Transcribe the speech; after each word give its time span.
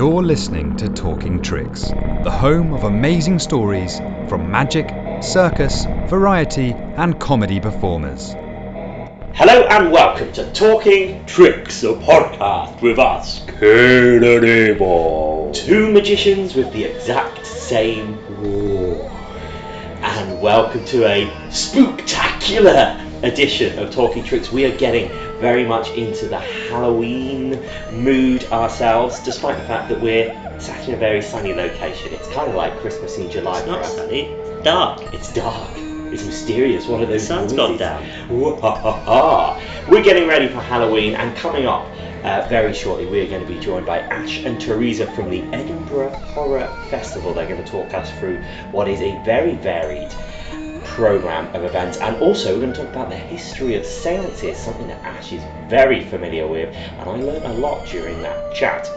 You're 0.00 0.22
listening 0.22 0.78
to 0.78 0.88
Talking 0.88 1.42
Tricks, 1.42 1.82
the 1.82 2.30
home 2.30 2.72
of 2.72 2.84
amazing 2.84 3.38
stories 3.38 3.98
from 4.30 4.50
magic, 4.50 4.88
circus, 5.22 5.84
variety, 6.08 6.72
and 6.72 7.20
comedy 7.20 7.60
performers. 7.60 8.32
Hello 9.34 9.66
and 9.68 9.92
welcome 9.92 10.32
to 10.32 10.50
Talking 10.54 11.26
Tricks, 11.26 11.82
a 11.82 11.92
podcast 11.92 12.80
with 12.80 12.98
us, 12.98 13.44
Kane 13.44 14.24
and 14.24 14.42
Abel. 14.42 15.50
Two 15.52 15.92
magicians 15.92 16.54
with 16.54 16.72
the 16.72 16.84
exact 16.84 17.44
same 17.44 18.16
war. 18.40 19.12
And 20.00 20.40
welcome 20.40 20.82
to 20.86 21.04
a 21.04 21.26
spooktacular 21.50 23.22
edition 23.22 23.78
of 23.78 23.90
Talking 23.90 24.24
Tricks. 24.24 24.50
We 24.50 24.64
are 24.64 24.74
getting 24.78 25.10
very 25.40 25.64
much 25.66 25.90
into 25.92 26.26
the 26.26 26.38
Halloween 26.38 27.60
mood 27.92 28.44
ourselves, 28.52 29.18
despite 29.20 29.56
the 29.58 29.64
fact 29.64 29.88
that 29.88 30.00
we're 30.00 30.28
sat 30.60 30.86
in 30.88 30.94
a 30.94 30.96
very 30.98 31.22
sunny 31.22 31.54
location. 31.54 32.12
It's 32.12 32.28
kind 32.28 32.48
of 32.48 32.54
like 32.54 32.76
Christmas 32.80 33.16
in 33.16 33.30
July 33.30 33.52
It's 33.58 33.62
for 33.62 33.66
not 33.68 33.80
us. 33.80 33.94
sunny. 33.96 34.20
It's 34.26 34.64
dark. 34.64 35.14
It's 35.14 35.32
dark. 35.32 35.70
It's 36.12 36.24
mysterious. 36.26 36.86
One 36.86 37.02
of 37.02 37.08
The 37.08 37.14
those. 37.14 37.26
sun's 37.26 37.52
movies. 37.54 37.78
gone 37.78 38.02
down. 38.28 39.60
We're 39.88 40.02
getting 40.02 40.28
ready 40.28 40.48
for 40.48 40.60
Halloween, 40.60 41.14
and 41.14 41.34
coming 41.36 41.66
up 41.66 41.86
uh, 42.24 42.46
very 42.48 42.74
shortly, 42.74 43.06
we 43.06 43.20
are 43.20 43.26
going 43.26 43.40
to 43.40 43.46
be 43.52 43.58
joined 43.60 43.86
by 43.86 44.00
Ash 44.00 44.44
and 44.44 44.60
Teresa 44.60 45.06
from 45.12 45.30
the 45.30 45.40
Edinburgh 45.56 46.10
Horror 46.10 46.66
Festival. 46.90 47.32
They're 47.32 47.48
going 47.48 47.64
to 47.64 47.70
talk 47.70 47.94
us 47.94 48.10
through 48.18 48.42
what 48.72 48.88
is 48.88 49.00
a 49.00 49.20
very 49.24 49.54
varied 49.56 50.12
program 50.90 51.54
of 51.54 51.64
events, 51.64 51.98
and 51.98 52.16
also 52.16 52.54
we're 52.54 52.60
going 52.62 52.72
to 52.72 52.80
talk 52.84 52.90
about 52.90 53.08
the 53.10 53.16
history 53.16 53.74
of 53.76 53.86
seances, 53.86 54.58
something 54.58 54.88
that 54.88 55.02
Ash 55.04 55.32
is 55.32 55.42
very 55.68 56.04
familiar 56.04 56.46
with, 56.46 56.74
and 56.74 57.08
I 57.08 57.14
learned 57.16 57.44
a 57.44 57.52
lot 57.54 57.86
during 57.86 58.20
that 58.22 58.54
chat. 58.54 58.88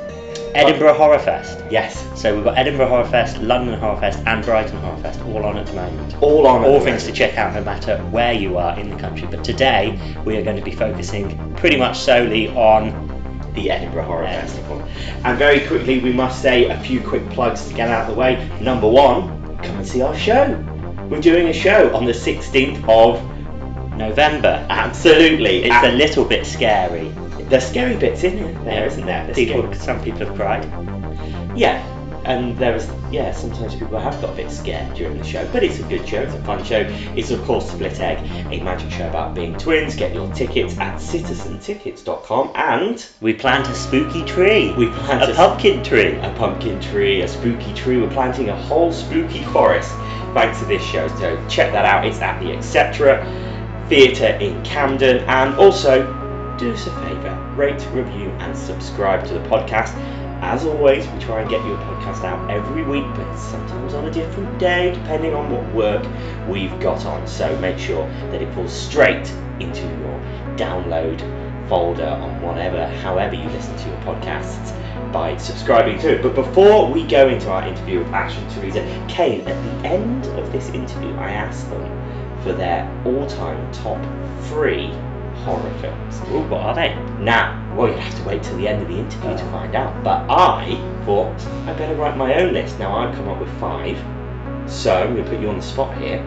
Edinburgh 0.56 0.94
Horror 0.94 1.18
Fest. 1.20 1.64
Yes, 1.72 2.06
So 2.20 2.36
we've 2.36 2.44
got 2.44 2.58
Edinburgh 2.58 2.88
Horror 2.88 3.08
Fest, 3.08 3.38
London 3.40 3.80
Horror 3.80 4.00
Fest, 4.00 4.22
and 4.28 4.44
Brighton 4.46 4.78
Horror 4.78 4.98
Fest 4.98 5.20
all 5.22 5.44
on 5.46 5.58
at 5.58 5.66
the 5.66 5.74
moment. 5.74 6.16
all 6.22 6.46
on 6.46 6.64
at 6.64 6.68
All 6.70 6.80
things 6.80 7.06
to 7.06 7.12
check 7.12 7.38
out 7.38 7.56
no 7.56 7.64
matter 7.64 7.98
where 8.12 8.34
you 8.34 8.58
are 8.58 8.78
in 8.80 8.90
the 8.90 8.96
country. 8.98 9.28
But 9.30 9.44
today 9.44 10.00
we 10.26 10.38
are 10.38 10.44
going 10.44 10.58
to 10.58 10.62
be 10.62 10.72
focusing 10.72 11.56
pretty 11.56 11.78
much 11.78 12.00
solely 12.00 12.50
on 12.50 13.10
the 13.56 13.72
Edinburgh 13.72 14.04
Horror 14.06 14.26
Yeah. 14.26 14.42
Festival. 14.42 14.84
And 15.24 15.38
very 15.40 15.66
quickly, 15.66 16.00
we 16.00 16.14
must 16.14 16.42
say 16.42 16.66
a 16.70 16.80
few 16.82 17.02
quick 17.02 17.28
plugs 17.32 17.68
to 17.70 17.74
get 17.74 17.90
out 17.90 18.08
of 18.10 18.14
the 18.16 18.20
way. 18.20 18.48
Number 18.62 18.88
one, 18.90 19.58
come 19.58 19.78
and 19.78 19.88
see 19.88 20.02
our 20.04 20.16
show. 20.16 20.64
We're 21.14 21.22
doing 21.22 21.48
a 21.50 21.54
show 21.54 21.96
on 21.96 22.06
the 22.06 22.12
16th 22.12 22.90
of 22.90 23.22
November. 23.96 24.66
absolutely. 24.68 25.64
It's 25.66 25.86
a 25.86 25.92
little 25.92 26.26
bit 26.26 26.44
scary. 26.44 27.10
There's 27.50 27.68
scary 27.68 27.96
bits 27.96 28.24
in 28.24 28.64
there, 28.64 28.88
isn't 28.88 29.06
there? 29.06 29.28
The 29.28 29.34
People, 29.34 29.72
some 29.76 30.02
people 30.02 30.26
have 30.26 30.36
cried. 30.36 30.66
Yeah. 31.56 31.86
And 32.26 32.58
there 32.58 32.76
is, 32.76 32.90
yeah, 33.12 33.32
sometimes 33.32 33.76
people 33.76 34.00
have 34.00 34.20
got 34.22 34.32
a 34.32 34.36
bit 34.36 34.50
scared 34.50 34.96
during 34.96 35.18
the 35.18 35.24
show, 35.24 35.48
but 35.52 35.64
it's 35.64 35.80
a 35.80 35.84
good 35.84 36.08
show, 36.08 36.22
it's 36.22 36.34
a 36.34 36.42
fun 36.44 36.64
show. 36.64 36.82
It's, 37.16 37.32
of 37.32 37.44
course, 37.44 37.70
Split 37.70 38.00
Egg, 38.00 38.20
a 38.52 38.64
magic 38.64 38.92
show 38.92 39.08
about 39.08 39.36
being 39.36 39.58
twins. 39.58 39.96
Get 39.96 40.14
your 40.14 40.32
tickets 40.34 40.78
at 40.78 40.96
citizentickets.com 40.96 42.52
and 42.56 43.06
We 43.22 43.34
plant 43.34 43.68
a 43.68 43.76
spooky 43.76 44.24
tree. 44.26 44.74
we 44.74 44.88
plan 44.90 45.22
a 45.22 45.28
to 45.28 45.34
pumpkin 45.34 45.84
tree. 45.84 46.18
a 46.20 46.34
pumpkin 46.38 46.80
tree, 46.80 47.22
a 47.22 47.28
spooky 47.28 47.74
tree. 47.74 47.98
We're 47.98 48.10
planting 48.10 48.50
a 48.50 48.56
whole 48.56 48.92
spooky 48.92 49.44
forest 49.46 49.92
thanks 50.34 50.60
to 50.60 50.66
this 50.66 50.84
show. 50.84 51.08
So 51.20 51.46
check 51.48 51.72
that 51.74 51.86
out. 51.86 52.06
It's 52.06 52.20
at 52.20 52.40
the 52.40 52.52
Etc. 52.54 53.24
Theatre 53.90 54.38
in 54.38 54.64
Camden. 54.64 55.18
And 55.28 55.56
also, 55.56 56.04
do 56.58 56.74
us 56.74 56.88
a 56.88 56.92
favour 57.02 57.40
rate, 57.56 57.86
review, 57.92 58.30
and 58.40 58.58
subscribe 58.58 59.26
to 59.28 59.34
the 59.34 59.42
podcast. 59.42 59.94
As 60.44 60.66
always, 60.66 61.08
we 61.08 61.20
try 61.20 61.40
and 61.40 61.50
get 61.50 61.64
you 61.66 61.74
a 61.74 61.78
podcast 61.78 62.26
out 62.26 62.52
every 62.52 62.84
week, 62.84 63.06
but 63.16 63.38
sometimes 63.38 63.94
on 63.94 64.06
a 64.06 64.12
different 64.12 64.60
day, 64.60 64.94
depending 64.94 65.34
on 65.34 65.50
what 65.50 65.74
work 65.74 66.06
we've 66.50 66.78
got 66.82 67.06
on. 67.06 67.26
So 67.26 67.58
make 67.60 67.80
sure 67.80 68.06
that 68.30 68.42
it 68.42 68.54
falls 68.54 68.74
straight 68.74 69.32
into 69.62 69.84
your 69.84 70.20
download 70.58 71.22
folder 71.70 72.06
on 72.06 72.42
whatever, 72.42 72.86
however 72.86 73.36
you 73.36 73.48
listen 73.52 73.74
to 73.78 73.88
your 73.88 73.98
podcasts 74.00 74.74
by 75.14 75.38
subscribing 75.38 75.98
to 76.00 76.16
it. 76.16 76.22
But 76.22 76.36
before 76.36 76.92
we 76.92 77.08
go 77.08 77.30
into 77.30 77.50
our 77.50 77.66
interview 77.66 78.00
with 78.00 78.10
Ash 78.10 78.38
and 78.38 78.52
Teresa, 78.52 79.06
Kane, 79.08 79.48
at 79.48 79.82
the 79.82 79.88
end 79.88 80.26
of 80.38 80.52
this 80.52 80.68
interview, 80.72 81.16
I 81.16 81.32
asked 81.32 81.70
them 81.70 82.42
for 82.44 82.52
their 82.52 82.86
all-time 83.06 83.72
top 83.72 84.04
three 84.48 84.94
horror 85.44 85.74
films. 85.80 86.20
Ooh, 86.32 86.48
what 86.50 86.62
are 86.62 86.76
they? 86.76 86.96
Now, 87.20 87.74
well, 87.76 87.90
you'd 87.90 88.00
have 88.00 88.18
to 88.18 88.24
wait 88.24 88.44
till 88.44 88.58
the 88.58 88.68
end 88.68 88.82
of 88.82 88.88
the 88.88 88.98
interview 88.98 89.38
to 89.38 89.44
uh. 89.44 89.52
find 89.52 89.76
out. 89.76 90.04
But 90.04 90.30
I 90.30 90.76
thought 91.06 91.40
I'd 91.68 91.78
better 91.78 91.96
write 91.96 92.18
my 92.18 92.36
own 92.36 92.54
list. 92.54 92.80
Now 92.80 92.96
I've 92.98 93.16
come 93.16 93.28
up 93.28 93.40
with 93.40 93.50
five, 93.60 93.98
so 94.70 94.94
I'm 94.94 95.14
going 95.14 95.24
to 95.24 95.30
put 95.30 95.40
you 95.40 95.50
on 95.50 95.58
the 95.58 95.62
spot 95.62 95.98
here. 95.98 96.22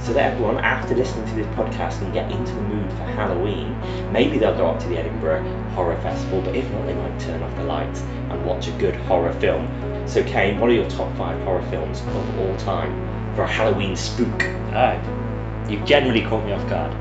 So 0.00 0.12
that 0.12 0.32
everyone, 0.32 0.58
after 0.58 0.94
listening 0.94 1.26
to 1.28 1.34
this 1.34 1.46
podcast, 1.56 1.98
can 1.98 2.12
get 2.12 2.30
into 2.30 2.52
the 2.52 2.60
mood 2.60 2.90
for 2.90 3.04
Halloween. 3.04 3.74
Maybe 4.12 4.36
they'll 4.36 4.56
go 4.56 4.66
up 4.66 4.78
to 4.80 4.88
the 4.88 4.98
Edinburgh 4.98 5.42
Horror 5.70 5.98
Festival, 6.02 6.42
but 6.42 6.54
if 6.54 6.70
not, 6.72 6.84
they 6.84 6.94
might 6.94 7.18
turn 7.20 7.42
off 7.42 7.56
the 7.56 7.64
lights 7.64 8.00
and 8.00 8.44
watch 8.44 8.68
a 8.68 8.72
good 8.72 8.94
horror 8.94 9.32
film. 9.34 9.66
So, 10.06 10.22
Kane, 10.24 10.60
what 10.60 10.68
are 10.68 10.74
your 10.74 10.90
top 10.90 11.16
five 11.16 11.42
horror 11.44 11.62
films 11.70 12.02
of 12.02 12.38
all 12.38 12.54
time 12.58 13.34
for 13.34 13.44
a 13.44 13.48
Halloween 13.50 13.96
spook? 13.96 14.42
Oh, 14.74 15.66
you've 15.70 15.86
generally 15.86 16.20
caught 16.20 16.44
me 16.44 16.52
off 16.52 16.68
guard. 16.68 16.94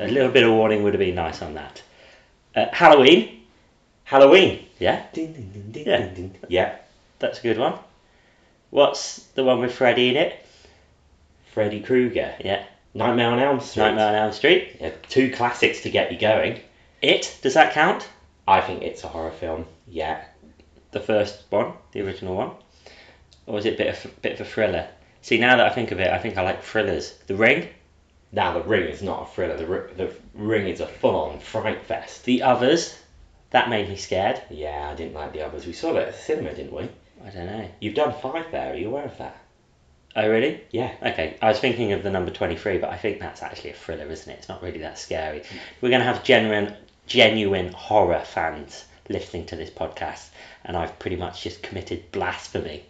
A 0.00 0.08
little 0.08 0.30
bit 0.30 0.44
of 0.44 0.52
warning 0.52 0.82
would 0.82 0.94
have 0.94 0.98
been 1.00 1.14
nice 1.14 1.42
on 1.42 1.54
that. 1.54 1.82
Uh, 2.54 2.66
Halloween. 2.72 3.42
Halloween. 4.04 4.66
Yeah, 4.78 5.04
Ding, 5.12 5.32
ding, 5.32 5.70
ding, 5.72 5.86
Yeah. 5.86 6.46
Yeah. 6.48 6.76
that's 7.18 7.38
a 7.38 7.42
good 7.42 7.58
one. 7.58 7.74
What's 8.70 9.22
the 9.34 9.44
one 9.44 9.60
with 9.60 9.74
Freddy 9.74 10.08
in 10.08 10.16
it? 10.16 10.46
Freddy 11.52 11.80
Krueger. 11.80 12.34
Yeah, 12.42 12.64
Nightmare 12.94 13.28
on 13.30 13.38
Elm 13.40 13.60
Street. 13.60 13.82
Nightmare 13.82 14.08
on 14.08 14.14
Elm 14.14 14.32
Street. 14.32 14.76
Yeah, 14.80 14.92
two 15.08 15.30
classics 15.32 15.82
to 15.82 15.90
get 15.90 16.12
you 16.12 16.18
going. 16.18 16.60
It. 17.02 17.38
Does 17.42 17.54
that 17.54 17.72
count? 17.74 18.08
I 18.48 18.60
think 18.60 18.82
it's 18.82 19.04
a 19.04 19.08
horror 19.08 19.30
film. 19.32 19.66
Yeah. 19.86 20.24
The 20.92 21.00
first 21.00 21.44
one, 21.50 21.74
the 21.92 22.00
original 22.00 22.34
one, 22.34 22.50
or 23.46 23.54
was 23.54 23.66
it 23.66 23.74
a 23.74 23.76
bit 23.76 23.88
of 24.04 24.22
bit 24.22 24.32
of 24.40 24.40
a 24.40 24.44
thriller? 24.50 24.88
See, 25.22 25.38
now 25.38 25.56
that 25.56 25.66
I 25.66 25.70
think 25.70 25.92
of 25.92 26.00
it, 26.00 26.08
I 26.08 26.18
think 26.18 26.36
I 26.38 26.42
like 26.42 26.62
thrillers. 26.64 27.12
The 27.26 27.36
Ring, 27.36 27.68
Now 28.32 28.54
the 28.54 28.62
Ring 28.62 28.88
is 28.88 29.02
not 29.02 29.22
a 29.22 29.26
thriller. 29.26 29.56
The, 29.56 30.04
the 30.04 30.14
Ring 30.34 30.68
is 30.68 30.80
a 30.80 30.86
full-on 30.86 31.40
fright 31.40 31.84
fest. 31.84 32.24
The 32.24 32.42
Others, 32.42 32.96
that 33.50 33.68
made 33.68 33.88
me 33.88 33.96
scared. 33.96 34.40
Yeah, 34.50 34.90
I 34.90 34.94
didn't 34.94 35.14
like 35.14 35.32
the 35.32 35.44
others. 35.44 35.66
We 35.66 35.72
saw 35.72 35.96
it 35.96 36.08
at 36.08 36.12
the 36.12 36.18
cinema, 36.18 36.54
didn't 36.54 36.72
we? 36.72 36.88
I 37.24 37.30
don't 37.30 37.46
know. 37.46 37.68
You've 37.80 37.94
done 37.94 38.14
five 38.20 38.50
there. 38.52 38.72
Are 38.72 38.76
you 38.76 38.88
aware 38.88 39.04
of 39.04 39.18
that? 39.18 39.36
Oh, 40.16 40.28
really? 40.28 40.62
Yeah. 40.70 40.92
Okay, 41.02 41.36
I 41.42 41.48
was 41.48 41.58
thinking 41.58 41.92
of 41.92 42.02
the 42.02 42.10
number 42.10 42.30
23, 42.30 42.78
but 42.78 42.90
I 42.90 42.96
think 42.96 43.20
that's 43.20 43.42
actually 43.42 43.70
a 43.70 43.74
thriller, 43.74 44.06
isn't 44.10 44.30
it? 44.30 44.38
It's 44.38 44.48
not 44.48 44.62
really 44.62 44.80
that 44.80 44.98
scary. 44.98 45.40
Mm. 45.40 45.58
We're 45.80 45.90
going 45.90 46.00
to 46.00 46.06
have 46.06 46.24
genuine, 46.24 46.74
genuine 47.06 47.72
horror 47.72 48.22
fans 48.24 48.84
listening 49.08 49.46
to 49.46 49.56
this 49.56 49.70
podcast, 49.70 50.28
and 50.64 50.76
I've 50.76 50.98
pretty 50.98 51.16
much 51.16 51.42
just 51.42 51.62
committed 51.62 52.10
blasphemy 52.12 52.84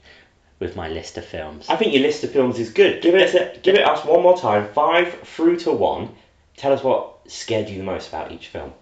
with 0.61 0.77
my 0.77 0.89
list 0.89 1.19
of 1.19 1.25
films. 1.25 1.69
I 1.69 1.75
think 1.75 1.93
your 1.93 2.03
list 2.03 2.23
of 2.23 2.31
films 2.31 2.59
is 2.59 2.73
good. 2.73 3.03
Give 3.03 3.17
it, 3.17 3.35
a, 3.35 3.59
give 3.61 3.75
it 3.75 3.83
us 3.83 4.05
one 4.05 4.23
more 4.23 4.39
time. 4.39 4.69
Five 4.73 5.13
through 5.25 5.57
to 5.61 5.73
one. 5.73 6.11
Tell 6.57 6.73
us 6.73 6.85
what 6.85 7.19
scared 7.27 7.69
you 7.69 7.79
the 7.79 7.85
most 7.85 8.09
about 8.09 8.31
each 8.31 8.47
film. 8.47 8.73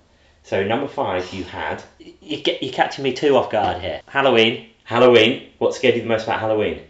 So 0.43 0.63
number 0.65 0.89
five, 0.89 1.33
you 1.33 1.45
had 1.45 1.83
You 1.99 2.43
get, 2.43 2.63
you're 2.63 2.73
catching 2.73 3.05
me 3.05 3.15
too 3.15 3.37
off 3.37 3.51
guard 3.51 3.81
here. 3.81 4.03
Halloween, 4.07 4.69
Halloween. 4.85 5.51
What 5.59 5.75
scared 5.75 5.95
you 5.95 6.03
the 6.03 6.09
most 6.09 6.25
about 6.25 6.41
Halloween? 6.41 6.83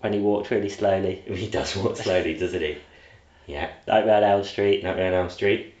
when 0.00 0.12
he 0.12 0.18
walked 0.20 0.50
really 0.50 0.68
slowly. 0.68 1.22
He 1.26 1.48
does 1.48 1.76
walk 1.76 1.96
slowly, 1.96 2.34
doesn't 2.34 2.60
he? 2.60 2.78
Yeah. 3.46 3.70
Nightmare 3.86 4.16
on 4.18 4.24
Elm 4.24 4.44
Street, 4.44 4.84
Nightmare 4.84 5.08
on 5.08 5.14
Elm 5.14 5.30
Street. 5.30 5.74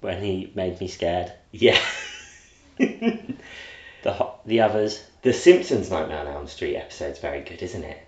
when 0.00 0.22
he 0.22 0.52
made 0.54 0.80
me 0.80 0.88
scared. 0.88 1.32
Yeah. 1.52 1.80
The 4.48 4.60
others, 4.62 5.02
The 5.22 5.34
Simpsons 5.34 5.90
Nightmare 5.90 6.20
on 6.20 6.26
Elm 6.26 6.46
Street 6.48 6.74
episode's 6.76 7.18
very 7.18 7.42
good, 7.42 7.62
isn't 7.62 7.84
it? 7.84 7.98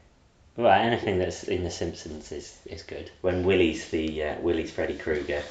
well, 0.57 0.73
anything 0.73 1.19
that's 1.19 1.45
in 1.45 1.65
The 1.65 1.71
Simpsons 1.71 2.33
is, 2.33 2.59
is 2.67 2.83
good. 2.83 3.11
When 3.21 3.45
Willie's 3.45 3.89
the 3.91 4.25
uh, 4.25 4.41
Willie's 4.41 4.71
Freddy 4.71 4.97
Krueger. 4.97 5.43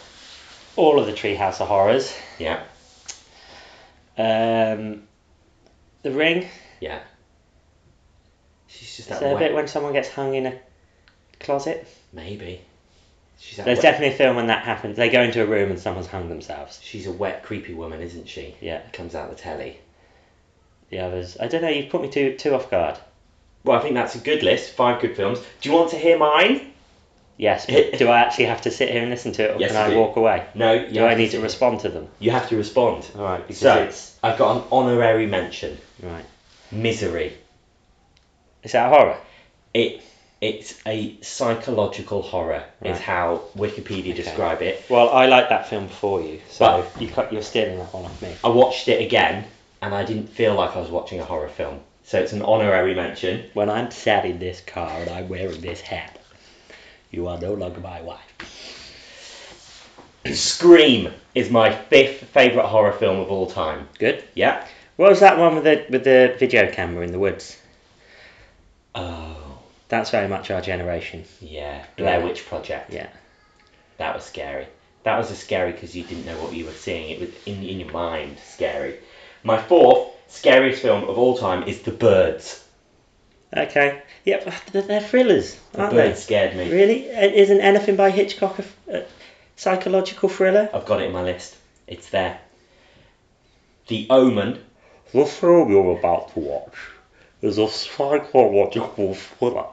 All 0.76 1.00
of 1.00 1.06
the 1.06 1.14
Treehouse 1.14 1.62
of 1.62 1.68
Horrors. 1.68 2.14
Yeah, 2.40 2.64
Um, 4.18 5.04
the 6.02 6.12
Ring. 6.12 6.48
yeah. 6.80 7.00
She's 8.68 8.98
just 8.98 9.12
Is 9.12 9.20
that 9.20 9.36
a 9.36 9.40
bit 9.40 9.54
when 9.54 9.68
someone 9.68 9.94
gets 9.94 10.10
hung 10.10 10.34
in 10.36 10.46
a 10.48 10.60
closet? 11.40 11.88
Maybe. 12.14 12.62
She's 13.40 13.58
There's 13.58 13.78
wet. 13.78 13.82
definitely 13.84 14.16
a 14.16 14.18
film 14.18 14.36
when 14.36 14.48
that 14.48 14.64
happens. 14.64 14.98
They 14.98 15.10
go 15.10 15.22
into 15.22 15.42
a 15.42 15.46
room 15.46 15.70
and 15.70 15.80
someone's 15.80 16.08
hung 16.08 16.30
themselves. 16.30 16.80
She's 16.84 17.06
a 17.08 17.12
wet, 17.12 17.44
creepy 17.44 17.74
woman, 17.74 18.02
isn't 18.02 18.28
she? 18.28 18.56
Yeah. 18.60 18.82
Comes 18.92 19.14
out 19.16 19.30
the 19.30 19.36
telly. 19.36 19.80
The 20.90 21.00
others, 21.00 21.38
I 21.40 21.48
don't 21.48 21.62
know. 21.62 21.70
You've 21.70 21.90
put 21.90 22.02
me 22.02 22.10
too 22.10 22.36
too 22.38 22.56
off 22.56 22.70
guard. 22.72 22.98
Well, 23.64 23.78
I 23.78 23.82
think 23.82 23.94
that's 23.96 24.16
a 24.16 24.20
good 24.20 24.42
list. 24.44 24.72
Five 24.74 25.02
good 25.02 25.16
films. 25.16 25.40
Do 25.62 25.70
you 25.70 25.76
want 25.76 25.92
to 25.92 25.98
hear 25.98 26.18
mine? 26.18 26.72
Yes, 27.38 27.66
but 27.68 27.94
do 28.00 28.08
I 28.10 28.20
actually 28.20 28.46
have 28.46 28.62
to 28.62 28.72
sit 28.72 28.90
here 28.90 29.02
and 29.02 29.10
listen 29.12 29.32
to 29.34 29.44
it, 29.44 29.56
or 29.56 29.60
Yes, 29.60 29.72
can 29.72 29.80
you 29.80 29.86
I 29.86 29.90
do. 29.94 30.00
walk 30.00 30.16
away? 30.18 30.46
No, 30.56 30.74
you 30.74 30.88
Do 30.94 31.00
have 31.02 31.12
I 31.12 31.16
need 31.16 31.32
to 31.32 31.40
respond 31.42 31.82
to 31.82 31.90
them? 31.90 32.08
You 32.20 32.32
have 32.32 32.50
to 32.50 32.58
respond. 32.58 33.10
All 33.16 33.24
right, 33.24 33.42
because 33.48 33.60
So 33.60 33.76
it's 33.84 34.18
I've 34.24 34.38
got 34.38 34.58
an 34.58 34.64
honorary 34.72 35.28
mention. 35.28 35.78
right. 36.02 36.26
Misery. 36.72 37.34
Is 38.64 38.74
that 38.74 38.88
a 38.88 38.90
horror? 38.90 39.18
It 39.74 40.02
it's 40.42 40.80
a 40.86 41.20
psychological 41.22 42.22
horror 42.22 42.64
is 42.82 42.92
Right. 42.94 43.00
how 43.02 43.42
Wikipedia 43.58 44.16
describe 44.16 44.62
it. 44.62 44.84
Well, 44.90 45.10
I 45.10 45.26
like 45.26 45.50
that 45.50 45.68
film 45.70 45.88
before 45.88 46.22
you, 46.22 46.40
so 46.50 46.86
you 47.00 47.10
cut, 47.10 47.32
you're 47.34 47.42
stealing 47.42 47.78
that 47.78 47.94
one 47.94 48.06
off 48.06 48.22
me. 48.22 48.34
I 48.44 48.48
watched 48.50 48.88
it 48.88 49.02
again 49.02 49.46
and 49.82 49.94
I 49.94 50.04
didn't 50.06 50.28
feel 50.30 50.56
like 50.56 50.76
I 50.76 50.80
was 50.80 50.90
watching 50.90 51.20
a 51.20 51.26
horror 51.26 51.50
film. 51.50 51.80
So 52.04 52.20
it's 52.20 52.34
an 52.34 52.42
honorary 52.42 52.96
mention. 52.96 53.50
When 53.54 53.70
I'm 53.70 53.92
sat 53.92 54.26
in 54.26 54.40
this 54.40 54.62
car 54.62 55.02
and 55.02 55.10
I'm 55.10 55.30
wearing 55.30 55.62
this 55.62 55.82
hat, 55.82 56.20
you 57.12 57.28
are 57.28 57.40
no 57.40 57.54
longer 57.54 57.80
my 57.80 58.02
wife. 58.02 58.26
Scream 60.34 61.14
is 61.36 61.50
my 61.50 61.74
fifth 61.74 62.24
favourite 62.30 62.68
horror 62.68 62.92
film 62.92 63.20
of 63.20 63.30
all 63.32 63.48
time. 63.48 63.88
Good. 64.00 64.24
Yeah. 64.34 64.66
What 64.98 65.10
was 65.10 65.22
that 65.22 65.38
one 65.38 65.56
with 65.56 65.64
the 65.64 65.86
with 65.90 66.04
the 66.04 66.36
video 66.38 66.70
camera 66.72 67.04
in 67.06 67.12
the 67.12 67.20
woods? 67.20 67.58
Oh, 68.96 69.60
That's 69.88 70.10
very 70.10 70.28
much 70.28 70.52
our 70.52 70.62
generation. 70.62 71.24
yeah. 71.40 71.86
Blair 71.96 72.20
Yeah. 72.20 72.26
Witch 72.26 72.46
Project. 72.46 72.92
Yeah. 72.92 73.08
That 73.98 74.16
was 74.16 74.26
scary. 74.26 74.68
That 75.04 75.18
was 75.18 75.32
a 75.32 75.36
scary 75.36 75.72
because 75.72 75.96
you 75.96 76.04
didn't 76.04 76.26
know 76.26 76.38
what 76.42 76.54
you 76.54 76.66
were 76.66 76.72
seeing. 76.74 77.10
It 77.12 77.20
was 77.22 77.30
in, 77.46 77.64
in 77.64 77.80
your 77.80 77.92
mind 77.92 78.38
scary. 78.44 78.98
My 79.44 79.62
fourth 79.62 80.10
scariest 80.28 80.82
film 80.82 81.04
of 81.06 81.18
all 81.18 81.38
time 81.38 81.64
is 81.64 81.82
The 81.82 81.92
Birds. 81.92 82.64
Okay. 83.56 84.02
Yep. 84.26 84.54
They're, 84.72 84.82
they're 84.84 85.02
thrillers, 85.02 85.58
The 85.72 85.82
aren't 85.82 85.94
Birds 85.94 86.24
scared 86.24 86.56
me. 86.56 86.72
Really? 86.72 87.12
Uh, 87.12 87.22
Isn't 87.22 87.62
anything 87.62 87.96
by 87.96 88.12
Hitchcock 88.12 88.60
a 88.92 89.06
psychological 89.56 90.30
thriller? 90.30 90.70
I've 90.74 90.86
got 90.86 91.02
it 91.02 91.06
in 91.06 91.12
my 91.12 91.24
list. 91.24 91.56
It's 91.88 92.10
there. 92.10 92.40
The 93.88 94.08
Omen. 94.10 94.64
The 95.12 95.26
film 95.26 95.72
you're 95.72 95.98
about 95.98 96.34
to 96.34 96.40
watch 96.40 96.76
is 97.42 97.58
a 97.58 97.68
psychological 97.68 99.16
thriller. 99.16 99.66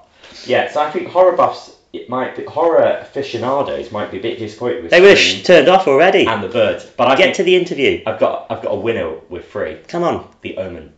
Yeah, 0.46 0.70
so 0.72 0.80
I 0.80 0.90
think 0.90 1.08
horror 1.08 1.36
buffs, 1.36 1.76
it 1.93 2.09
might 2.09 2.37
be 2.37 2.44
horror 2.44 2.99
aficionados 3.00 3.91
might 3.93 4.11
be 4.11 4.19
a 4.19 4.23
bit 4.23 4.38
disappointed 4.38 4.83
with 4.83 4.91
They 4.91 5.00
were 5.00 5.17
Scream 5.17 5.43
turned 5.44 5.69
off 5.69 5.87
already. 5.88 6.27
and 6.27 6.43
The 6.43 6.49
Birds, 6.49 6.85
but 6.85 7.09
I 7.09 7.17
Get 7.17 7.25
think 7.25 7.37
to 7.37 7.43
the 7.44 7.56
interview. 7.56 8.03
I've 8.06 8.19
got 8.21 8.47
I've 8.50 8.62
got 8.62 8.73
a 8.73 8.77
winner 8.77 9.15
with 9.29 9.50
three. 9.50 9.77
Come 9.88 10.03
on. 10.05 10.29
The 10.43 10.56
Omen. 10.59 10.93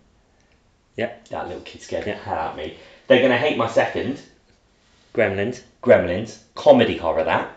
Yep. 0.96 1.28
That 1.28 1.46
little 1.48 1.62
kid 1.62 1.82
scared 1.82 2.06
Yeah. 2.06 2.14
the 2.14 2.18
hell 2.20 2.34
out 2.38 2.50
of 2.52 2.56
me. 2.56 2.76
They're 3.06 3.22
gonna 3.22 3.36
hate 3.38 3.56
my 3.56 3.68
second. 3.68 4.20
Gremlins. 5.14 5.62
Gremlins. 5.82 6.38
Comedy 6.54 6.96
horror. 6.96 7.24
That. 7.24 7.50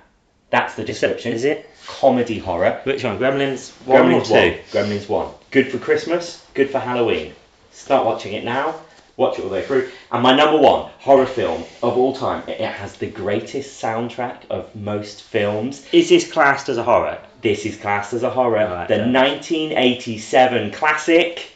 That's 0.52 0.76
the 0.76 0.82
Is, 0.84 0.88
description. 0.88 1.34
is 1.34 1.46
it? 1.46 1.70
Comedy 1.88 2.38
horror. 2.38 2.82
Which 2.84 3.04
one? 3.04 3.18
Gremlins 3.18 3.72
one 3.86 4.04
Gremlins 4.06 4.22
or 4.22 4.26
two? 4.26 4.34
one. 4.34 4.54
Gremlins 4.72 5.10
one. 5.10 5.28
Good 5.50 5.72
for 5.72 5.78
Christmas. 5.78 6.46
Good 6.54 6.70
for 6.70 6.80
Halloween. 6.80 7.34
Start 7.72 8.06
watching 8.06 8.34
it 8.34 8.44
now. 8.44 8.76
Watch 9.18 9.38
it 9.38 9.44
all 9.44 9.50
the 9.50 9.56
way 9.56 9.66
through. 9.66 9.92
And 10.12 10.24
my 10.24 10.36
number 10.36 10.58
one 10.58 10.90
horror 11.00 11.26
film 11.26 11.64
of 11.84 11.98
all 11.98 12.16
time. 12.16 12.48
It 12.48 12.62
has 12.62 12.96
the 12.96 13.08
greatest 13.08 13.82
soundtrack 13.82 14.50
of 14.50 14.74
most 14.76 15.24
films. 15.24 15.86
Is 15.92 16.10
this 16.10 16.32
classed 16.32 16.70
as 16.70 16.78
a 16.78 16.84
horror? 16.84 17.20
This 17.42 17.66
is 17.66 17.76
classed 17.76 18.14
as 18.14 18.24
a 18.24 18.30
horror. 18.30 18.86
The 18.88 18.98
yeah. 18.98 19.12
1987 19.12 20.72
classic, 20.72 21.52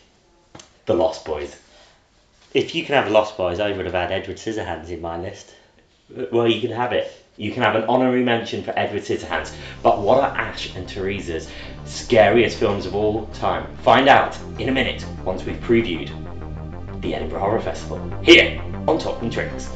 The 0.86 0.94
Lost 0.94 1.26
Boys. 1.26 1.56
If 2.54 2.74
you 2.74 2.86
can 2.86 2.96
have 2.96 3.12
Lost 3.12 3.38
Boys, 3.38 3.60
I 3.60 3.72
would 3.72 3.86
have 3.86 3.94
had 3.94 4.12
Edward 4.12 4.38
Scissorhands 4.38 4.90
in 4.90 5.02
my 5.02 5.18
list. 5.18 5.54
Uh, 6.18 6.26
well, 6.32 6.48
you 6.48 6.62
can 6.62 6.72
have 6.72 6.94
it. 6.94 7.12
You 7.38 7.52
can 7.52 7.64
have 7.64 7.76
an 7.76 7.84
honorary 7.84 8.24
mention 8.24 8.64
for 8.64 8.74
Edward 8.78 9.04
Scissorhands. 9.04 9.54
But 9.84 10.02
what 10.02 10.24
are 10.24 10.38
Ash 10.38 10.74
and 10.76 10.88
Teresa's 10.88 11.50
scariest 11.86 12.58
films 12.58 12.86
of 12.86 12.96
all 12.96 13.28
time? 13.28 13.76
Find 13.78 14.08
out 14.08 14.38
in 14.58 14.70
a 14.70 14.72
minute 14.72 15.06
once 15.24 15.44
we've 15.44 15.58
previewed 15.58 16.10
the 17.06 17.14
Edinburgh 17.14 17.40
Horror 17.40 17.62
Festival 17.62 18.00
here 18.24 18.60
on 18.88 18.98
Talking 18.98 19.30
Tricks. 19.30 19.70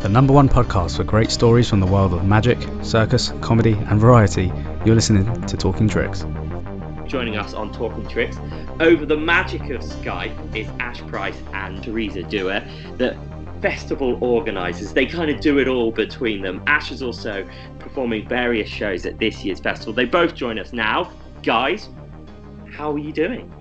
The 0.00 0.08
number 0.08 0.32
one 0.32 0.48
podcast 0.48 0.96
for 0.96 1.04
great 1.04 1.30
stories 1.30 1.68
from 1.68 1.78
the 1.78 1.86
world 1.86 2.12
of 2.12 2.24
magic, 2.24 2.58
circus, 2.82 3.32
comedy, 3.40 3.74
and 3.74 4.00
variety. 4.00 4.52
You're 4.84 4.96
listening 4.96 5.40
to 5.42 5.56
Talking 5.56 5.88
Tricks. 5.88 6.26
Joining 7.06 7.36
us 7.36 7.54
on 7.54 7.72
Talking 7.72 8.08
Tricks 8.08 8.36
over 8.80 9.06
the 9.06 9.16
magic 9.16 9.62
of 9.70 9.82
Skype 9.82 10.56
is 10.56 10.66
Ash 10.80 11.00
Price 11.02 11.40
and 11.52 11.80
Teresa 11.84 12.24
Dewar, 12.24 12.64
the 12.96 13.16
festival 13.62 14.18
organisers. 14.24 14.92
They 14.92 15.06
kind 15.06 15.30
of 15.30 15.40
do 15.40 15.58
it 15.58 15.68
all 15.68 15.92
between 15.92 16.42
them. 16.42 16.64
Ash 16.66 16.90
is 16.90 17.00
also 17.00 17.48
performing 17.78 18.28
various 18.28 18.68
shows 18.68 19.06
at 19.06 19.20
this 19.20 19.44
year's 19.44 19.60
festival. 19.60 19.92
They 19.92 20.06
both 20.06 20.34
join 20.34 20.58
us 20.58 20.72
now. 20.72 21.12
Guys, 21.44 21.88
how 22.72 22.90
are 22.90 22.98
you 22.98 23.12
doing? 23.12 23.52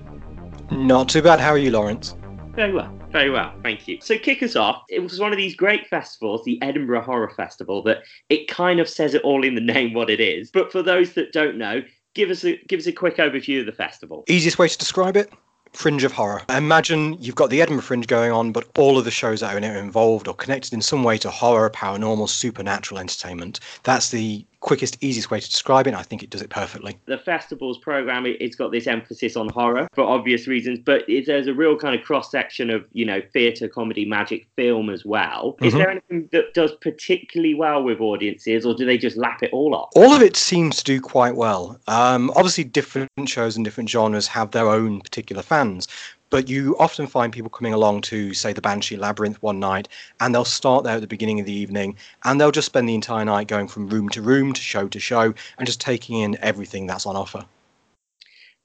Not 0.72 1.10
too 1.10 1.22
bad. 1.22 1.40
How 1.40 1.50
are 1.50 1.58
you, 1.58 1.72
Lawrence? 1.72 2.16
Very 2.56 2.74
well, 2.74 2.94
very 3.12 3.30
well, 3.30 3.54
thank 3.64 3.88
you. 3.88 4.00
So, 4.02 4.18
kick 4.18 4.44
us 4.44 4.56
off. 4.56 4.84
It 4.90 5.02
was 5.02 5.20
one 5.20 5.32
of 5.32 5.38
these 5.38 5.56
great 5.56 5.88
festivals, 5.88 6.44
the 6.44 6.62
Edinburgh 6.62 7.02
Horror 7.02 7.30
Festival, 7.30 7.82
that 7.84 8.00
it 8.30 8.48
kind 8.48 8.80
of 8.80 8.90
says 8.90 9.14
it 9.14 9.22
all 9.24 9.44
in 9.44 9.56
the 9.56 9.62
name 9.74 9.94
what 9.94 10.10
it 10.10 10.20
is. 10.20 10.52
But 10.52 10.72
for 10.72 10.84
those 10.84 11.14
that 11.14 11.32
don't 11.32 11.58
know, 11.58 11.82
give 12.16 12.30
us 12.30 12.44
a 12.44 12.58
give 12.68 12.80
us 12.80 12.88
a 12.88 12.92
quick 12.92 13.18
overview 13.18 13.62
of 13.62 13.66
the 13.66 13.72
festival. 13.72 14.24
Easiest 14.28 14.60
way 14.60 14.68
to 14.68 14.78
describe 14.78 15.16
it? 15.16 15.32
Fringe 15.74 16.04
of 16.04 16.12
horror. 16.12 16.42
Imagine 16.50 17.16
you've 17.22 17.36
got 17.36 17.50
the 17.50 17.62
Edinburgh 17.62 17.84
Fringe 17.84 18.08
going 18.08 18.32
on, 18.32 18.52
but 18.52 18.68
all 18.78 18.98
of 18.98 19.06
the 19.06 19.12
shows 19.12 19.40
that 19.40 19.54
are 19.54 19.58
in 19.58 19.64
it 19.64 19.76
are 19.76 19.80
involved 19.80 20.28
or 20.28 20.34
connected 20.34 20.74
in 20.74 20.82
some 20.82 21.04
way 21.04 21.18
to 21.20 21.30
horror, 21.30 21.70
paranormal, 21.70 22.28
supernatural 22.28 23.00
entertainment. 23.00 23.60
That's 23.84 24.10
the 24.10 24.46
quickest, 24.62 24.98
easiest 25.02 25.32
way 25.32 25.40
to 25.40 25.50
describe 25.50 25.88
it. 25.88 25.92
and 25.92 25.98
I 25.98 26.04
think 26.04 26.22
it 26.24 26.30
does 26.30 26.42
it 26.42 26.50
perfectly. 26.50 26.98
the 27.06 27.18
festival's 27.18 27.78
program 27.78 28.26
it, 28.26 28.38
it's 28.42 28.56
got 28.56 28.72
this 28.72 28.88
emphasis 28.88 29.36
on 29.38 29.48
horror 29.50 29.88
for 29.94 30.04
obvious 30.04 30.48
reasons 30.48 30.80
but 30.80 31.08
it, 31.08 31.26
there's 31.26 31.48
a 31.48 31.54
real 31.54 31.78
kind 31.78 31.98
of 31.98 32.06
cross 32.06 32.30
section 32.30 32.70
of 32.70 32.86
you 32.92 33.06
know 33.06 33.22
theatre 33.34 33.68
comedy 33.70 34.04
magic 34.06 34.48
film 34.56 34.90
as 34.90 35.06
well 35.06 35.56
is 35.62 35.74
Mhm. 35.74 35.78
there 35.78 35.90
anything 35.90 36.30
that 36.32 36.54
does 36.54 36.74
particularly 36.82 37.54
well 37.54 37.82
with 37.84 38.00
audiences 38.02 38.66
or 38.66 38.74
do 38.76 38.86
they 38.86 38.98
just 38.98 39.16
lap 39.18 39.42
it 39.44 39.50
all 39.54 39.74
up? 39.76 39.90
All 39.96 40.14
of 40.14 40.22
it 40.22 40.36
seems 40.36 40.78
to 40.78 40.84
do 40.84 41.00
quite 41.00 41.36
well. 41.36 41.80
Um, 41.88 42.30
obviously, 42.36 42.64
different 42.66 43.10
shows 43.28 43.56
and 43.56 43.64
different 43.66 43.90
genres 43.90 44.28
have 44.28 44.52
their 44.52 44.68
own 44.68 45.02
particular 45.02 45.42
fans, 45.42 45.88
but 46.30 46.50
you 46.50 46.76
often 46.78 47.08
find 47.08 47.34
people 47.34 47.50
coming 47.50 47.74
along 47.74 48.02
to, 48.02 48.34
say, 48.34 48.54
the 48.54 48.62
Banshee 48.62 48.98
Labyrinth 48.98 49.42
one 49.42 49.60
night, 49.60 49.88
and 50.20 50.34
they'll 50.34 50.46
start 50.46 50.84
there 50.84 50.96
at 50.96 51.02
the 51.02 51.08
beginning 51.08 51.40
of 51.40 51.46
the 51.46 51.54
evening, 51.54 51.96
and 52.24 52.40
they'll 52.40 52.52
just 52.52 52.68
spend 52.68 52.88
the 52.88 52.96
entire 52.96 53.26
night 53.26 53.48
going 53.48 53.68
from 53.68 53.88
room 53.88 54.10
to 54.10 54.22
room, 54.22 54.54
to 54.54 54.62
show 54.62 54.88
to 54.88 55.00
show, 55.00 55.34
and 55.58 55.66
just 55.66 55.82
taking 55.82 56.20
in 56.20 56.38
everything 56.42 56.86
that's 56.88 57.06
on 57.06 57.16
offer. 57.16 57.46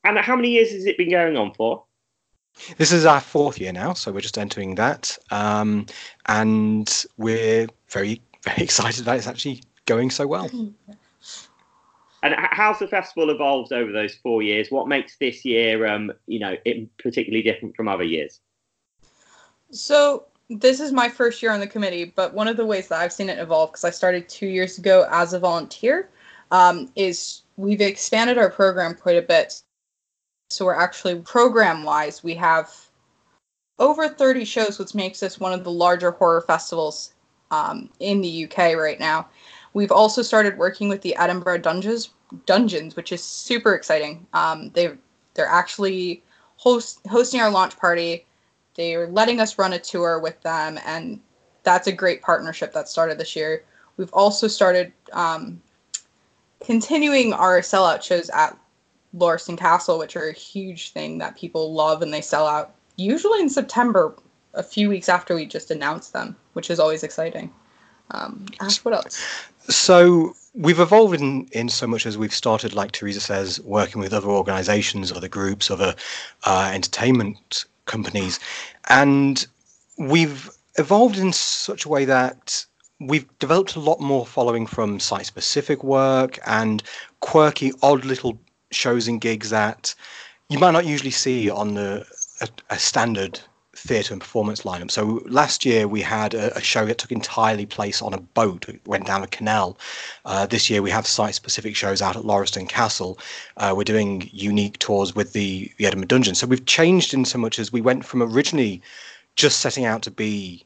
and 0.05 0.19
how 0.19 0.37
many 0.37 0.51
years 0.51 0.71
has 0.73 0.85
it 0.85 0.99
been 0.99 1.11
going 1.11 1.37
on 1.37 1.53
for 1.55 1.85
This 2.77 2.93
is 2.93 3.07
our 3.07 3.21
fourth 3.21 3.59
year 3.59 3.73
now, 3.73 3.95
so 3.95 4.13
we're 4.13 4.21
just 4.21 4.39
entering 4.39 4.75
that, 4.77 5.17
um, 5.31 5.87
and 6.27 7.05
we're 7.17 7.67
very, 7.89 8.21
very 8.43 8.63
excited 8.63 9.05
that 9.07 9.17
it's 9.17 9.27
actually 9.27 9.63
going 9.87 10.11
so 10.11 10.27
well. 10.27 10.51
and 12.25 12.35
how's 12.51 12.79
the 12.81 12.89
festival 12.89 13.31
evolved 13.31 13.73
over 13.73 13.93
those 13.93 14.15
four 14.17 14.43
years 14.43 14.71
what 14.71 14.89
makes 14.89 15.17
this 15.19 15.45
year 15.45 15.87
um 15.87 16.11
you 16.27 16.41
know 16.41 16.57
particularly 16.99 17.43
different 17.43 17.77
from 17.77 17.87
other 17.87 18.05
years 18.05 18.41
So 19.71 20.27
this 20.49 20.81
is 20.81 20.93
my 20.93 21.09
first 21.09 21.43
year 21.43 21.53
on 21.53 21.61
the 21.61 21.67
committee, 21.67 22.05
but 22.05 22.35
one 22.35 22.49
of 22.49 22.57
the 22.57 22.67
ways 22.67 22.89
that 22.89 23.01
I've 23.01 23.13
seen 23.13 23.29
it 23.29 23.39
evolve, 23.39 23.73
because 23.73 23.85
I 23.85 23.91
started 23.91 24.29
two 24.29 24.47
years 24.47 24.79
ago 24.79 25.07
as 25.11 25.33
a 25.33 25.39
volunteer, 25.39 26.11
um, 26.51 26.91
is 26.97 27.43
we've 27.57 27.81
expanded 27.81 28.39
our 28.39 28.51
program 28.51 28.95
quite 28.95 29.17
a 29.17 29.23
bit. 29.23 29.63
So 30.51 30.67
we're 30.67 30.75
actually 30.75 31.17
program-wise, 31.21 32.23
we 32.23 32.35
have 32.35 32.71
over 33.79 34.09
30 34.09 34.45
shows, 34.45 34.79
which 34.79 34.95
makes 34.95 35.23
us 35.23 35.41
one 35.41 35.53
of 35.53 35.65
the 35.65 35.73
larger 35.73 36.13
horror 36.13 36.43
festivals 36.43 37.15
um, 37.51 37.91
in 37.99 38.21
the 38.21 38.45
UK 38.45 38.77
right 38.77 39.01
now. 39.01 39.29
We've 39.73 39.91
also 39.91 40.23
started 40.23 40.57
working 40.57 40.89
with 40.89 41.03
the 41.03 41.17
Edinburgh 41.17 41.59
Dungeons, 41.59 42.11
Dungeons, 42.47 42.97
which 42.97 43.13
is 43.13 43.23
super 43.23 43.75
exciting. 43.75 44.27
Um, 44.33 44.71
they 44.71 44.93
they're 45.35 45.47
actually 45.47 46.23
host, 46.57 47.01
hosting 47.09 47.41
our 47.41 47.51
launch 47.51 47.77
party 47.79 48.25
they're 48.77 49.07
letting 49.09 49.41
us 49.41 49.59
run 49.59 49.73
a 49.73 49.79
tour 49.79 50.19
with 50.19 50.41
them 50.43 50.79
and 50.85 51.21
that's 51.63 51.87
a 51.87 51.93
great 51.93 52.23
partnership 52.23 52.73
that 52.73 52.89
started 52.89 53.19
this 53.19 53.37
year 53.37 53.65
we've 53.97 54.13
also 54.13 54.49
started 54.49 54.93
um, 55.13 55.61
continuing 56.65 57.33
our 57.33 57.61
sellout 57.61 58.03
shows 58.03 58.31
at 58.31 58.57
Lauriston 59.17 59.57
Castle, 59.57 59.99
which 59.99 60.17
are 60.17 60.29
a 60.29 60.33
huge 60.33 60.91
thing 60.91 61.19
that 61.19 61.37
people 61.37 61.73
love 61.73 62.03
and 62.03 62.13
they 62.13 62.21
sell 62.21 62.47
out 62.47 62.75
usually 62.97 63.41
in 63.41 63.49
September, 63.49 64.15
a 64.55 64.63
few 64.63 64.89
weeks 64.89 65.09
after 65.09 65.35
we 65.35 65.47
just 65.47 65.71
announced 65.71 66.13
them, 66.13 66.37
which 66.55 66.71
is 66.71 66.81
always 66.81 67.03
exciting. 67.03 67.53
Um, 68.11 68.47
Ash, 68.61 68.85
what 68.85 68.95
else? 68.95 69.21
So 69.69 70.35
we've 70.55 70.81
evolved 70.81 71.21
in, 71.21 71.47
in 71.53 71.69
so 71.69 71.87
much 71.87 72.07
as 72.07 72.17
we've 72.17 72.35
started, 72.35 72.75
like 72.75 72.93
Teresa 72.93 73.21
says, 73.21 73.61
working 73.61 74.01
with 74.01 74.13
other 74.13 74.29
organizations, 74.29 75.13
other 75.13 75.29
groups, 75.29 75.71
other 75.71 75.95
uh, 76.45 76.71
entertainment 76.73 77.65
companies. 77.87 78.41
And 78.89 79.47
we've 79.99 80.51
evolved 80.77 81.19
in 81.19 81.33
such 81.33 81.85
a 81.85 81.89
way 81.89 82.05
that 82.05 82.65
we've 83.01 83.27
developed 83.39 83.75
a 83.75 83.81
lot 83.81 84.01
more 84.01 84.25
following 84.25 84.67
from 84.67 85.01
site 85.01 85.27
specific 85.27 85.83
work 85.83 86.39
and 86.47 86.83
quirky, 87.21 87.73
odd 87.83 88.05
little 88.05 88.39
shows 88.71 89.09
and 89.09 89.21
gigs 89.21 89.51
that 89.51 89.95
you 90.49 90.59
might 90.59 90.73
not 90.73 90.87
usually 90.87 91.11
see 91.11 91.51
on 91.51 91.75
the 91.75 92.07
a, 92.41 92.49
a 92.71 92.79
standard 92.79 93.41
theatre 93.77 94.15
and 94.15 94.21
performance 94.21 94.63
lineup. 94.63 94.91
So 94.91 95.23
last 95.27 95.65
year 95.65 95.89
we 95.89 96.01
had 96.01 96.35
a, 96.35 96.57
a, 96.57 96.61
show 96.61 96.87
that 96.87 96.99
took 96.99 97.13
entirely 97.13 97.67
place 97.67 98.01
on 98.01 98.15
a 98.15 98.21
boat, 98.21 98.69
it 98.69 98.81
went 98.87 99.07
down 99.07 99.23
a 99.23 99.27
canal. 99.27 99.79
Uh, 100.25 100.47
this 100.47 100.71
year 100.71 100.83
we 100.83 100.91
have 100.91 101.07
site-specific 101.07 101.77
shows 101.77 102.01
out 102.01 102.17
at 102.17 102.23
Lauriston 102.23 102.69
Castle. 102.69 103.19
Uh, 103.57 103.75
we're 103.77 103.85
doing 103.85 104.29
unique 104.33 104.79
tours 104.79 105.15
with 105.15 105.33
the, 105.33 105.71
the 105.79 105.87
Edinburgh 105.87 106.09
Dungeon. 106.09 106.35
So 106.35 106.47
we've 106.47 106.67
changed 106.67 107.15
in 107.15 107.25
so 107.25 107.39
much 107.39 107.59
as 107.59 107.73
we 107.73 107.81
went 107.81 108.05
from 108.05 108.23
originally 108.23 108.81
just 109.37 109.61
setting 109.61 109.85
out 109.85 110.03
to 110.03 110.11
be 110.11 110.65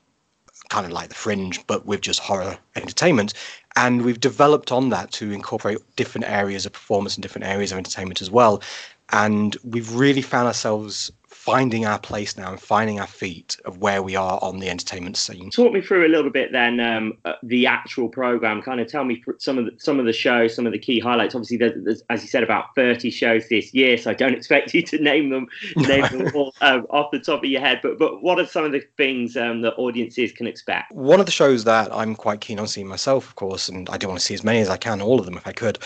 kind 0.69 0.85
of 0.85 0.93
like 0.93 1.09
the 1.09 1.15
fringe, 1.15 1.67
but 1.67 1.87
with 1.87 2.01
just 2.01 2.21
horror 2.21 2.59
entertainment. 2.77 3.33
And 3.77 4.03
we've 4.03 4.21
developed 4.21 4.71
on 4.71 4.91
that 4.91 5.11
to 5.13 5.33
incorporate 5.33 5.79
different 5.97 6.29
areas 6.29 6.67
of 6.67 6.73
performance 6.73 7.17
and 7.17 7.23
different 7.23 7.47
areas 7.47 7.73
of 7.73 7.79
entertainment 7.79 8.21
as 8.21 8.31
well. 8.31 8.63
And 9.11 9.57
we've 9.65 9.95
really 9.95 10.21
found 10.21 10.47
ourselves 10.47 11.11
finding 11.29 11.85
our 11.85 11.99
place 11.99 12.37
now 12.37 12.51
and 12.51 12.61
finding 12.61 12.99
our 12.99 13.07
feet 13.07 13.59
of 13.67 13.79
where 13.79 14.03
we 14.03 14.17
are 14.17 14.39
on 14.43 14.59
the 14.59 14.69
entertainment 14.69 15.17
scene. 15.17 15.51
Talk 15.51 15.73
me 15.73 15.81
through 15.81 16.07
a 16.07 16.09
little 16.09 16.31
bit 16.31 16.53
then 16.53 16.81
um, 16.81 17.19
uh, 17.25 17.35
the 17.43 17.67
actual 17.67 18.09
program. 18.09 18.63
Kind 18.63 18.81
of 18.81 18.89
tell 18.89 19.05
me 19.05 19.23
some 19.39 19.59
of 19.59 19.67
the, 19.67 19.73
some 19.79 20.01
of 20.01 20.07
the 20.07 20.13
shows, 20.13 20.55
some 20.55 20.67
of 20.67 20.73
the 20.73 20.79
key 20.79 20.99
highlights. 20.99 21.35
Obviously, 21.35 21.59
there's, 21.59 21.85
there's, 21.85 22.03
as 22.09 22.23
you 22.23 22.29
said, 22.29 22.43
about 22.43 22.75
30 22.75 23.11
shows 23.11 23.49
this 23.49 23.75
year, 23.75 23.99
so 23.99 24.11
I 24.11 24.15
don't 24.15 24.35
expect 24.39 24.73
you 24.73 24.83
to 24.83 24.99
name 24.99 25.29
them 25.31 25.47
name 25.77 26.03
them 26.03 26.31
all 26.35 26.55
um, 26.61 26.87
off 26.91 27.11
the 27.13 27.19
top 27.19 27.45
of 27.45 27.51
your 27.51 27.61
head. 27.61 27.81
But 27.83 27.99
but 27.99 28.23
what 28.23 28.39
are 28.39 28.47
some 28.47 28.65
of 28.65 28.73
the 28.73 28.83
things 28.97 29.37
um, 29.37 29.61
that 29.63 29.75
audiences 29.77 30.33
can 30.33 30.47
expect? 30.47 30.93
One 30.93 31.21
of 31.21 31.27
the 31.27 31.33
shows 31.33 31.65
that 31.65 31.95
I'm 31.95 32.15
quite 32.15 32.41
keen 32.41 32.59
on 32.59 32.67
seeing 32.67 32.87
myself, 32.87 33.29
of 33.29 33.35
course, 33.35 33.69
and 33.69 33.89
I 33.91 33.99
do 33.99 34.09
want 34.09 34.19
to 34.19 34.25
see 34.25 34.35
as 34.35 34.45
many 34.45 34.61
as 34.61 34.71
I 34.71 34.77
can, 34.77 35.03
all 35.03 35.19
of 35.21 35.27
them 35.27 35.37
if 35.37 35.47
I 35.47 35.53
could. 35.53 35.79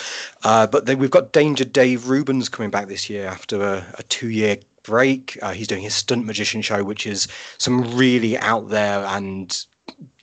Uh, 0.44 0.66
but 0.66 0.86
then 0.86 0.98
we've 0.98 1.10
got 1.10 1.32
Danger 1.32 1.64
Dave 1.64 2.08
Rubens 2.08 2.48
coming 2.48 2.70
back 2.70 2.88
this 2.88 3.10
year 3.10 3.26
after 3.26 3.62
a, 3.62 3.94
a 3.98 4.02
two-year 4.04 4.58
break. 4.82 5.38
Uh, 5.42 5.52
he's 5.52 5.68
doing 5.68 5.82
his 5.82 5.94
stunt 5.94 6.26
magician 6.26 6.62
show, 6.62 6.84
which 6.84 7.06
is 7.06 7.28
some 7.58 7.96
really 7.96 8.38
out 8.38 8.68
there 8.68 9.04
and 9.04 9.66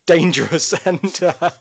dangerous 0.05 0.73
and 0.85 1.19
uh, 1.23 1.51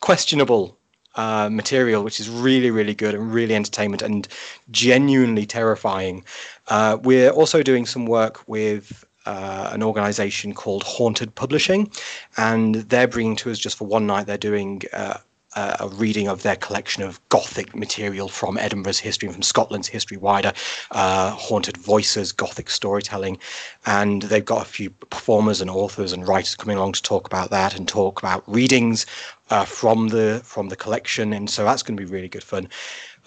questionable 0.00 0.78
uh, 1.14 1.48
material, 1.50 2.02
which 2.04 2.20
is 2.20 2.30
really, 2.30 2.70
really 2.70 2.94
good 2.94 3.14
and 3.14 3.32
really 3.32 3.54
entertainment 3.54 4.02
and 4.02 4.28
genuinely 4.70 5.44
terrifying. 5.44 6.24
Uh, 6.68 6.96
we're 7.02 7.30
also 7.30 7.62
doing 7.62 7.86
some 7.86 8.06
work 8.06 8.46
with 8.46 9.04
uh, 9.26 9.70
an 9.72 9.82
organization 9.82 10.54
called 10.54 10.82
Haunted 10.84 11.34
Publishing, 11.34 11.90
and 12.36 12.76
they're 12.76 13.08
bringing 13.08 13.36
to 13.36 13.50
us 13.50 13.58
just 13.58 13.76
for 13.76 13.86
one 13.86 14.06
night. 14.06 14.26
They're 14.26 14.38
doing 14.38 14.82
uh, 14.92 15.18
uh, 15.56 15.76
a 15.80 15.88
reading 15.88 16.28
of 16.28 16.42
their 16.42 16.56
collection 16.56 17.02
of 17.02 17.20
Gothic 17.28 17.74
material 17.74 18.28
from 18.28 18.58
Edinburgh's 18.58 18.98
history 18.98 19.26
and 19.28 19.34
from 19.34 19.42
Scotland's 19.42 19.88
history 19.88 20.16
wider, 20.16 20.52
uh, 20.90 21.30
haunted 21.30 21.76
voices, 21.76 22.32
Gothic 22.32 22.70
storytelling, 22.70 23.38
and 23.86 24.22
they've 24.22 24.44
got 24.44 24.62
a 24.62 24.68
few 24.68 24.90
performers 24.90 25.60
and 25.60 25.70
authors 25.70 26.12
and 26.12 26.26
writers 26.26 26.54
coming 26.56 26.76
along 26.76 26.92
to 26.92 27.02
talk 27.02 27.26
about 27.26 27.50
that 27.50 27.76
and 27.76 27.88
talk 27.88 28.18
about 28.18 28.42
readings 28.46 29.06
uh, 29.50 29.64
from 29.64 30.08
the 30.08 30.40
from 30.44 30.68
the 30.68 30.76
collection, 30.76 31.32
and 31.32 31.48
so 31.48 31.64
that's 31.64 31.82
going 31.82 31.96
to 31.96 32.04
be 32.04 32.10
really 32.10 32.28
good 32.28 32.44
fun. 32.44 32.68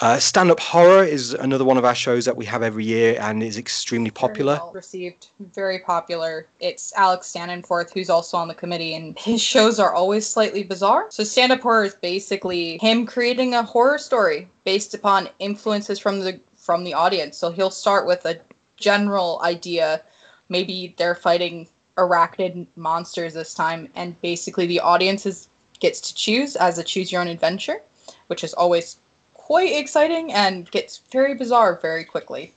Uh, 0.01 0.17
Stand 0.17 0.49
Up 0.49 0.59
Horror 0.59 1.03
is 1.03 1.35
another 1.35 1.63
one 1.63 1.77
of 1.77 1.85
our 1.85 1.93
shows 1.93 2.25
that 2.25 2.35
we 2.35 2.43
have 2.45 2.63
every 2.63 2.83
year 2.83 3.17
and 3.21 3.43
is 3.43 3.59
extremely 3.59 4.09
popular. 4.09 4.55
Well 4.55 4.71
received, 4.73 5.27
very 5.39 5.77
popular. 5.77 6.47
It's 6.59 6.91
Alex 6.95 7.31
Stannenforth, 7.31 7.93
who's 7.93 8.09
also 8.09 8.35
on 8.35 8.47
the 8.47 8.55
committee, 8.55 8.95
and 8.95 9.17
his 9.19 9.43
shows 9.43 9.79
are 9.79 9.93
always 9.93 10.25
slightly 10.25 10.63
bizarre. 10.63 11.05
So, 11.09 11.23
Stand 11.23 11.51
Up 11.51 11.61
Horror 11.61 11.83
is 11.83 11.93
basically 11.93 12.79
him 12.79 13.05
creating 13.05 13.53
a 13.53 13.61
horror 13.61 13.99
story 13.99 14.49
based 14.65 14.95
upon 14.95 15.29
influences 15.37 15.99
from 15.99 16.21
the 16.21 16.39
from 16.55 16.83
the 16.83 16.95
audience. 16.95 17.37
So 17.37 17.51
he'll 17.51 17.69
start 17.69 18.07
with 18.07 18.25
a 18.25 18.39
general 18.77 19.39
idea, 19.43 20.01
maybe 20.49 20.95
they're 20.97 21.15
fighting 21.15 21.67
arachnid 21.97 22.65
monsters 22.75 23.35
this 23.35 23.53
time, 23.53 23.87
and 23.93 24.19
basically 24.21 24.65
the 24.65 24.79
audience 24.79 25.27
is, 25.27 25.47
gets 25.79 26.01
to 26.01 26.15
choose 26.15 26.55
as 26.55 26.79
a 26.79 26.83
choose 26.83 27.11
your 27.11 27.21
own 27.21 27.27
adventure, 27.27 27.81
which 28.27 28.43
is 28.43 28.53
always 28.55 28.97
quite 29.41 29.71
exciting 29.73 30.31
and 30.31 30.69
gets 30.69 31.01
very 31.11 31.33
bizarre 31.33 31.79
very 31.81 32.03
quickly. 32.03 32.53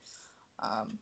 Um, 0.59 0.99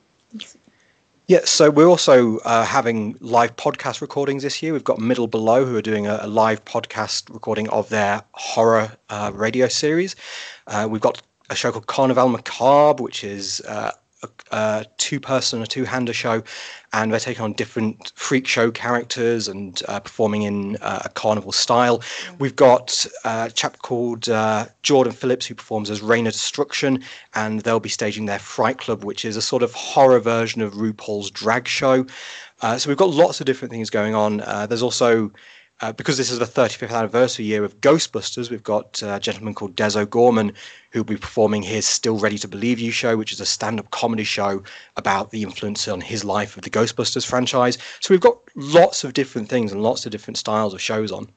yeah, 1.28 1.42
so 1.44 1.70
we're 1.70 1.88
also 1.88 2.38
uh, 2.40 2.66
having 2.66 3.18
live 3.20 3.56
podcast 3.58 4.02
recordings 4.02 4.44
this 4.44 4.64
year. 4.64 4.72
We've 4.74 4.84
got 4.84 5.00
Middle 5.00 5.28
Below, 5.28 5.66
who 5.66 5.76
are 5.76 5.82
doing 5.82 6.08
a, 6.08 6.20
a 6.22 6.28
live 6.28 6.64
podcast 6.64 7.34
recording 7.34 7.70
of 7.70 7.90
their 7.90 8.24
horror 8.32 8.94
uh, 9.10 9.32
radio 9.34 9.68
series. 9.68 10.16
Uh, 10.68 10.88
we've 10.90 11.02
got 11.02 11.22
a 11.50 11.56
show 11.56 11.72
called 11.72 11.88
Carnival 11.88 12.30
Macabre, 12.30 13.04
which 13.04 13.24
is 13.24 13.62
uh, 14.52 14.84
a 14.84 14.86
two-person, 14.98 15.62
a 15.62 15.68
two-hander 15.68 16.14
show, 16.14 16.44
and 16.94 17.12
they're 17.12 17.20
taking 17.20 17.44
on 17.44 17.54
different 17.54 18.12
freak 18.16 18.48
show 18.48 18.72
characters 18.72 19.48
and 19.48 19.82
uh, 19.88 20.00
performing 20.00 20.44
in 20.44 20.78
uh, 20.78 21.02
a 21.06 21.10
carnival 21.10 21.52
style. 21.52 22.02
We've 22.40 22.56
got 22.56 23.06
a 23.26 23.52
chap 23.54 23.80
called 23.80 24.30
uh, 24.30 24.68
Jordan 24.84 25.14
Phillips 25.14 25.46
who 25.46 25.56
performs 25.56 25.90
as 25.90 26.02
Rain 26.02 26.28
of 26.28 26.34
Destruction, 26.34 27.04
and 27.34 27.62
they'll 27.62 27.80
be 27.80 27.90
staging 27.90 28.26
their 28.26 28.40
Fright 28.40 28.78
Club, 28.78 29.04
which 29.04 29.26
is 29.26 29.38
a 29.38 29.42
sort 29.42 29.64
of 29.64 29.74
horror 29.74 30.20
version 30.20 30.62
of 30.62 30.74
RuPaul's 30.74 31.32
drag 31.32 31.68
show. 31.68 32.06
Uh, 32.62 32.78
so 32.78 32.90
we've 32.90 32.98
got 32.98 33.10
lots 33.10 33.40
of 33.40 33.46
different 33.46 33.72
things 33.72 33.90
going 33.90 34.16
on. 34.16 34.42
Uh, 34.42 34.66
there's 34.66 34.84
also 34.84 35.32
uh, 35.84 35.92
because 35.92 36.18
this 36.18 36.32
is 36.32 36.40
the 36.40 36.46
35th 36.46 36.96
anniversary 36.96 37.44
year 37.44 37.66
of 37.66 37.82
Ghostbusters, 37.82 38.50
we've 38.50 38.64
got 38.64 39.02
a 39.04 39.20
gentleman 39.20 39.54
called 39.54 39.76
Des 39.76 40.00
O'Gorman 40.00 40.54
who'll 40.92 41.04
be 41.04 41.18
performing 41.18 41.62
his 41.62 41.86
Still 41.86 42.18
Ready 42.18 42.38
to 42.38 42.48
Believe 42.48 42.80
You 42.80 42.90
show, 42.90 43.18
which 43.18 43.34
is 43.34 43.42
a 43.42 43.46
stand 43.46 43.82
up 43.82 43.92
comedy 43.92 44.24
show 44.24 44.64
about 44.96 45.32
the 45.32 45.44
influence 45.44 45.90
on 45.90 46.00
his 46.00 46.24
life 46.24 46.56
of 46.56 46.64
the 46.64 46.70
Ghostbusters 46.70 47.26
franchise. 47.26 47.78
So 48.00 48.14
we've 48.14 48.22
got 48.22 48.38
lots 48.56 49.04
of 49.04 49.12
different 49.12 49.50
things 49.50 49.74
and 49.74 49.84
lots 49.84 50.06
of 50.06 50.14
different 50.14 50.38
styles 50.38 50.74
of 50.74 50.80
shows 50.80 51.12
on 51.12 51.28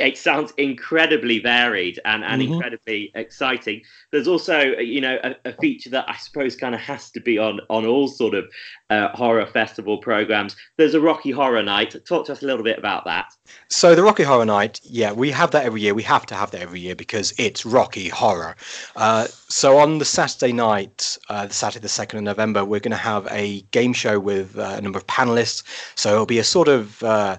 it 0.00 0.18
sounds 0.18 0.52
incredibly 0.56 1.38
varied 1.38 2.00
and, 2.04 2.24
and 2.24 2.42
mm-hmm. 2.42 2.54
incredibly 2.54 3.10
exciting. 3.14 3.82
There's 4.12 4.28
also, 4.28 4.60
you 4.60 5.00
know, 5.00 5.18
a, 5.22 5.34
a, 5.44 5.52
feature 5.54 5.90
that 5.90 6.08
I 6.08 6.16
suppose 6.16 6.56
kind 6.56 6.74
of 6.74 6.80
has 6.80 7.10
to 7.12 7.20
be 7.20 7.38
on 7.38 7.60
on 7.70 7.86
all 7.86 8.08
sort 8.08 8.34
of 8.34 8.46
uh, 8.90 9.08
horror 9.08 9.46
festival 9.46 9.98
programs. 9.98 10.56
There's 10.76 10.94
a 10.94 11.00
Rocky 11.00 11.30
Horror 11.30 11.62
Night. 11.62 11.94
Talk 12.06 12.26
to 12.26 12.32
us 12.32 12.42
a 12.42 12.46
little 12.46 12.64
bit 12.64 12.78
about 12.78 13.04
that. 13.04 13.32
So 13.68 13.94
the 13.94 14.02
Rocky 14.02 14.22
Horror 14.22 14.44
Night, 14.44 14.80
yeah, 14.82 15.12
we 15.12 15.30
have 15.30 15.50
that 15.52 15.64
every 15.64 15.80
year. 15.80 15.94
We 15.94 16.02
have 16.04 16.26
to 16.26 16.34
have 16.34 16.50
that 16.52 16.62
every 16.62 16.80
year 16.80 16.94
because 16.94 17.32
it's 17.38 17.64
Rocky 17.66 18.08
Horror. 18.08 18.56
Uh, 18.96 19.26
so 19.48 19.78
on 19.78 19.98
the 19.98 20.04
Saturday 20.04 20.52
night, 20.52 21.18
uh, 21.28 21.46
the 21.46 21.54
Saturday 21.54 21.82
the 21.82 21.88
second 21.88 22.18
of 22.18 22.24
November, 22.24 22.64
we're 22.64 22.80
going 22.80 22.90
to 22.92 22.96
have 22.96 23.26
a 23.30 23.60
game 23.70 23.92
show 23.92 24.18
with 24.18 24.58
uh, 24.58 24.74
a 24.76 24.80
number 24.80 24.98
of 24.98 25.06
panelists. 25.06 25.62
So 25.94 26.12
it'll 26.12 26.26
be 26.26 26.38
a 26.38 26.44
sort 26.44 26.68
of 26.68 27.02
uh, 27.02 27.38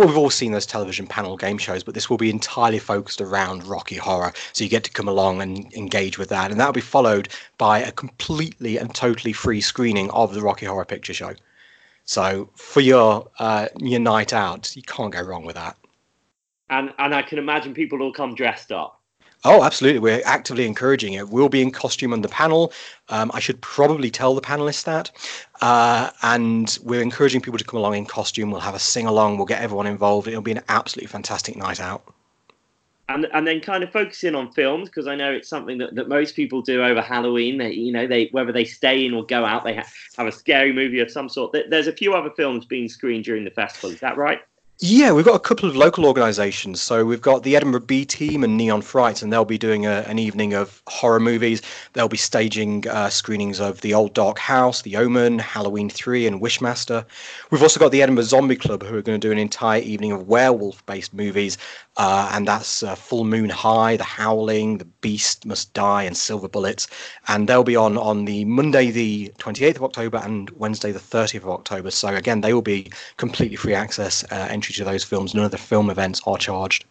well, 0.00 0.08
we've 0.08 0.16
all 0.16 0.30
seen 0.30 0.52
those 0.52 0.64
television 0.64 1.06
panel 1.06 1.36
game 1.36 1.58
shows, 1.58 1.84
but 1.84 1.92
this 1.92 2.08
will 2.08 2.16
be 2.16 2.30
entirely 2.30 2.78
focused 2.78 3.20
around 3.20 3.66
Rocky 3.66 3.96
Horror. 3.96 4.32
So 4.54 4.64
you 4.64 4.70
get 4.70 4.82
to 4.84 4.90
come 4.90 5.06
along 5.06 5.42
and 5.42 5.70
engage 5.74 6.16
with 6.16 6.30
that. 6.30 6.50
And 6.50 6.58
that'll 6.58 6.72
be 6.72 6.80
followed 6.80 7.28
by 7.58 7.80
a 7.80 7.92
completely 7.92 8.78
and 8.78 8.94
totally 8.94 9.34
free 9.34 9.60
screening 9.60 10.10
of 10.12 10.32
the 10.32 10.40
Rocky 10.40 10.64
Horror 10.64 10.86
Picture 10.86 11.12
Show. 11.12 11.34
So 12.04 12.48
for 12.54 12.80
your 12.80 13.28
uh, 13.38 13.68
your 13.76 14.00
night 14.00 14.32
out, 14.32 14.74
you 14.74 14.82
can't 14.82 15.12
go 15.12 15.20
wrong 15.20 15.44
with 15.44 15.56
that. 15.56 15.76
And 16.70 16.94
and 16.98 17.14
I 17.14 17.20
can 17.20 17.38
imagine 17.38 17.74
people 17.74 17.98
will 17.98 18.14
come 18.14 18.34
dressed 18.34 18.72
up. 18.72 18.99
Oh, 19.44 19.64
absolutely. 19.64 20.00
We're 20.00 20.22
actively 20.26 20.66
encouraging 20.66 21.14
it. 21.14 21.30
We'll 21.30 21.48
be 21.48 21.62
in 21.62 21.70
costume 21.70 22.12
on 22.12 22.20
the 22.20 22.28
panel. 22.28 22.72
Um, 23.08 23.30
I 23.32 23.40
should 23.40 23.60
probably 23.62 24.10
tell 24.10 24.34
the 24.34 24.42
panelists 24.42 24.84
that. 24.84 25.10
Uh, 25.62 26.10
and 26.22 26.78
we're 26.82 27.00
encouraging 27.00 27.40
people 27.40 27.58
to 27.58 27.64
come 27.64 27.78
along 27.78 27.94
in 27.94 28.04
costume. 28.04 28.50
We'll 28.50 28.60
have 28.60 28.74
a 28.74 28.78
sing 28.78 29.06
along. 29.06 29.38
We'll 29.38 29.46
get 29.46 29.62
everyone 29.62 29.86
involved. 29.86 30.28
It'll 30.28 30.42
be 30.42 30.52
an 30.52 30.62
absolutely 30.68 31.08
fantastic 31.08 31.56
night 31.56 31.80
out. 31.80 32.02
And, 33.08 33.26
and 33.32 33.46
then 33.46 33.60
kind 33.60 33.82
of 33.82 33.90
focusing 33.90 34.36
on 34.36 34.52
films 34.52 34.88
because 34.88 35.08
I 35.08 35.16
know 35.16 35.32
it's 35.32 35.48
something 35.48 35.78
that, 35.78 35.96
that 35.96 36.08
most 36.08 36.36
people 36.36 36.62
do 36.62 36.84
over 36.84 37.00
Halloween. 37.00 37.58
They, 37.58 37.72
you 37.72 37.92
know, 37.92 38.06
they 38.06 38.28
whether 38.30 38.52
they 38.52 38.64
stay 38.64 39.04
in 39.04 39.14
or 39.14 39.24
go 39.24 39.44
out, 39.44 39.64
they 39.64 39.74
ha- 39.74 39.88
have 40.16 40.28
a 40.28 40.32
scary 40.32 40.72
movie 40.72 41.00
of 41.00 41.10
some 41.10 41.28
sort. 41.28 41.56
There's 41.68 41.88
a 41.88 41.92
few 41.92 42.14
other 42.14 42.30
films 42.30 42.66
being 42.66 42.88
screened 42.88 43.24
during 43.24 43.44
the 43.44 43.50
festival. 43.50 43.90
Is 43.90 43.98
that 43.98 44.16
right? 44.16 44.40
Yeah, 44.82 45.12
we've 45.12 45.26
got 45.26 45.34
a 45.34 45.40
couple 45.40 45.68
of 45.68 45.76
local 45.76 46.06
organisations. 46.06 46.80
So 46.80 47.04
we've 47.04 47.20
got 47.20 47.42
the 47.42 47.54
Edinburgh 47.54 47.80
B 47.80 48.06
Team 48.06 48.42
and 48.42 48.56
Neon 48.56 48.80
Fright, 48.80 49.20
and 49.20 49.30
they'll 49.30 49.44
be 49.44 49.58
doing 49.58 49.84
a, 49.84 50.06
an 50.08 50.18
evening 50.18 50.54
of 50.54 50.82
horror 50.86 51.20
movies. 51.20 51.60
They'll 51.92 52.08
be 52.08 52.16
staging 52.16 52.88
uh, 52.88 53.10
screenings 53.10 53.60
of 53.60 53.82
The 53.82 53.92
Old 53.92 54.14
Dark 54.14 54.38
House, 54.38 54.80
The 54.80 54.96
Omen, 54.96 55.38
Halloween 55.38 55.90
3, 55.90 56.26
and 56.26 56.40
Wishmaster. 56.40 57.04
We've 57.50 57.62
also 57.62 57.78
got 57.78 57.92
the 57.92 58.00
Edinburgh 58.00 58.24
Zombie 58.24 58.56
Club, 58.56 58.82
who 58.82 58.96
are 58.96 59.02
going 59.02 59.20
to 59.20 59.28
do 59.28 59.30
an 59.30 59.36
entire 59.36 59.82
evening 59.82 60.12
of 60.12 60.28
werewolf 60.28 60.84
based 60.86 61.12
movies. 61.12 61.58
Uh, 61.98 62.30
and 62.32 62.48
that's 62.48 62.82
uh, 62.82 62.94
Full 62.94 63.24
Moon 63.24 63.50
High, 63.50 63.98
The 63.98 64.04
Howling, 64.04 64.78
The 64.78 64.86
Beast 64.86 65.44
Must 65.44 65.74
Die, 65.74 66.02
and 66.04 66.16
Silver 66.16 66.48
Bullets. 66.48 66.88
And 67.28 67.46
they'll 67.46 67.64
be 67.64 67.76
on 67.76 67.98
on 67.98 68.24
the 68.24 68.46
Monday, 68.46 68.90
the 68.90 69.30
28th 69.38 69.76
of 69.76 69.84
October, 69.84 70.22
and 70.24 70.48
Wednesday, 70.50 70.92
the 70.92 70.98
30th 70.98 71.42
of 71.42 71.50
October. 71.50 71.90
So 71.90 72.08
again, 72.08 72.40
they 72.40 72.54
will 72.54 72.62
be 72.62 72.90
completely 73.18 73.56
free 73.56 73.74
access 73.74 74.24
uh, 74.32 74.48
entry 74.70 74.84
to 74.84 74.90
those 74.90 75.04
films. 75.04 75.34
None 75.34 75.44
of 75.44 75.50
the 75.50 75.58
film 75.58 75.90
events 75.90 76.20
are 76.26 76.38
charged. 76.38 76.84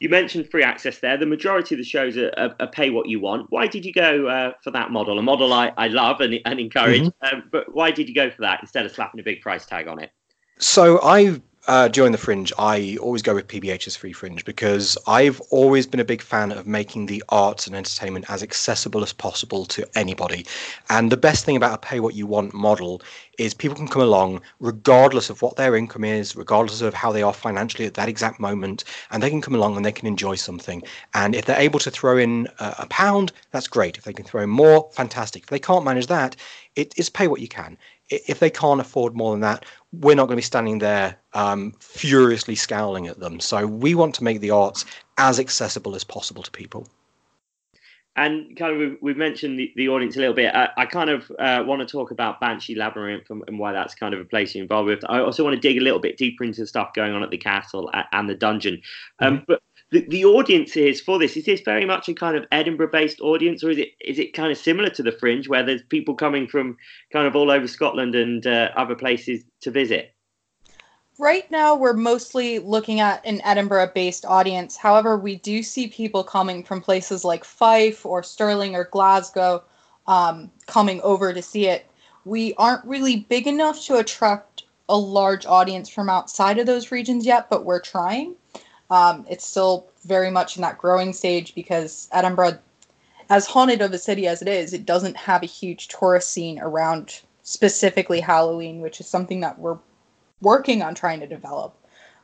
you 0.00 0.08
mentioned 0.08 0.50
free 0.50 0.62
access 0.62 0.98
there. 0.98 1.16
The 1.16 1.26
majority 1.26 1.74
of 1.74 1.78
the 1.78 1.84
shows 1.84 2.16
are, 2.16 2.32
are, 2.36 2.54
are 2.60 2.66
pay 2.66 2.90
what 2.90 3.08
you 3.08 3.20
want. 3.20 3.46
Why 3.50 3.66
did 3.66 3.84
you 3.84 3.92
go 3.92 4.26
uh, 4.26 4.52
for 4.62 4.70
that 4.72 4.90
model? 4.90 5.18
A 5.18 5.22
model 5.22 5.52
I, 5.52 5.72
I 5.76 5.88
love 5.88 6.20
and, 6.20 6.38
and 6.44 6.58
encourage, 6.58 7.02
mm-hmm. 7.02 7.36
um, 7.36 7.44
but 7.52 7.74
why 7.74 7.90
did 7.90 8.08
you 8.08 8.14
go 8.14 8.30
for 8.30 8.42
that 8.42 8.60
instead 8.60 8.86
of 8.86 8.92
slapping 8.92 9.20
a 9.20 9.22
big 9.22 9.40
price 9.40 9.66
tag 9.66 9.86
on 9.86 10.00
it? 10.02 10.10
So 10.58 11.00
I 11.02 11.40
uh, 11.66 11.88
during 11.88 12.12
the 12.12 12.18
fringe, 12.18 12.52
I 12.58 12.98
always 13.00 13.22
go 13.22 13.34
with 13.34 13.48
PBH's 13.48 13.96
free 13.96 14.12
fringe 14.12 14.44
because 14.44 14.98
I've 15.06 15.40
always 15.50 15.86
been 15.86 16.00
a 16.00 16.04
big 16.04 16.20
fan 16.20 16.52
of 16.52 16.66
making 16.66 17.06
the 17.06 17.24
arts 17.30 17.66
and 17.66 17.74
entertainment 17.74 18.26
as 18.28 18.42
accessible 18.42 19.02
as 19.02 19.12
possible 19.14 19.64
to 19.66 19.88
anybody. 19.96 20.44
And 20.90 21.10
the 21.10 21.16
best 21.16 21.44
thing 21.44 21.56
about 21.56 21.74
a 21.74 21.78
pay 21.78 22.00
what 22.00 22.14
you 22.14 22.26
want 22.26 22.52
model 22.52 23.00
is 23.38 23.54
people 23.54 23.76
can 23.76 23.88
come 23.88 24.02
along 24.02 24.42
regardless 24.60 25.30
of 25.30 25.40
what 25.40 25.56
their 25.56 25.74
income 25.74 26.04
is, 26.04 26.36
regardless 26.36 26.82
of 26.82 26.92
how 26.92 27.12
they 27.12 27.22
are 27.22 27.32
financially 27.32 27.86
at 27.86 27.94
that 27.94 28.08
exact 28.08 28.38
moment, 28.38 28.84
and 29.10 29.22
they 29.22 29.30
can 29.30 29.40
come 29.40 29.54
along 29.54 29.76
and 29.76 29.86
they 29.86 29.92
can 29.92 30.06
enjoy 30.06 30.34
something. 30.34 30.82
And 31.14 31.34
if 31.34 31.46
they're 31.46 31.58
able 31.58 31.80
to 31.80 31.90
throw 31.90 32.18
in 32.18 32.46
a, 32.58 32.74
a 32.80 32.86
pound, 32.88 33.32
that's 33.52 33.68
great. 33.68 33.96
If 33.96 34.04
they 34.04 34.12
can 34.12 34.24
throw 34.24 34.42
in 34.42 34.50
more, 34.50 34.90
fantastic. 34.92 35.44
If 35.44 35.48
they 35.48 35.58
can't 35.58 35.84
manage 35.84 36.08
that, 36.08 36.36
it 36.76 36.92
is 36.98 37.08
pay 37.08 37.28
what 37.28 37.40
you 37.40 37.48
can 37.48 37.78
if 38.10 38.38
they 38.38 38.50
can't 38.50 38.80
afford 38.80 39.14
more 39.14 39.32
than 39.32 39.40
that, 39.40 39.64
we're 39.92 40.14
not 40.14 40.26
going 40.26 40.36
to 40.36 40.36
be 40.36 40.42
standing 40.42 40.78
there 40.78 41.16
um, 41.32 41.72
furiously 41.80 42.54
scowling 42.54 43.06
at 43.06 43.20
them. 43.20 43.40
So 43.40 43.66
we 43.66 43.94
want 43.94 44.14
to 44.16 44.24
make 44.24 44.40
the 44.40 44.50
arts 44.50 44.84
as 45.18 45.38
accessible 45.40 45.94
as 45.94 46.04
possible 46.04 46.42
to 46.42 46.50
people. 46.50 46.86
And 48.16 48.56
kind 48.56 48.80
of 48.80 48.96
we've 49.00 49.16
mentioned 49.16 49.58
the, 49.58 49.72
the 49.74 49.88
audience 49.88 50.14
a 50.14 50.20
little 50.20 50.34
bit. 50.34 50.54
I, 50.54 50.68
I 50.76 50.86
kind 50.86 51.10
of 51.10 51.32
uh, 51.36 51.64
want 51.66 51.80
to 51.80 51.86
talk 51.86 52.12
about 52.12 52.38
Banshee 52.40 52.76
Labyrinth 52.76 53.28
and, 53.28 53.42
and, 53.48 53.58
why 53.58 53.72
that's 53.72 53.92
kind 53.92 54.14
of 54.14 54.20
a 54.20 54.24
place 54.24 54.54
you're 54.54 54.62
involved 54.62 54.88
with. 54.88 55.04
I 55.08 55.18
also 55.18 55.42
want 55.42 55.56
to 55.56 55.60
dig 55.60 55.78
a 55.78 55.80
little 55.80 55.98
bit 55.98 56.16
deeper 56.16 56.44
into 56.44 56.60
the 56.60 56.66
stuff 56.68 56.94
going 56.94 57.12
on 57.12 57.24
at 57.24 57.30
the 57.30 57.38
castle 57.38 57.90
and 58.12 58.30
the 58.30 58.36
dungeon. 58.36 58.80
Um, 59.18 59.38
mm-hmm. 59.38 59.44
But 59.48 59.62
the, 60.00 60.24
audience 60.24 60.76
is 60.76 61.00
for 61.00 61.18
this. 61.18 61.36
Is 61.36 61.44
this 61.44 61.60
very 61.60 61.84
much 61.84 62.08
a 62.08 62.14
kind 62.14 62.36
of 62.36 62.44
edinburgh 62.52 62.90
based 62.90 63.20
audience 63.20 63.62
or 63.62 63.70
is 63.70 63.78
it 63.78 63.90
is 64.00 64.18
it 64.18 64.32
kind 64.32 64.50
of 64.50 64.58
similar 64.58 64.90
to 64.90 65.02
the 65.02 65.12
fringe 65.12 65.48
where 65.48 65.62
there's 65.62 65.82
people 65.82 66.14
coming 66.14 66.46
from 66.46 66.76
kind 67.12 67.26
of 67.26 67.36
all 67.36 67.50
over 67.50 67.68
scotland 67.68 68.14
and 68.14 68.46
uh, 68.46 68.70
other 68.76 68.94
places 68.94 69.44
to 69.60 69.70
visit? 69.70 70.14
Right 71.18 71.48
now 71.50 71.76
we're 71.76 71.92
mostly 71.92 72.58
looking 72.58 73.00
at 73.00 73.24
an 73.24 73.40
edinburgh 73.44 73.92
based 73.94 74.24
audience. 74.24 74.76
However 74.76 75.16
we 75.16 75.36
do 75.36 75.62
see 75.62 75.88
people 75.88 76.24
coming 76.24 76.64
from 76.64 76.80
places 76.80 77.24
like 77.24 77.44
fife 77.44 78.04
or 78.04 78.22
stirling 78.22 78.74
or 78.74 78.84
glasgow 78.84 79.62
um, 80.06 80.50
coming 80.66 81.00
over 81.02 81.32
to 81.32 81.42
see 81.42 81.66
it. 81.66 81.86
We 82.24 82.54
aren't 82.54 82.84
really 82.84 83.16
big 83.28 83.46
enough 83.46 83.84
to 83.86 83.96
attract 83.96 84.64
a 84.88 84.96
large 84.98 85.46
audience 85.46 85.88
from 85.88 86.10
outside 86.10 86.58
of 86.58 86.66
those 86.66 86.90
regions 86.90 87.24
yet 87.24 87.48
but 87.48 87.64
we're 87.64 87.80
trying 87.80 88.34
um, 88.90 89.26
it's 89.28 89.46
still 89.46 89.86
very 90.04 90.30
much 90.30 90.56
in 90.56 90.62
that 90.62 90.78
growing 90.78 91.12
stage 91.12 91.54
because 91.54 92.08
Edinburgh, 92.12 92.58
as 93.30 93.46
haunted 93.46 93.80
of 93.80 93.92
a 93.92 93.98
city 93.98 94.26
as 94.26 94.42
it 94.42 94.48
is, 94.48 94.72
it 94.72 94.84
doesn't 94.84 95.16
have 95.16 95.42
a 95.42 95.46
huge 95.46 95.88
tourist 95.88 96.30
scene 96.30 96.58
around 96.60 97.20
specifically 97.42 98.20
Halloween, 98.20 98.80
which 98.80 99.00
is 99.00 99.06
something 99.06 99.40
that 99.40 99.58
we're 99.58 99.78
working 100.40 100.82
on 100.82 100.94
trying 100.94 101.20
to 101.20 101.26
develop. 101.26 101.74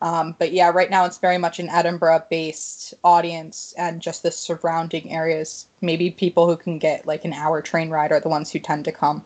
Um, 0.03 0.35
but 0.39 0.53
yeah, 0.53 0.71
right 0.71 0.91
now 0.91 1.05
it's 1.05 1.19
very 1.19 1.37
much 1.37 1.59
an 1.59 1.69
Edinburgh 1.69 2.25
based 2.31 2.95
audience 3.05 3.75
and 3.77 4.01
just 4.01 4.23
the 4.23 4.31
surrounding 4.31 5.13
areas. 5.13 5.67
Maybe 5.83 6.11
people 6.11 6.47
who 6.49 6.57
can 6.57 6.79
get 6.79 7.07
like 7.07 7.25
an 7.25 7.35
hour 7.35 7.61
train 7.61 7.91
ride 7.91 8.13
are 8.13 8.21
the 8.21 8.29
ones 8.29 8.51
who 8.51 8.59
tend 8.59 8.87
to 8.87 8.93
come. 8.93 9.25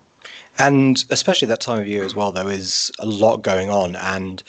And 0.59 1.05
especially 1.11 1.47
that 1.49 1.61
time 1.61 1.81
of 1.81 1.87
year 1.87 2.05
as 2.05 2.15
well, 2.15 2.33
there 2.33 2.51
is 2.51 2.91
a 2.99 3.07
lot 3.07 3.43
going 3.43 3.71
on. 3.71 3.95
And 3.97 4.43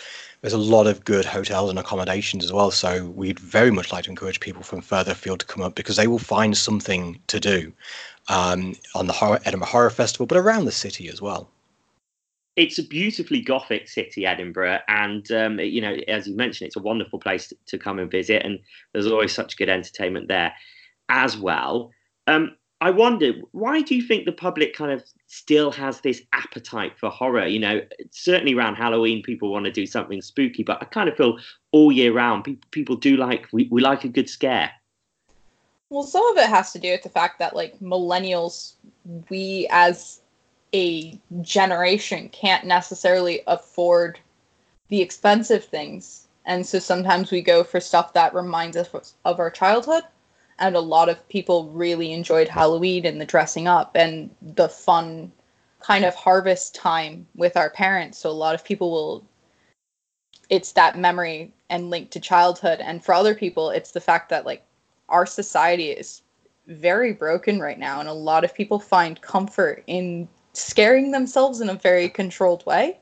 there's 0.46 0.54
a 0.54 0.60
lot 0.60 0.86
of 0.86 1.04
good 1.04 1.25
hotels 1.25 1.72
and 1.72 1.80
accommodations 1.80 2.46
as 2.46 2.54
well. 2.54 2.70
So 2.70 3.06
we'd 3.06 3.40
very 3.40 3.72
much 3.72 3.92
like 3.92 4.04
to 4.04 4.12
encourage 4.12 4.40
people 4.40 4.62
from 4.62 4.80
further 4.80 5.14
afield 5.14 5.40
to 5.40 5.46
come 5.48 5.64
up 5.64 5.74
because 5.74 5.96
they 5.96 6.06
will 6.06 6.20
find 6.20 6.56
something 6.56 7.20
to 7.25 7.40
do 7.40 7.74
um, 8.30 8.75
on 8.94 9.08
the 9.08 9.14
horror, 9.14 9.40
Edinburgh 9.46 9.70
Horror 9.70 9.90
Festival, 9.90 10.28
but 10.28 10.38
around 10.38 10.66
the 10.66 10.72
city 10.72 11.10
as 11.10 11.20
well. 11.20 11.50
It's 12.58 12.77
a 12.77 12.84
beautifully 12.84 13.42
gothic 13.42 13.90
city, 13.90 14.27
Edinburgh, 14.27 14.81
and 14.88 15.29
um, 15.31 15.60
you 15.60 15.81
know, 15.81 15.98
as 16.08 16.27
you 16.27 16.36
mentioned, 16.36 16.68
it's 16.68 16.75
a 16.75 16.79
wonderful 16.79 17.18
place 17.18 17.48
to, 17.48 17.58
to, 17.66 17.79
come 17.79 17.98
and 17.98 18.12
visit, 18.12 18.46
and 18.46 18.60
there's 18.94 19.08
always 19.08 19.34
such 19.34 19.58
good 19.58 19.68
entertainment 19.68 20.27
there 20.27 20.53
as 21.10 21.36
well. 21.36 21.90
Um, 22.27 22.55
I 22.86 22.92
wonder 22.92 23.34
why 23.52 23.82
do 23.82 23.96
you 23.96 24.04
think 24.04 24.26
the 24.26 24.32
public 24.32 24.76
kind 24.76 24.92
of 24.92 25.04
still 25.26 25.72
has 25.72 26.02
this 26.02 26.22
appetite 26.34 26.94
for 27.00 27.10
horror? 27.10 27.48
You 27.48 27.58
know, 27.58 27.82
certainly 28.12 28.54
around 28.54 28.76
Halloween, 28.76 29.24
people 29.24 29.52
want 29.52 29.66
to 29.66 29.72
do 29.72 29.88
something 29.88 30.22
spooky, 30.22 30.62
but 30.62 30.80
I 30.80 30.86
kind 30.86 31.10
of 31.10 31.18
feel 31.18 31.40
all 31.72 31.92
year 31.92 32.14
round, 32.14 32.44
people, 32.44 32.68
people 32.70 32.96
do 32.96 33.18
like 33.18 33.48
we, 33.52 33.68
we 33.72 33.82
like 33.82 34.04
a 34.04 34.08
good 34.08 34.30
scare. 34.30 34.70
Well, 35.90 36.04
some 36.04 36.28
of 36.28 36.38
it 36.38 36.48
has 36.48 36.74
to 36.74 36.80
do 36.80 36.92
with 36.92 37.02
the 37.02 37.10
fact 37.10 37.40
that 37.40 37.56
like 37.56 37.80
millennials, 37.80 38.74
we 39.30 39.68
as 39.72 40.22
a 40.72 41.20
generation 41.42 42.30
can't 42.30 42.68
necessarily 42.68 43.42
afford 43.48 44.20
the 44.90 45.02
expensive 45.02 45.66
things, 45.66 46.28
and 46.46 46.64
so 46.64 46.78
sometimes 46.78 47.32
we 47.32 47.42
go 47.42 47.64
for 47.64 47.80
stuff 47.80 48.14
that 48.14 48.36
reminds 48.36 48.78
us 48.78 49.16
of 49.26 49.40
our 49.40 49.50
childhood 49.50 50.04
and 50.59 50.75
a 50.75 50.81
lot 50.81 51.09
of 51.09 51.27
people 51.29 51.70
really 51.70 52.13
enjoyed 52.13 52.48
Halloween 52.48 53.05
and 53.05 53.20
the 53.20 53.25
dressing 53.25 53.68
up 53.68 53.96
and 53.96 54.29
the 54.41 54.70
fun 54.70 55.31
kind 55.79 56.05
of 56.05 56.15
harvest 56.15 56.74
time 56.74 57.27
with 57.35 57.57
our 57.57 57.70
parents. 57.70 58.18
So 58.18 58.29
a 58.29 58.31
lot 58.31 58.55
of 58.55 58.63
people 58.63 58.91
will 58.91 59.25
it's 60.50 60.74
that 60.74 60.98
memory 60.98 61.51
and 61.70 61.89
link 61.89 62.11
to 62.11 62.20
childhood 62.20 62.79
and 62.79 63.03
for 63.03 63.13
other 63.13 63.33
people 63.33 63.72
it's 63.72 63.91
the 63.91 64.00
fact 64.00 64.29
that 64.29 64.46
like 64.46 64.63
our 65.09 65.25
society 65.25 65.89
is 65.89 66.22
very 66.68 67.13
broken 67.13 67.59
right 67.59 67.79
now 67.79 68.00
and 68.00 68.07
a 68.07 68.13
lot 68.13 68.44
of 68.44 68.53
people 68.53 68.79
find 68.79 69.22
comfort 69.22 69.83
in 69.87 70.27
scaring 70.53 71.11
themselves 71.11 71.61
in 71.61 71.70
a 71.70 71.75
very 71.75 72.09
controlled 72.09 72.65
way. 72.65 72.98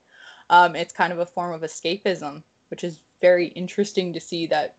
Um, 0.49 0.75
it's 0.75 0.93
kind 0.93 1.13
of 1.13 1.19
a 1.19 1.25
form 1.25 1.53
of 1.53 1.61
escapism, 1.61 2.43
which 2.69 2.83
is 2.83 3.03
very 3.21 3.47
interesting 3.49 4.11
to 4.13 4.19
see 4.19 4.45
that 4.47 4.75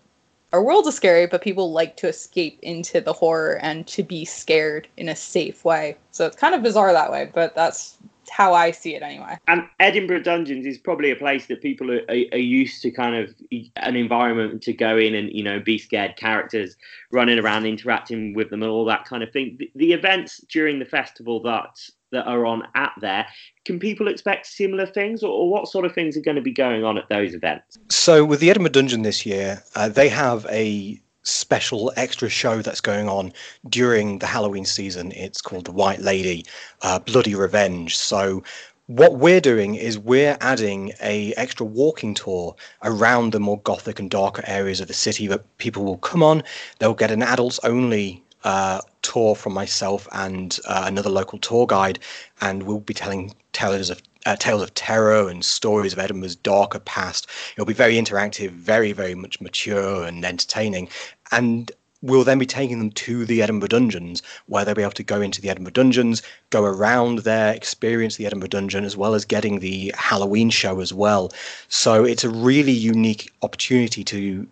our 0.53 0.61
world 0.61 0.87
is 0.87 0.95
scary, 0.95 1.27
but 1.27 1.41
people 1.41 1.71
like 1.71 1.97
to 1.97 2.07
escape 2.07 2.59
into 2.61 3.01
the 3.01 3.13
horror 3.13 3.59
and 3.61 3.85
to 3.87 4.03
be 4.03 4.25
scared 4.25 4.87
in 4.97 5.09
a 5.09 5.15
safe 5.15 5.65
way. 5.65 5.97
So 6.11 6.25
it's 6.25 6.35
kind 6.35 6.55
of 6.55 6.63
bizarre 6.63 6.93
that 6.93 7.11
way, 7.11 7.29
but 7.33 7.55
that's 7.55 7.97
how 8.29 8.53
I 8.53 8.71
see 8.71 8.95
it 8.95 9.01
anyway. 9.01 9.37
And 9.47 9.67
Edinburgh 9.79 10.23
Dungeons 10.23 10.65
is 10.65 10.77
probably 10.77 11.11
a 11.11 11.15
place 11.15 11.47
that 11.47 11.61
people 11.61 11.91
are, 11.91 12.01
are, 12.09 12.23
are, 12.33 12.37
used 12.37 12.81
to 12.81 12.91
kind 12.91 13.15
of 13.15 13.35
an 13.77 13.95
environment 13.95 14.61
to 14.63 14.73
go 14.73 14.97
in 14.97 15.15
and, 15.15 15.31
you 15.31 15.43
know, 15.43 15.59
be 15.59 15.77
scared 15.77 16.15
characters 16.15 16.75
running 17.11 17.39
around, 17.39 17.65
interacting 17.65 18.33
with 18.33 18.49
them 18.49 18.63
and 18.63 18.71
all 18.71 18.85
that 18.85 19.05
kind 19.05 19.23
of 19.23 19.31
thing. 19.31 19.57
The, 19.59 19.71
the 19.75 19.93
events 19.93 20.43
during 20.49 20.79
the 20.79 20.85
festival 20.85 21.41
that 21.43 21.89
that 22.11 22.25
are 22.25 22.45
on 22.45 22.63
at 22.75 22.91
there. 23.01 23.25
Can 23.65 23.79
people 23.79 24.07
expect 24.07 24.45
similar 24.45 24.85
things, 24.85 25.23
or, 25.23 25.29
or, 25.29 25.49
what 25.49 25.67
sort 25.67 25.85
of 25.85 25.93
things 25.93 26.15
are 26.15 26.21
going 26.21 26.35
to 26.35 26.41
be 26.41 26.51
going 26.51 26.83
on 26.83 26.97
at 26.97 27.09
those 27.09 27.33
events? 27.33 27.77
So, 27.89 28.23
with 28.23 28.39
the 28.39 28.49
Edinburgh 28.49 28.71
Dungeon 28.71 29.01
this 29.01 29.25
year, 29.25 29.63
uh, 29.75 29.89
they 29.89 30.09
have 30.09 30.45
a 30.49 30.99
special 31.23 31.91
extra 31.95 32.29
show 32.29 32.61
that's 32.61 32.81
going 32.81 33.09
on 33.09 33.33
during 33.67 34.19
the 34.19 34.27
Halloween 34.27 34.65
season. 34.65 35.11
It's 35.13 35.41
called 35.41 35.65
The 35.65 35.71
White 35.71 35.99
Lady 35.99 36.45
uh, 36.83 36.99
Bloody 36.99 37.35
Revenge. 37.35 37.97
So, 37.97 38.43
what 38.87 39.15
we're 39.15 39.41
doing 39.41 39.73
is 39.73 39.97
we're 39.97 40.37
adding 40.41 40.93
a 41.01 41.33
extra 41.33 41.65
walking 41.65 42.13
tour 42.13 42.55
around 42.83 43.31
the 43.31 43.39
more 43.39 43.59
gothic 43.61 43.99
and 43.99 44.11
darker 44.11 44.43
areas 44.45 44.79
of 44.79 44.87
the 44.87 44.93
city 44.93 45.25
that 45.27 45.57
people 45.57 45.83
will 45.83 45.97
come 45.97 46.21
on. 46.21 46.43
They'll 46.77 46.93
get 46.93 47.09
an 47.09 47.23
adults 47.23 47.59
only 47.63 48.23
uh, 48.45 48.79
tour 49.01 49.35
from 49.35 49.53
myself 49.53 50.07
and 50.13 50.59
uh, 50.65 50.83
another 50.85 51.09
local 51.09 51.37
tour 51.39 51.67
guide, 51.67 51.99
and 52.41 52.63
we'll 52.63 52.79
be 52.79 52.93
telling 52.93 53.35
tales 53.51 53.89
of 53.89 54.01
uh, 54.25 54.35
tales 54.37 54.61
of 54.61 54.73
terror 54.73 55.29
and 55.29 55.43
stories 55.43 55.93
of 55.93 55.99
Edinburgh's 55.99 56.35
darker 56.35 56.79
past. 56.79 57.27
It'll 57.53 57.65
be 57.65 57.73
very 57.73 57.95
interactive, 57.95 58.51
very 58.51 58.93
very 58.93 59.15
much 59.15 59.41
mature 59.41 60.05
and 60.05 60.23
entertaining, 60.23 60.87
and 61.31 61.71
we'll 62.01 62.23
then 62.23 62.37
be 62.37 62.45
taking 62.45 62.77
them 62.77 62.91
to 62.91 63.25
the 63.25 63.41
Edinburgh 63.41 63.69
Dungeons, 63.69 64.21
where 64.45 64.63
they'll 64.63 64.75
be 64.75 64.83
able 64.83 64.91
to 64.91 65.03
go 65.03 65.21
into 65.21 65.41
the 65.41 65.49
Edinburgh 65.49 65.73
Dungeons, 65.73 66.21
go 66.51 66.63
around 66.63 67.19
there, 67.19 67.53
experience 67.53 68.17
the 68.17 68.27
Edinburgh 68.27 68.49
Dungeon, 68.49 68.85
as 68.85 68.95
well 68.95 69.15
as 69.15 69.25
getting 69.25 69.59
the 69.59 69.91
Halloween 69.97 70.51
show 70.51 70.81
as 70.81 70.93
well. 70.93 71.31
So 71.67 72.05
it's 72.05 72.23
a 72.23 72.29
really 72.29 72.71
unique 72.71 73.31
opportunity 73.41 74.03
to 74.03 74.47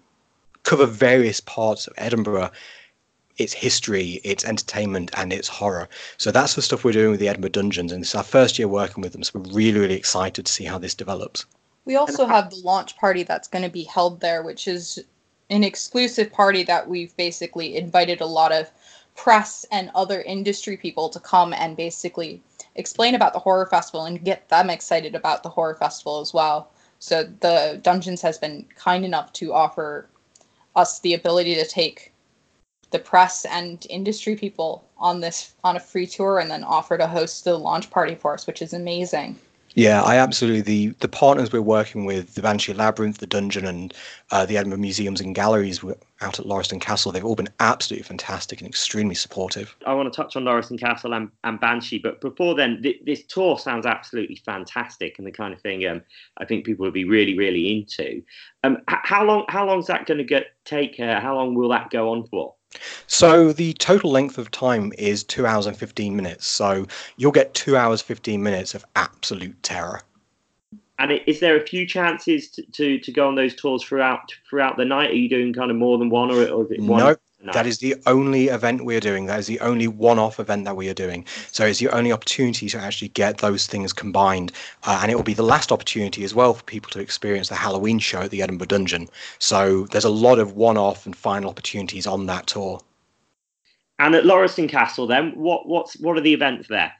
cover 0.63 0.87
various 0.87 1.39
parts 1.41 1.85
of 1.85 1.93
Edinburgh 1.97 2.49
its 3.37 3.53
history, 3.53 4.21
its 4.23 4.45
entertainment, 4.45 5.11
and 5.17 5.33
its 5.33 5.47
horror. 5.47 5.89
So 6.17 6.31
that's 6.31 6.55
the 6.55 6.61
stuff 6.61 6.83
we're 6.83 6.91
doing 6.91 7.11
with 7.11 7.19
the 7.19 7.29
Edinburgh 7.29 7.51
Dungeons, 7.51 7.91
and 7.91 8.03
it's 8.03 8.15
our 8.15 8.23
first 8.23 8.59
year 8.59 8.67
working 8.67 9.01
with 9.01 9.13
them. 9.13 9.23
So 9.23 9.39
we're 9.39 9.53
really, 9.53 9.79
really 9.79 9.95
excited 9.95 10.45
to 10.45 10.51
see 10.51 10.65
how 10.65 10.77
this 10.77 10.95
develops. 10.95 11.45
We 11.85 11.95
also 11.95 12.25
have 12.25 12.49
the 12.49 12.57
launch 12.57 12.95
party 12.97 13.23
that's 13.23 13.47
going 13.47 13.63
to 13.63 13.69
be 13.69 13.83
held 13.83 14.21
there, 14.21 14.43
which 14.43 14.67
is 14.67 15.03
an 15.49 15.63
exclusive 15.63 16.31
party 16.31 16.63
that 16.63 16.87
we've 16.87 17.15
basically 17.17 17.75
invited 17.75 18.21
a 18.21 18.25
lot 18.25 18.51
of 18.51 18.71
press 19.15 19.65
and 19.71 19.91
other 19.93 20.21
industry 20.21 20.77
people 20.77 21.09
to 21.09 21.19
come 21.19 21.53
and 21.53 21.75
basically 21.75 22.41
explain 22.75 23.15
about 23.15 23.33
the 23.33 23.39
horror 23.39 23.65
festival 23.65 24.05
and 24.05 24.23
get 24.23 24.47
them 24.49 24.69
excited 24.69 25.13
about 25.13 25.43
the 25.43 25.49
horror 25.49 25.75
festival 25.75 26.21
as 26.21 26.33
well. 26.33 26.71
So 26.99 27.23
the 27.41 27.79
Dungeons 27.83 28.21
has 28.21 28.37
been 28.37 28.65
kind 28.75 29.03
enough 29.03 29.33
to 29.33 29.53
offer 29.53 30.07
us 30.75 30.99
the 30.99 31.13
ability 31.13 31.55
to 31.55 31.65
take 31.65 32.12
the 32.93 32.99
press 32.99 33.43
and 33.45 33.85
industry 33.89 34.37
people 34.37 34.87
on 34.97 35.19
this 35.19 35.53
on 35.65 35.75
a 35.75 35.79
free 35.79 36.07
tour 36.07 36.39
and 36.39 36.49
then 36.49 36.63
offer 36.63 36.97
to 36.97 37.07
host 37.07 37.43
the 37.43 37.57
launch 37.57 37.89
party 37.89 38.15
for 38.15 38.33
us, 38.33 38.47
which 38.47 38.61
is 38.61 38.71
amazing. 38.71 39.37
Yeah, 39.75 40.03
I 40.03 40.17
absolutely 40.17 40.61
the 40.61 40.87
the 40.99 41.07
partners 41.07 41.51
we're 41.51 41.61
working 41.61 42.05
with, 42.05 42.35
the 42.35 42.43
Banshee 42.43 42.73
Labyrinth, 42.73 43.17
the 43.17 43.25
Dungeon, 43.25 43.65
and 43.65 43.93
uh, 44.31 44.45
the 44.45 44.55
Edinburgh 44.55 44.79
Museums 44.79 45.19
and 45.19 45.33
Galleries 45.33 45.83
out 46.21 46.39
at 46.39 46.45
Lauriston 46.45 46.79
Castle, 46.79 47.11
they've 47.11 47.25
all 47.25 47.35
been 47.35 47.49
absolutely 47.59 48.03
fantastic 48.03 48.59
and 48.59 48.67
extremely 48.67 49.15
supportive. 49.15 49.75
I 49.85 49.93
want 49.93 50.11
to 50.11 50.15
touch 50.15 50.35
on 50.35 50.43
Lauriston 50.43 50.79
Castle 50.79 51.13
and, 51.13 51.29
and 51.43 51.59
Banshee, 51.59 51.97
but 51.97 52.21
before 52.21 52.55
then, 52.55 52.81
th- 52.83 53.01
this 53.05 53.23
tour 53.23 53.57
sounds 53.57 53.85
absolutely 53.85 54.35
fantastic 54.35 55.17
and 55.17 55.25
the 55.25 55.31
kind 55.31 55.53
of 55.53 55.61
thing 55.61 55.85
um, 55.87 56.01
I 56.37 56.45
think 56.45 56.65
people 56.65 56.85
will 56.85 56.91
be 56.91 57.05
really, 57.05 57.35
really 57.37 57.75
into. 57.75 58.21
Um, 58.63 58.77
h- 58.89 58.99
how 59.03 59.23
long 59.25 59.45
how 59.49 59.65
long 59.65 59.79
is 59.79 59.87
that 59.87 60.05
going 60.05 60.19
to 60.19 60.23
get 60.23 60.53
take? 60.65 60.99
Uh, 60.99 61.19
how 61.19 61.35
long 61.35 61.55
will 61.55 61.69
that 61.69 61.89
go 61.89 62.11
on 62.11 62.27
for? 62.27 62.53
So 63.07 63.53
the 63.53 63.73
total 63.73 64.11
length 64.11 64.37
of 64.37 64.51
time 64.51 64.91
is 64.97 65.23
two 65.23 65.45
hours 65.45 65.65
and 65.65 65.77
15 65.77 66.15
minutes. 66.15 66.47
So 66.47 66.87
you'll 67.17 67.31
get 67.31 67.53
two 67.53 67.77
hours, 67.77 68.01
15 68.01 68.41
minutes 68.41 68.75
of 68.75 68.85
absolute 68.95 69.61
terror. 69.63 70.01
And 70.99 71.11
is 71.25 71.39
there 71.39 71.57
a 71.57 71.65
few 71.65 71.87
chances 71.87 72.49
to, 72.51 72.61
to, 72.71 72.99
to 72.99 73.11
go 73.11 73.27
on 73.27 73.35
those 73.35 73.55
tours 73.55 73.83
throughout 73.83 74.31
throughout 74.49 74.77
the 74.77 74.85
night? 74.85 75.09
Are 75.09 75.15
you 75.15 75.27
doing 75.27 75.51
kind 75.51 75.71
of 75.71 75.77
more 75.77 75.97
than 75.97 76.09
one, 76.09 76.31
or, 76.31 76.47
or 76.47 76.65
is 76.65 76.71
it 76.71 76.81
one? 76.81 77.15
No, 77.43 77.51
that 77.51 77.67
is 77.67 77.79
the 77.79 77.95
only 78.05 78.47
event 78.47 78.85
we're 78.85 79.01
doing. 79.01 79.25
That 79.25 79.37
is 79.37 79.47
the 79.47 79.59
only 79.59 79.85
one-off 79.87 80.39
event 80.39 80.63
that 80.63 80.77
we 80.77 80.87
are 80.87 80.93
doing. 80.93 81.25
So 81.51 81.65
it's 81.65 81.79
the 81.79 81.89
only 81.89 82.13
opportunity 82.13 82.69
to 82.69 82.79
actually 82.79 83.09
get 83.09 83.39
those 83.39 83.67
things 83.67 83.91
combined, 83.91 84.53
uh, 84.83 84.99
and 85.01 85.11
it 85.11 85.15
will 85.15 85.23
be 85.23 85.33
the 85.33 85.43
last 85.43 85.69
opportunity 85.69 86.23
as 86.23 86.33
well 86.33 86.53
for 86.53 86.63
people 86.63 86.89
to 86.91 87.01
experience 87.01 87.49
the 87.49 87.55
Halloween 87.55 87.99
show 87.99 88.21
at 88.21 88.31
the 88.31 88.41
Edinburgh 88.41 88.67
Dungeon. 88.67 89.09
So 89.39 89.87
there's 89.91 90.05
a 90.05 90.09
lot 90.09 90.39
of 90.39 90.53
one-off 90.53 91.05
and 91.05 91.13
final 91.13 91.49
opportunities 91.49 92.07
on 92.07 92.27
that 92.27 92.47
tour. 92.47 92.79
And 93.99 94.15
at 94.15 94.23
Lauriston 94.23 94.69
Castle, 94.69 95.05
then 95.05 95.31
what 95.35 95.67
what's 95.67 95.99
what 95.99 96.17
are 96.17 96.21
the 96.21 96.33
events 96.33 96.67
there? 96.69 96.93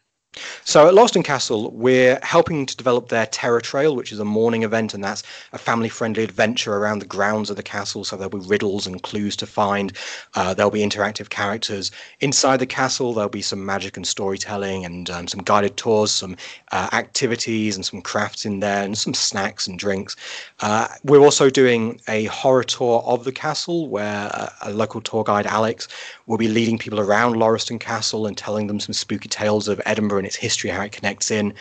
So 0.66 0.88
at 0.88 0.94
Lauriston 0.94 1.24
Castle, 1.24 1.72
we're 1.72 2.20
helping 2.24 2.66
to 2.66 2.76
develop 2.76 3.10
their 3.10 3.26
Terror 3.28 3.62
Trail, 3.62 3.96
which 3.96 4.12
is 4.12 4.20
a 4.20 4.26
morning 4.26 4.64
event, 4.64 4.94
and 4.94 5.04
that's 5.04 5.24
a 5.52 5.58
family-friendly 5.58 6.24
adventure 6.24 6.76
around 6.76 7.00
the 7.00 7.06
grounds 7.06 7.50
of 7.50 7.56
the 7.56 7.64
castle. 7.64 8.04
So 8.04 8.16
there'll 8.16 8.40
be 8.40 8.48
riddles 8.48 8.88
and 8.88 9.02
clues 9.04 9.36
to 9.38 9.46
find. 9.46 9.94
Uh, 10.34 10.54
there'll 10.54 10.72
be 10.72 10.82
interactive 10.82 11.30
characters 11.30 11.92
inside 12.22 12.58
the 12.58 12.66
castle. 12.66 13.14
There'll 13.14 13.30
be 13.30 13.42
some 13.44 13.64
magic 13.66 13.96
and 13.96 14.08
storytelling, 14.08 14.86
and 14.86 15.10
um, 15.10 15.28
some 15.28 15.42
guided 15.42 15.78
tours, 15.78 16.12
some 16.12 16.36
uh, 16.72 16.90
activities, 16.94 17.76
and 17.76 17.86
some 17.86 18.02
crafts 18.02 18.46
in 18.46 18.60
there, 18.60 18.84
and 18.84 18.98
some 18.98 19.14
snacks 19.14 19.68
and 19.68 19.78
drinks. 19.78 20.16
Uh, 20.62 20.88
we're 21.04 21.20
also 21.20 21.50
doing 21.50 22.00
a 22.08 22.26
horror 22.26 22.64
tour 22.64 23.04
of 23.06 23.24
the 23.24 23.32
castle, 23.32 23.88
where 23.88 24.32
uh, 24.34 24.50
a 24.64 24.72
local 24.72 25.02
tour 25.02 25.24
guide, 25.24 25.46
Alex, 25.46 25.88
will 26.26 26.38
be 26.38 26.48
leading 26.48 26.78
people 26.78 27.00
around 27.00 27.36
Lauriston 27.36 27.80
Castle 27.80 28.26
and 28.26 28.38
telling 28.38 28.68
them 28.68 28.80
some 28.80 28.94
spooky 28.94 29.30
tales 29.30 29.68
of 29.68 29.82
Edinburgh 29.86 30.23
and 30.24 30.28
its 30.28 30.38
history, 30.38 30.70
how 30.70 30.82
it 30.82 30.94
connects 30.94 31.30
in. 31.30 31.54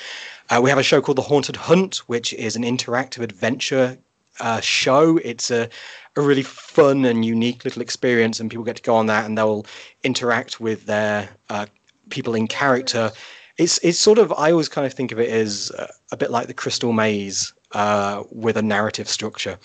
Uh, 0.48 0.60
we 0.62 0.70
have 0.70 0.78
a 0.78 0.84
show 0.84 1.00
called 1.02 1.18
The 1.18 1.22
Haunted 1.22 1.56
Hunt, 1.56 1.96
which 2.06 2.32
is 2.34 2.54
an 2.54 2.62
interactive 2.62 3.22
adventure 3.22 3.98
uh, 4.38 4.60
show. 4.60 5.18
It's 5.18 5.50
a, 5.50 5.68
a 6.14 6.20
really 6.20 6.44
fun 6.44 7.04
and 7.04 7.24
unique 7.24 7.64
little 7.64 7.82
experience, 7.82 8.38
and 8.38 8.48
people 8.48 8.64
get 8.64 8.76
to 8.76 8.82
go 8.82 8.94
on 8.94 9.06
that 9.06 9.24
and 9.24 9.36
they'll 9.36 9.66
interact 10.04 10.60
with 10.60 10.86
their 10.86 11.28
uh, 11.50 11.66
people 12.10 12.36
in 12.36 12.46
character. 12.46 13.10
It's 13.58 13.78
it's 13.82 13.98
sort 13.98 14.18
of 14.18 14.32
I 14.32 14.52
always 14.52 14.68
kind 14.68 14.86
of 14.86 14.94
think 14.94 15.10
of 15.10 15.18
it 15.18 15.28
as 15.28 15.70
a, 15.76 15.88
a 16.12 16.16
bit 16.16 16.30
like 16.30 16.46
the 16.46 16.54
Crystal 16.54 16.92
Maze 16.92 17.52
uh, 17.72 18.22
with 18.30 18.56
a 18.56 18.62
narrative 18.62 19.08
structure. 19.08 19.58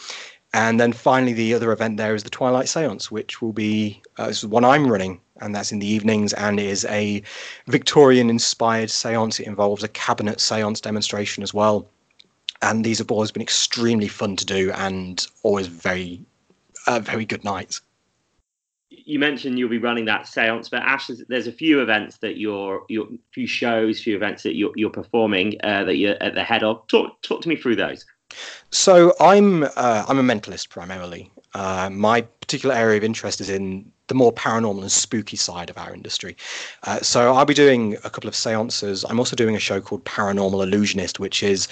And 0.57 0.79
then 0.79 0.91
finally, 0.91 1.33
the 1.33 1.53
other 1.53 1.71
event 1.71 1.97
there 1.97 2.15
is 2.15 2.23
the 2.23 2.31
Twilight 2.31 2.67
Seance, 2.67 3.11
which 3.11 3.43
will 3.43 3.53
be 3.53 4.01
uh, 4.17 4.25
this 4.25 4.39
is 4.39 4.47
one 4.47 4.65
I'm 4.65 4.87
running, 4.87 5.21
and 5.39 5.53
that's 5.53 5.71
in 5.71 5.77
the 5.77 5.85
evenings, 5.85 6.33
and 6.33 6.59
is 6.59 6.83
a 6.85 7.21
Victorian-inspired 7.67 8.89
seance. 8.89 9.39
It 9.39 9.45
involves 9.45 9.83
a 9.83 9.87
cabinet 9.87 10.41
seance 10.41 10.81
demonstration 10.81 11.43
as 11.43 11.53
well, 11.53 11.87
and 12.63 12.83
these 12.83 12.97
have 12.97 13.11
always 13.11 13.31
been 13.31 13.43
extremely 13.43 14.07
fun 14.07 14.35
to 14.35 14.45
do, 14.47 14.71
and 14.71 15.23
always 15.43 15.67
very, 15.67 16.25
uh, 16.87 17.01
very 17.01 17.23
good 17.23 17.43
nights. 17.43 17.81
You 18.89 19.19
mentioned 19.19 19.59
you'll 19.59 19.69
be 19.69 19.77
running 19.77 20.05
that 20.05 20.25
seance, 20.25 20.69
but 20.69 20.81
Ash, 20.81 21.11
there's 21.29 21.45
a 21.45 21.51
few 21.51 21.81
events 21.81 22.17
that 22.17 22.37
you're, 22.37 22.83
you're 22.89 23.07
few 23.31 23.45
shows, 23.45 24.01
few 24.01 24.15
events 24.15 24.41
that 24.41 24.55
you're, 24.55 24.71
you're 24.75 24.89
performing 24.89 25.53
uh, 25.63 25.83
that 25.83 25.97
you're 25.97 26.15
at 26.19 26.33
the 26.33 26.43
head 26.43 26.63
of. 26.63 26.87
Talk, 26.87 27.21
talk 27.21 27.43
to 27.43 27.49
me 27.49 27.57
through 27.57 27.75
those. 27.75 28.07
So 28.71 29.13
I'm 29.19 29.63
uh, 29.63 30.05
I'm 30.07 30.19
a 30.19 30.23
mentalist 30.23 30.69
primarily. 30.69 31.31
Uh, 31.53 31.89
my 31.91 32.21
particular 32.21 32.75
area 32.75 32.97
of 32.97 33.03
interest 33.03 33.41
is 33.41 33.49
in 33.49 33.91
the 34.07 34.13
more 34.13 34.31
paranormal 34.31 34.81
and 34.81 34.91
spooky 34.91 35.35
side 35.35 35.69
of 35.69 35.77
our 35.77 35.93
industry. 35.93 36.35
Uh, 36.83 36.99
so 37.01 37.33
I'll 37.33 37.45
be 37.45 37.53
doing 37.53 37.95
a 38.03 38.09
couple 38.09 38.27
of 38.27 38.35
seances. 38.35 39.03
I'm 39.09 39.19
also 39.19 39.35
doing 39.35 39.55
a 39.55 39.59
show 39.59 39.81
called 39.81 40.05
Paranormal 40.05 40.63
Illusionist, 40.63 41.19
which 41.19 41.43
is 41.43 41.67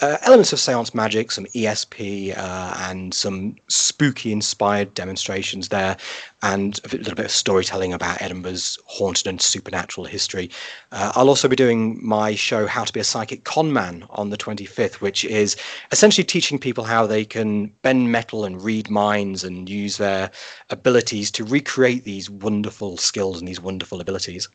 uh, 0.00 0.16
elements 0.22 0.52
of 0.52 0.60
seance 0.60 0.94
magic, 0.94 1.32
some 1.32 1.46
ESP, 1.46 2.36
uh, 2.36 2.74
and 2.88 3.12
some 3.12 3.56
spooky 3.68 4.30
inspired 4.32 4.94
demonstrations 4.94 5.68
there, 5.68 5.96
and 6.42 6.80
a 6.84 6.96
little 6.96 7.14
bit 7.14 7.26
of 7.26 7.30
storytelling 7.30 7.92
about 7.92 8.20
Edinburgh's 8.20 8.78
haunted 8.86 9.26
and 9.26 9.40
supernatural 9.40 10.06
history. 10.06 10.50
Uh, 10.92 11.12
I'll 11.14 11.28
also 11.28 11.48
be 11.48 11.56
doing 11.56 11.98
my 12.04 12.34
show 12.34 12.66
How 12.66 12.84
to 12.84 12.92
Be 12.92 13.00
a 13.00 13.04
Psychic 13.04 13.44
Con 13.44 13.72
Man 13.72 14.04
on 14.10 14.30
the 14.30 14.36
25th, 14.36 14.94
which 14.94 15.24
is 15.24 15.56
essentially 15.92 16.24
teaching 16.24 16.58
people 16.58 16.84
how 16.84 17.06
they 17.06 17.24
can 17.24 17.66
bend 17.82 18.10
metal 18.10 18.44
and 18.44 18.62
read 18.62 18.88
minds 18.90 19.44
and 19.44 19.68
use 19.68 19.98
their 19.98 20.30
abilities 20.70 21.30
to 21.32 21.44
recreate 21.44 22.04
these 22.04 22.30
wonderful 22.30 22.96
skills 22.96 23.38
and 23.38 23.48
these 23.48 23.60
wonderful 23.60 24.00
abilities. 24.00 24.48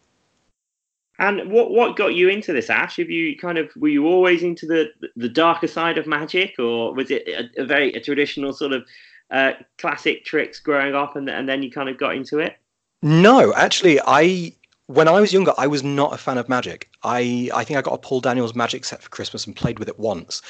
And 1.17 1.49
what 1.49 1.71
what 1.71 1.95
got 1.95 2.13
you 2.13 2.27
into 2.27 2.51
this, 2.51 2.69
Ash? 2.69 2.97
Have 2.97 3.09
you 3.09 3.37
kind 3.37 3.57
of 3.57 3.71
were 3.77 3.87
you 3.87 4.05
always 4.05 4.43
into 4.43 4.65
the 4.65 4.89
the 5.15 5.29
darker 5.29 5.67
side 5.67 5.97
of 5.97 6.07
magic, 6.07 6.55
or 6.59 6.93
was 6.93 7.09
it 7.09 7.25
a, 7.27 7.61
a 7.61 7.65
very 7.65 7.93
a 7.93 8.01
traditional 8.01 8.51
sort 8.51 8.73
of 8.73 8.85
uh, 9.31 9.53
classic 9.77 10.25
tricks 10.25 10.59
growing 10.59 10.95
up, 10.95 11.15
and 11.15 11.29
and 11.29 11.47
then 11.47 11.63
you 11.63 11.71
kind 11.71 11.89
of 11.89 11.97
got 11.97 12.15
into 12.15 12.39
it? 12.39 12.57
No, 13.01 13.53
actually, 13.53 13.99
I 14.01 14.53
when 14.87 15.07
I 15.07 15.19
was 15.19 15.33
younger, 15.33 15.53
I 15.57 15.67
was 15.67 15.83
not 15.83 16.13
a 16.13 16.17
fan 16.17 16.37
of 16.37 16.49
magic. 16.49 16.89
I 17.03 17.49
I 17.53 17.63
think 17.63 17.77
I 17.77 17.81
got 17.81 17.93
a 17.93 17.97
Paul 17.97 18.21
Daniels 18.21 18.55
magic 18.55 18.85
set 18.85 19.01
for 19.01 19.09
Christmas 19.09 19.45
and 19.45 19.55
played 19.55 19.79
with 19.79 19.87
it 19.87 19.99
once. 19.99 20.41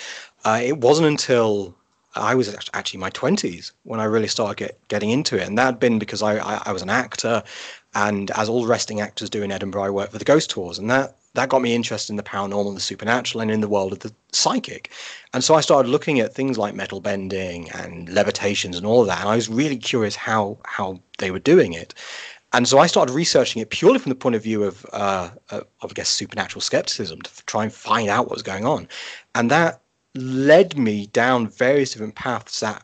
Uh, 0.43 0.61
it 0.63 0.77
wasn't 0.79 1.07
until 1.07 1.75
I 2.15 2.35
was 2.35 2.53
actually 2.73 2.97
in 2.97 3.01
my 3.01 3.09
twenties 3.09 3.73
when 3.83 3.99
I 3.99 4.05
really 4.05 4.27
started 4.27 4.57
get, 4.57 4.88
getting 4.88 5.11
into 5.11 5.38
it, 5.38 5.47
and 5.47 5.57
that 5.57 5.65
had 5.65 5.79
been 5.79 5.99
because 5.99 6.21
I, 6.21 6.38
I, 6.38 6.61
I 6.65 6.71
was 6.71 6.81
an 6.81 6.89
actor. 6.89 7.43
And 7.93 8.29
as 8.31 8.49
all 8.49 8.67
resting 8.67 8.99
actors 8.99 9.29
do 9.29 9.41
in 9.41 9.53
Edinburgh, 9.53 9.83
I 9.83 9.89
worked 9.89 10.11
for 10.11 10.17
the 10.17 10.25
ghost 10.25 10.49
tours, 10.49 10.77
and 10.79 10.89
that 10.89 11.15
that 11.36 11.50
got 11.50 11.62
me 11.62 11.76
interested 11.76 12.12
in 12.12 12.17
the 12.17 12.24
paranormal 12.24 12.67
and 12.67 12.78
the 12.78 12.82
supernatural 12.82 13.41
and 13.41 13.52
in 13.52 13.62
the 13.62 13.67
world 13.67 13.93
of 13.93 14.00
the 14.00 14.13
psychic. 14.32 14.91
And 15.34 15.43
so 15.43 15.56
I 15.56 15.62
started 15.62 15.89
looking 15.89 16.19
at 16.19 16.34
things 16.34 16.58
like 16.58 16.74
metal 16.74 17.02
bending 17.02 17.69
and 17.71 18.10
levitations 18.10 18.78
and 18.78 18.86
all 18.86 19.02
of 19.02 19.08
that. 19.08 19.19
And 19.19 19.30
I 19.30 19.36
was 19.36 19.50
really 19.50 19.78
curious 19.78 20.15
how 20.15 20.58
how 20.63 21.00
they 21.19 21.32
were 21.32 21.39
doing 21.39 21.74
it. 21.74 21.93
And 22.54 22.67
so 22.67 22.80
I 22.80 22.88
started 22.88 23.13
researching 23.13 23.62
it 23.62 23.69
purely 23.69 24.00
from 24.00 24.12
the 24.12 24.15
point 24.15 24.36
of 24.36 24.43
view 24.43 24.63
of, 24.63 24.86
uh, 24.93 25.30
of 25.50 25.65
I 25.84 25.88
guess, 25.93 26.08
supernatural 26.08 26.62
skepticism 26.62 27.21
to 27.21 27.45
try 27.48 27.63
and 27.63 27.74
find 27.74 28.08
out 28.08 28.28
what 28.28 28.36
was 28.36 28.43
going 28.43 28.65
on. 28.65 28.88
And 29.34 29.52
that 29.52 29.82
led 30.13 30.78
me 30.78 31.08
down 31.08 31.50
various 31.50 31.91
different 31.91 32.15
paths 32.15 32.62
that 32.62 32.82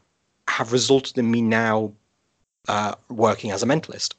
have 0.49 0.73
resulted 0.73 1.17
in 1.17 1.31
me 1.31 1.41
now 1.41 1.93
uh, 2.67 2.95
working 3.09 3.51
as 3.51 3.63
a 3.63 3.65
mentalist. 3.65 4.13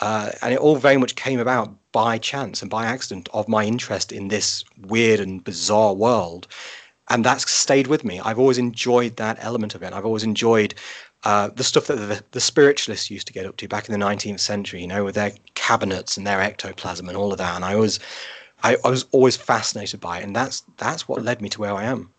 Uh, 0.00 0.30
and 0.40 0.54
it 0.54 0.58
all 0.58 0.76
very 0.76 0.96
much 0.96 1.16
came 1.16 1.40
about 1.40 1.74
by 1.98 2.16
chance 2.16 2.62
and 2.62 2.70
by 2.70 2.84
accident 2.86 3.28
of 3.34 3.48
my 3.48 3.64
interest 3.64 4.12
in 4.12 4.28
this 4.28 4.64
weird 4.82 5.18
and 5.18 5.42
bizarre 5.42 5.94
world. 5.94 6.46
And 7.08 7.24
that's 7.24 7.50
stayed 7.50 7.88
with 7.88 8.04
me. 8.04 8.20
I've 8.20 8.38
always 8.38 8.56
enjoyed 8.56 9.16
that 9.16 9.36
element 9.40 9.74
of 9.74 9.82
it. 9.82 9.92
I've 9.92 10.06
always 10.06 10.22
enjoyed 10.22 10.76
uh, 11.24 11.48
the 11.48 11.64
stuff 11.64 11.88
that 11.88 11.96
the, 11.96 12.22
the, 12.30 12.40
spiritualists 12.40 13.10
used 13.10 13.26
to 13.26 13.32
get 13.32 13.46
up 13.46 13.56
to 13.56 13.66
back 13.66 13.88
in 13.88 13.98
the 13.98 14.06
19th 14.06 14.38
century, 14.38 14.80
you 14.80 14.86
know, 14.86 15.02
with 15.02 15.16
their 15.16 15.32
cabinets 15.54 16.16
and 16.16 16.24
their 16.24 16.40
ectoplasm 16.40 17.08
and 17.08 17.16
all 17.16 17.32
of 17.32 17.38
that. 17.38 17.56
And 17.56 17.64
I 17.64 17.74
was, 17.74 17.98
I, 18.62 18.76
I 18.84 18.90
was 18.90 19.04
always 19.10 19.36
fascinated 19.36 19.98
by 19.98 20.20
it. 20.20 20.22
And 20.22 20.36
that's, 20.36 20.62
that's 20.76 21.08
what 21.08 21.24
led 21.24 21.42
me 21.42 21.48
to 21.48 21.60
where 21.60 21.74
I 21.74 21.82
am. 21.82 22.10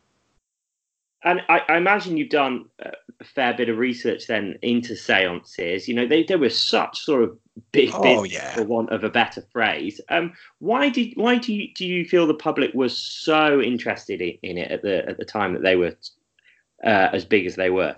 And 1.24 1.42
I, 1.48 1.62
I, 1.70 1.78
imagine 1.78 2.18
you've 2.18 2.30
done 2.30 2.65
a 2.80 3.24
fair 3.24 3.54
bit 3.54 3.70
of 3.70 3.78
research 3.78 4.28
then 4.28 4.60
into 4.62 4.98
seances. 4.98 5.88
You 5.88 5.94
know, 5.94 6.06
they, 6.06 6.24
they 6.24 6.36
were 6.36 6.50
such 6.50 7.00
sort 7.00 7.24
of 7.24 7.38
big 7.72 7.91
oh, 7.93 8.24
yeah. 8.24 8.54
for 8.54 8.63
want 8.63 8.89
of 8.91 9.04
a 9.04 9.10
better 9.10 9.41
phrase. 9.52 10.02
Um, 10.10 10.34
why 10.60 10.89
did 10.89 11.13
why 11.15 11.38
do 11.38 11.54
you 11.54 11.74
do 11.74 11.86
you 11.86 12.06
feel 12.06 12.28
the 12.28 12.34
public 12.34 12.74
was 12.74 12.98
so 12.98 13.62
interested 13.62 14.22
in, 14.22 14.38
in 14.43 14.58
it 14.58 14.72
at 14.72 14.82
the 14.82 15.08
at 15.08 15.17
the 15.17 15.26
time 15.26 15.54
that 15.54 15.63
they 15.63 15.76
were 15.76 15.95
uh, 16.84 17.10
as 17.13 17.26
big 17.26 17.45
as 17.45 17.56
they 17.56 17.69
were? 17.69 17.95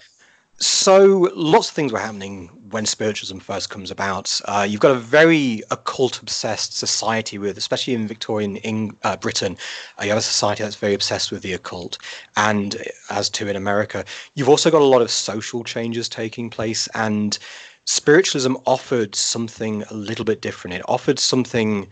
So 0.62 1.32
lots 1.34 1.70
of 1.70 1.76
things 1.76 1.92
were 1.92 1.98
happening 1.98 2.48
when 2.70 2.86
spiritualism 2.86 3.40
first 3.40 3.72
comes 3.72 3.90
about. 3.90 4.40
Uh, 4.46 4.66
you've 4.70 4.80
got 4.80 4.92
a 4.92 5.00
very 5.00 5.64
occult-obsessed 5.72 6.78
society 6.78 7.40
with, 7.40 7.58
especially 7.58 7.96
in 7.96 8.08
Victorian 8.08 8.58
in, 8.58 8.96
uh, 9.04 9.18
Britain, 9.18 9.58
uh, 10.00 10.04
you 10.04 10.10
have 10.10 10.20
a 10.20 10.22
society 10.22 10.62
that's 10.62 10.76
very 10.76 10.94
obsessed 10.94 11.32
with 11.32 11.42
the 11.42 11.54
occult, 11.54 11.98
and 12.38 12.78
as 13.10 13.28
to 13.32 13.48
in 13.48 13.56
America, 13.56 14.06
you've 14.36 14.50
also 14.50 14.70
got 14.70 14.84
a 14.84 14.86
lot 14.86 15.02
of 15.02 15.10
social 15.10 15.64
changes 15.64 16.08
taking 16.08 16.52
place, 16.52 16.88
and 16.94 17.40
spiritualism 17.86 18.56
offered 18.66 19.16
something 19.16 19.84
a 19.84 19.94
little 19.94 20.26
bit 20.26 20.42
different. 20.42 20.76
It 20.76 20.86
offered 20.88 21.20
something 21.20 21.88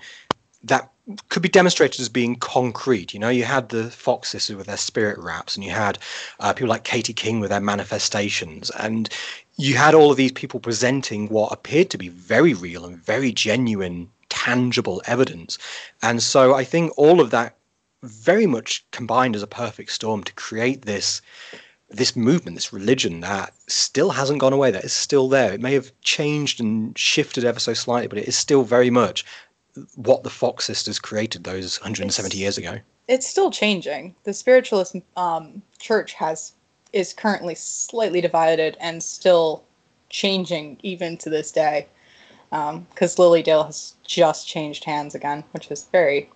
that 0.63 0.91
could 1.29 1.41
be 1.41 1.49
demonstrated 1.49 1.99
as 1.99 2.09
being 2.09 2.35
concrete. 2.35 3.13
You 3.13 3.19
know, 3.19 3.29
you 3.29 3.43
had 3.43 3.69
the 3.69 3.85
Fox 3.89 4.29
sisters 4.29 4.55
with 4.55 4.67
their 4.67 4.77
spirit 4.77 5.17
raps, 5.17 5.55
and 5.55 5.63
you 5.63 5.71
had 5.71 5.97
uh, 6.39 6.53
people 6.53 6.69
like 6.69 6.83
Katie 6.83 7.13
King 7.13 7.39
with 7.39 7.49
their 7.49 7.61
manifestations, 7.61 8.69
and 8.71 9.09
you 9.57 9.75
had 9.75 9.95
all 9.95 10.11
of 10.11 10.17
these 10.17 10.31
people 10.31 10.59
presenting 10.59 11.27
what 11.27 11.51
appeared 11.51 11.89
to 11.89 11.97
be 11.97 12.09
very 12.09 12.53
real 12.53 12.85
and 12.85 12.97
very 12.97 13.31
genuine, 13.31 14.09
tangible 14.29 15.01
evidence. 15.05 15.57
And 16.01 16.21
so 16.21 16.53
I 16.55 16.63
think 16.63 16.93
all 16.97 17.19
of 17.19 17.31
that 17.31 17.55
very 18.03 18.45
much 18.45 18.85
combined 18.91 19.35
as 19.35 19.43
a 19.43 19.47
perfect 19.47 19.91
storm 19.91 20.23
to 20.23 20.33
create 20.33 20.83
this 20.83 21.21
this 21.89 22.15
movement, 22.15 22.55
this 22.55 22.71
religion 22.71 23.19
that 23.21 23.53
still 23.67 24.11
hasn't 24.11 24.39
gone 24.39 24.53
away, 24.53 24.71
that 24.71 24.83
is 24.83 24.93
still 24.93 25.27
there. 25.27 25.53
It 25.53 25.61
may 25.61 25.73
have 25.73 25.91
changed 26.01 26.59
and 26.59 26.97
shifted 26.97 27.43
ever 27.43 27.59
so 27.59 27.73
slightly, 27.73 28.07
but 28.07 28.19
it 28.19 28.27
is 28.27 28.37
still 28.37 28.63
very 28.63 28.89
much 28.89 29.25
what 29.95 30.23
the 30.23 30.29
Fox 30.29 30.65
sisters 30.65 30.99
created 30.99 31.43
those 31.43 31.79
170 31.79 32.27
it's, 32.27 32.39
years 32.39 32.57
ago. 32.57 32.79
It's 33.07 33.27
still 33.27 33.49
changing. 33.49 34.15
The 34.23 34.33
spiritualist 34.33 34.95
um, 35.17 35.61
church 35.79 36.13
has 36.13 36.53
is 36.91 37.13
currently 37.13 37.53
slightly 37.53 38.19
divided 38.19 38.75
and 38.79 39.01
still 39.03 39.63
changing 40.09 40.79
even 40.81 41.17
to 41.17 41.29
this 41.29 41.51
day. 41.51 41.87
Because 42.49 43.19
um, 43.19 43.23
Lily 43.23 43.43
Dale 43.43 43.65
has 43.65 43.93
just 44.03 44.47
changed 44.47 44.83
hands 44.83 45.13
again, 45.13 45.43
which 45.51 45.69
is 45.69 45.85
very 45.91 46.29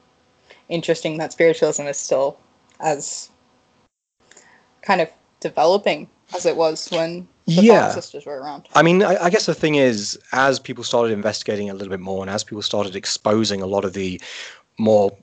interesting 0.69 1.17
that 1.17 1.33
spiritualism 1.33 1.83
is 1.83 1.97
still 1.97 2.37
as 2.79 3.31
kind 4.83 5.01
of 5.01 5.09
developing 5.43 6.09
as 6.35 6.45
it 6.45 6.55
was 6.57 6.89
when 6.89 7.27
the 7.45 7.53
yeah. 7.53 7.91
sisters 7.91 8.25
were 8.25 8.41
around. 8.41 8.67
I 8.73 8.81
mean, 8.81 9.03
I, 9.03 9.25
I, 9.25 9.29
guess 9.29 9.45
the 9.45 9.53
thing 9.53 9.75
is, 9.75 10.17
as 10.31 10.59
people 10.59 10.83
started 10.83 11.11
investigating 11.13 11.69
a 11.69 11.73
little 11.73 11.91
bit 11.91 11.99
more, 11.99 12.23
and 12.23 12.29
as 12.29 12.43
people 12.43 12.61
started 12.61 12.95
exposing 12.95 13.61
a 13.61 13.67
lot 13.67 13.85
of 13.85 13.93
the 13.93 14.19
more 14.79 15.15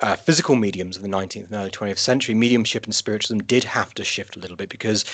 uh, 0.00 0.14
physical 0.16 0.54
mediums 0.54 0.96
of 0.96 1.02
the 1.02 1.08
19th 1.08 1.46
and 1.46 1.54
early 1.54 1.70
20th 1.70 1.98
century, 1.98 2.34
mediumship 2.34 2.84
and 2.84 2.94
spiritualism 2.94 3.44
did 3.44 3.64
have 3.64 3.94
to 3.94 4.04
shift 4.04 4.36
a 4.36 4.38
little 4.38 4.56
bit 4.56 4.68
because 4.68 5.04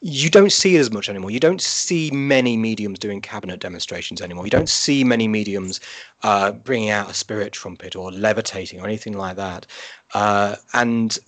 you 0.00 0.28
don't 0.28 0.52
see 0.52 0.76
it 0.76 0.80
as 0.80 0.90
much 0.90 1.08
anymore. 1.08 1.30
You 1.30 1.40
don't 1.40 1.62
see 1.62 2.10
many 2.10 2.56
mediums 2.56 2.98
doing 2.98 3.20
cabinet 3.20 3.60
demonstrations 3.60 4.20
anymore. 4.20 4.44
You 4.44 4.50
don't 4.50 4.68
see 4.68 5.04
many 5.04 5.28
mediums 5.28 5.80
uh, 6.22 6.52
bringing 6.52 6.90
out 6.90 7.10
a 7.10 7.14
spirit 7.14 7.52
trumpet 7.52 7.96
or 7.96 8.12
levitating 8.12 8.80
or 8.80 8.84
anything 8.84 9.14
like 9.14 9.36
that. 9.36 9.66
Uh, 10.12 10.56
and 10.74 11.18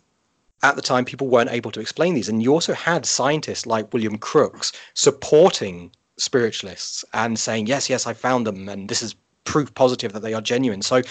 at 0.62 0.76
the 0.76 0.82
time, 0.82 1.04
people 1.04 1.28
weren't 1.28 1.50
able 1.50 1.70
to 1.72 1.80
explain 1.80 2.14
these. 2.14 2.28
And 2.28 2.42
you 2.42 2.52
also 2.52 2.72
had 2.72 3.06
scientists 3.06 3.66
like 3.66 3.92
William 3.92 4.18
Crookes 4.18 4.72
supporting 4.94 5.92
spiritualists 6.18 7.04
and 7.12 7.38
saying, 7.38 7.66
yes, 7.66 7.90
yes, 7.90 8.06
I 8.06 8.14
found 8.14 8.46
them, 8.46 8.68
and 8.68 8.88
this 8.88 9.02
is 9.02 9.14
proof 9.44 9.74
positive 9.74 10.12
that 10.12 10.20
they 10.20 10.34
are 10.34 10.40
genuine. 10.40 10.82
So 10.82 11.02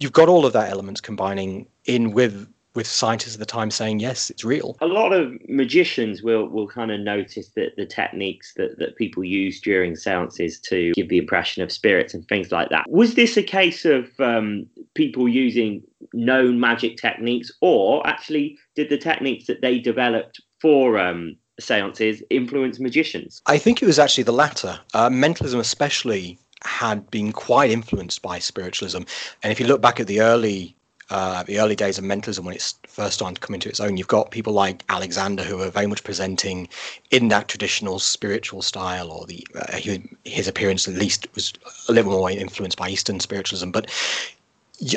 you've 0.00 0.12
got 0.12 0.28
all 0.28 0.46
of 0.46 0.52
that 0.52 0.70
elements 0.70 1.00
combining 1.00 1.66
in 1.84 2.12
with 2.12 2.48
with 2.74 2.86
scientists 2.86 3.34
at 3.34 3.40
the 3.40 3.46
time 3.46 3.72
saying 3.72 3.98
yes 3.98 4.30
it's 4.30 4.44
real 4.44 4.76
a 4.80 4.86
lot 4.86 5.12
of 5.12 5.32
magicians 5.48 6.22
will 6.22 6.46
will 6.48 6.68
kind 6.68 6.92
of 6.92 7.00
notice 7.00 7.48
that 7.56 7.74
the 7.76 7.86
techniques 7.86 8.52
that, 8.54 8.78
that 8.78 8.94
people 8.94 9.24
use 9.24 9.60
during 9.60 9.96
seances 9.96 10.60
to 10.60 10.92
give 10.92 11.08
the 11.08 11.18
impression 11.18 11.62
of 11.62 11.72
spirits 11.72 12.14
and 12.14 12.28
things 12.28 12.52
like 12.52 12.68
that 12.68 12.84
was 12.88 13.14
this 13.14 13.36
a 13.36 13.42
case 13.42 13.84
of 13.84 14.08
um, 14.20 14.64
people 14.94 15.28
using 15.28 15.82
known 16.12 16.60
magic 16.60 16.96
techniques 16.96 17.50
or 17.60 18.06
actually 18.06 18.58
did 18.74 18.88
the 18.88 18.98
techniques 18.98 19.46
that 19.46 19.60
they 19.60 19.78
developed 19.78 20.40
for 20.60 20.98
um, 20.98 21.36
seances 21.60 22.22
influence 22.30 22.78
magicians? 22.78 23.42
I 23.46 23.58
think 23.58 23.82
it 23.82 23.86
was 23.86 23.98
actually 23.98 24.24
the 24.24 24.32
latter. 24.32 24.78
Uh, 24.94 25.10
mentalism 25.10 25.60
especially 25.60 26.38
had 26.64 27.08
been 27.10 27.32
quite 27.32 27.70
influenced 27.70 28.22
by 28.22 28.38
spiritualism. 28.38 29.02
And 29.42 29.52
if 29.52 29.60
you 29.60 29.66
look 29.66 29.80
back 29.80 30.00
at 30.00 30.06
the 30.06 30.20
early 30.20 30.74
uh, 31.10 31.42
the 31.44 31.58
early 31.58 31.74
days 31.74 31.96
of 31.96 32.04
mentalism 32.04 32.44
when 32.44 32.54
it's 32.54 32.74
first 32.86 33.14
starting 33.14 33.34
to 33.34 33.40
come 33.40 33.54
into 33.54 33.68
its 33.68 33.80
own, 33.80 33.96
you've 33.96 34.08
got 34.08 34.30
people 34.30 34.52
like 34.52 34.84
Alexander 34.90 35.42
who 35.42 35.58
are 35.62 35.70
very 35.70 35.86
much 35.86 36.04
presenting 36.04 36.68
in 37.10 37.28
that 37.28 37.48
traditional 37.48 37.98
spiritual 37.98 38.60
style, 38.60 39.10
or 39.10 39.24
the 39.24 39.46
uh, 39.54 39.78
his 40.24 40.48
appearance 40.48 40.86
at 40.86 40.94
least 40.94 41.26
was 41.34 41.54
a 41.88 41.92
little 41.92 42.12
more 42.12 42.30
influenced 42.30 42.76
by 42.76 42.90
Eastern 42.90 43.20
spiritualism. 43.20 43.70
But 43.70 43.90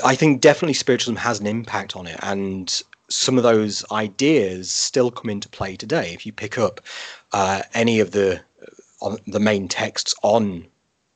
I 0.04 0.16
think 0.16 0.42
definitely 0.42 0.74
spiritualism 0.74 1.18
has 1.18 1.40
an 1.40 1.48
impact 1.48 1.96
on 1.96 2.08
it, 2.08 2.20
and 2.22 2.82
some 3.10 3.38
of 3.38 3.44
those 3.44 3.84
ideas 3.92 4.72
still 4.72 5.12
come 5.12 5.30
into 5.30 5.50
play 5.50 5.76
today. 5.76 6.14
If 6.14 6.26
you 6.26 6.32
pick 6.32 6.58
up 6.58 6.82
uh, 7.34 7.64
any 7.74 8.00
of 8.00 8.12
the 8.12 8.42
uh, 9.02 9.18
the 9.28 9.40
main 9.40 9.68
texts 9.68 10.14
on 10.22 10.68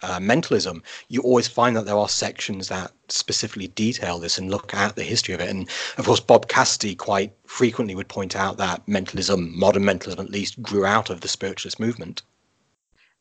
uh, 0.01 0.19
mentalism, 0.19 0.83
you 1.09 1.21
always 1.21 1.47
find 1.47 1.75
that 1.75 1.85
there 1.85 1.97
are 1.97 2.09
sections 2.09 2.67
that 2.67 2.91
specifically 3.07 3.67
detail 3.67 4.19
this 4.19 4.37
and 4.37 4.49
look 4.49 4.73
at 4.73 4.95
the 4.95 5.03
history 5.03 5.33
of 5.33 5.41
it. 5.41 5.49
And 5.49 5.69
of 5.97 6.05
course, 6.05 6.19
Bob 6.19 6.47
Cassidy 6.47 6.95
quite 6.95 7.33
frequently 7.45 7.95
would 7.95 8.07
point 8.07 8.35
out 8.35 8.57
that 8.57 8.87
mentalism, 8.87 9.57
modern 9.57 9.85
mentalism 9.85 10.25
at 10.25 10.31
least, 10.31 10.61
grew 10.61 10.85
out 10.85 11.09
of 11.09 11.21
the 11.21 11.27
spiritualist 11.27 11.79
movement. 11.79 12.23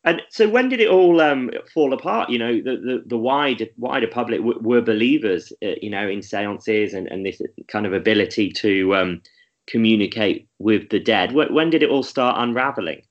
And 0.05 0.21
so, 0.29 0.47
when 0.47 0.69
did 0.69 0.79
it 0.79 0.87
all 0.87 1.19
um, 1.19 1.49
fall 1.73 1.91
apart? 1.91 2.29
You 2.29 2.37
know, 2.37 2.55
the 2.57 2.77
the, 2.77 3.03
the 3.07 3.17
wide 3.17 3.69
wider 3.77 4.07
public 4.07 4.39
w- 4.39 4.59
were 4.59 4.81
believers, 4.81 5.51
uh, 5.63 5.71
you 5.81 5.89
know, 5.89 6.07
in 6.07 6.21
seances 6.21 6.93
and, 6.93 7.07
and 7.07 7.25
this 7.25 7.41
kind 7.67 7.87
of 7.87 7.93
ability 7.93 8.51
to 8.51 8.95
um, 8.95 9.21
communicate 9.65 10.47
with 10.59 10.89
the 10.89 10.99
dead. 10.99 11.29
W- 11.29 11.51
when 11.51 11.71
did 11.71 11.81
it 11.81 11.89
all 11.89 12.03
start 12.03 12.35
unraveling? 12.37 13.01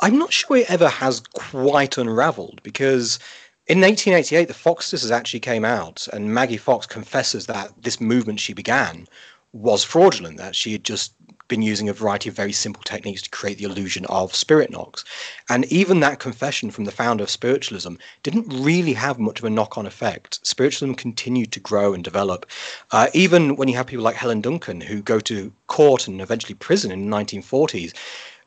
I'm 0.00 0.18
not 0.18 0.32
sure 0.32 0.58
it 0.58 0.70
ever 0.70 0.88
has 0.88 1.20
quite 1.34 1.98
unraveled 1.98 2.60
because 2.62 3.18
in 3.66 3.80
1888 3.80 4.46
the 4.46 4.54
Fox 4.54 4.86
sisters 4.86 5.10
actually 5.10 5.40
came 5.40 5.64
out 5.64 6.06
and 6.12 6.32
Maggie 6.32 6.56
Fox 6.56 6.86
confesses 6.86 7.46
that 7.46 7.72
this 7.82 8.00
movement 8.00 8.38
she 8.38 8.52
began 8.52 9.08
was 9.52 9.82
fraudulent, 9.82 10.36
that 10.36 10.54
she 10.54 10.72
had 10.72 10.84
just 10.84 11.14
been 11.48 11.62
using 11.62 11.88
a 11.88 11.92
variety 11.92 12.28
of 12.28 12.34
very 12.34 12.52
simple 12.52 12.82
techniques 12.82 13.22
to 13.22 13.30
create 13.30 13.58
the 13.58 13.64
illusion 13.64 14.04
of 14.06 14.34
spirit 14.34 14.70
knocks. 14.70 15.04
And 15.48 15.64
even 15.66 16.00
that 16.00 16.18
confession 16.18 16.70
from 16.70 16.84
the 16.84 16.90
founder 16.90 17.24
of 17.24 17.30
spiritualism 17.30 17.94
didn't 18.22 18.48
really 18.48 18.94
have 18.94 19.18
much 19.18 19.38
of 19.38 19.44
a 19.44 19.50
knock 19.50 19.78
on 19.78 19.86
effect. 19.86 20.40
Spiritualism 20.46 20.94
continued 20.94 21.52
to 21.52 21.60
grow 21.60 21.94
and 21.94 22.02
develop. 22.02 22.46
Uh, 22.90 23.08
even 23.14 23.56
when 23.56 23.68
you 23.68 23.76
have 23.76 23.86
people 23.86 24.04
like 24.04 24.16
Helen 24.16 24.40
Duncan, 24.40 24.80
who 24.80 25.02
go 25.02 25.20
to 25.20 25.52
court 25.66 26.08
and 26.08 26.20
eventually 26.20 26.54
prison 26.54 26.90
in 26.90 27.08
the 27.08 27.16
1940s, 27.16 27.92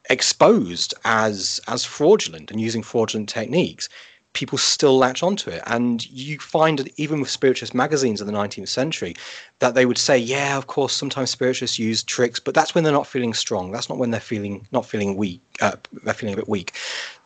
exposed 0.09 0.93
as 1.05 1.59
as 1.67 1.85
fraudulent 1.85 2.49
and 2.49 2.59
using 2.59 2.81
fraudulent 2.81 3.29
techniques, 3.29 3.89
people 4.33 4.57
still 4.57 4.97
latch 4.97 5.23
onto 5.23 5.49
it. 5.49 5.63
And 5.65 6.09
you 6.09 6.39
find 6.39 6.79
that 6.79 6.93
even 6.97 7.19
with 7.19 7.29
spiritualist 7.29 7.73
magazines 7.73 8.21
in 8.21 8.27
the 8.27 8.33
19th 8.33 8.67
century, 8.67 9.15
that 9.59 9.75
they 9.75 9.85
would 9.85 9.97
say, 9.97 10.17
yeah, 10.17 10.57
of 10.57 10.67
course, 10.67 10.93
sometimes 10.93 11.29
spiritualists 11.29 11.79
use 11.79 12.03
tricks, 12.03 12.39
but 12.39 12.53
that's 12.53 12.75
when 12.75 12.83
they're 12.83 12.93
not 12.93 13.07
feeling 13.07 13.33
strong. 13.33 13.71
That's 13.71 13.89
not 13.89 13.97
when 13.97 14.11
they're 14.11 14.19
feeling 14.19 14.67
not 14.71 14.85
feeling 14.85 15.17
weak. 15.17 15.41
Uh, 15.61 15.75
they're 16.03 16.13
feeling 16.13 16.33
a 16.33 16.37
bit 16.37 16.49
weak. 16.49 16.73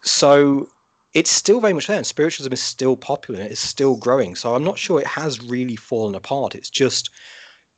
So 0.01 0.69
it's 1.13 1.31
still 1.31 1.59
very 1.59 1.73
much 1.73 1.87
there, 1.87 1.97
and 1.97 2.07
spiritualism 2.07 2.53
is 2.53 2.63
still 2.63 2.95
popular. 2.95 3.41
And 3.41 3.51
it's 3.51 3.61
still 3.61 3.95
growing. 3.95 4.35
So 4.35 4.55
I'm 4.55 4.63
not 4.63 4.79
sure 4.79 4.99
it 4.99 5.07
has 5.07 5.43
really 5.43 5.75
fallen 5.75 6.15
apart. 6.15 6.55
It's 6.55 6.69
just 6.69 7.09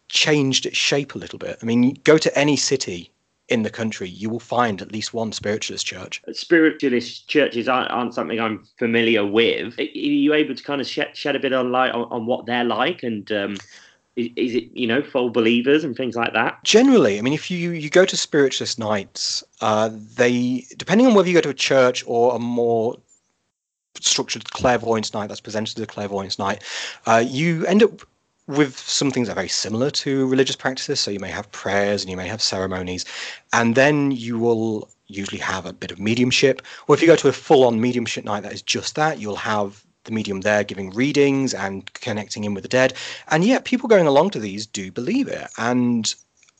changed 0.07 0.65
its 0.65 0.77
shape 0.77 1.15
a 1.15 1.17
little 1.17 1.39
bit. 1.39 1.57
I 1.61 1.65
mean, 1.65 1.99
go 2.03 2.17
to 2.17 2.37
any 2.37 2.55
city 2.55 3.11
in 3.47 3.63
the 3.63 3.69
country, 3.69 4.09
you 4.09 4.29
will 4.29 4.39
find 4.39 4.81
at 4.81 4.91
least 4.91 5.13
one 5.13 5.31
spiritualist 5.31 5.85
church. 5.85 6.21
Spiritualist 6.31 7.27
churches 7.27 7.67
aren't, 7.67 7.91
aren't 7.91 8.13
something 8.13 8.39
I'm 8.39 8.65
familiar 8.79 9.25
with. 9.25 9.77
Are 9.77 9.83
you 9.83 10.33
able 10.33 10.55
to 10.55 10.63
kind 10.63 10.81
of 10.81 10.87
shed, 10.87 11.15
shed 11.15 11.35
a 11.35 11.39
bit 11.39 11.53
of 11.53 11.67
light 11.67 11.91
on, 11.91 12.05
on 12.05 12.25
what 12.25 12.45
they're 12.47 12.63
like 12.63 13.03
and 13.03 13.31
um, 13.31 13.57
is, 14.15 14.29
is, 14.35 14.55
it 14.55 14.69
you 14.73 14.87
know 14.87 15.03
full 15.03 15.29
believers 15.29 15.83
and 15.83 15.95
things 15.95 16.15
like 16.15 16.33
that? 16.33 16.63
Generally, 16.63 17.19
I 17.19 17.21
mean, 17.21 17.33
if 17.33 17.51
you 17.51 17.71
you 17.71 17.89
go 17.89 18.05
to 18.05 18.17
spiritualist 18.17 18.79
nights, 18.79 19.43
uh, 19.61 19.89
they 19.91 20.65
depending 20.77 21.05
on 21.07 21.13
whether 21.13 21.27
you 21.27 21.35
go 21.35 21.41
to 21.41 21.49
a 21.49 21.53
church 21.53 22.03
or 22.07 22.35
a 22.35 22.39
more 22.39 22.97
structured 23.99 24.49
clairvoyance 24.51 25.13
night 25.13 25.27
that's 25.27 25.41
presented 25.41 25.77
as 25.77 25.83
a 25.83 25.87
clairvoyance 25.87 26.39
night, 26.39 26.63
uh, 27.05 27.23
you 27.25 27.65
end 27.65 27.83
up 27.83 28.01
with 28.47 28.77
some 28.77 29.11
things 29.11 29.27
that 29.27 29.33
are 29.33 29.35
very 29.35 29.47
similar 29.47 29.89
to 29.89 30.27
religious 30.27 30.55
practices. 30.55 30.99
So 30.99 31.11
you 31.11 31.19
may 31.19 31.31
have 31.31 31.51
prayers 31.51 32.03
and 32.03 32.11
you 32.11 32.17
may 32.17 32.27
have 32.27 32.41
ceremonies, 32.41 33.05
and 33.53 33.75
then 33.75 34.11
you 34.11 34.37
will 34.37 34.89
usually 35.07 35.39
have 35.39 35.65
a 35.65 35.73
bit 35.73 35.91
of 35.91 35.99
mediumship. 35.99 36.61
Or 36.87 36.95
if 36.95 37.01
you 37.01 37.07
go 37.07 37.15
to 37.15 37.27
a 37.27 37.33
full-on 37.33 37.79
mediumship 37.79 38.25
night 38.25 38.43
that 38.43 38.53
is 38.53 38.61
just 38.61 38.95
that, 38.95 39.19
you'll 39.19 39.35
have 39.35 39.83
the 40.03 40.11
medium 40.11 40.41
there 40.41 40.63
giving 40.63 40.91
readings 40.91 41.53
and 41.53 41.91
connecting 41.93 42.43
in 42.43 42.53
with 42.53 42.63
the 42.63 42.69
dead. 42.69 42.93
And 43.29 43.43
yet, 43.43 43.65
people 43.65 43.89
going 43.89 44.07
along 44.07 44.31
to 44.31 44.39
these 44.39 44.65
do 44.65 44.91
believe 44.91 45.27
it. 45.27 45.47
And 45.57 46.13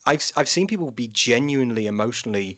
I've 0.06 0.32
I've 0.36 0.50
seen 0.50 0.68
people 0.68 0.92
be 0.92 1.08
genuinely 1.08 1.88
emotionally 1.88 2.58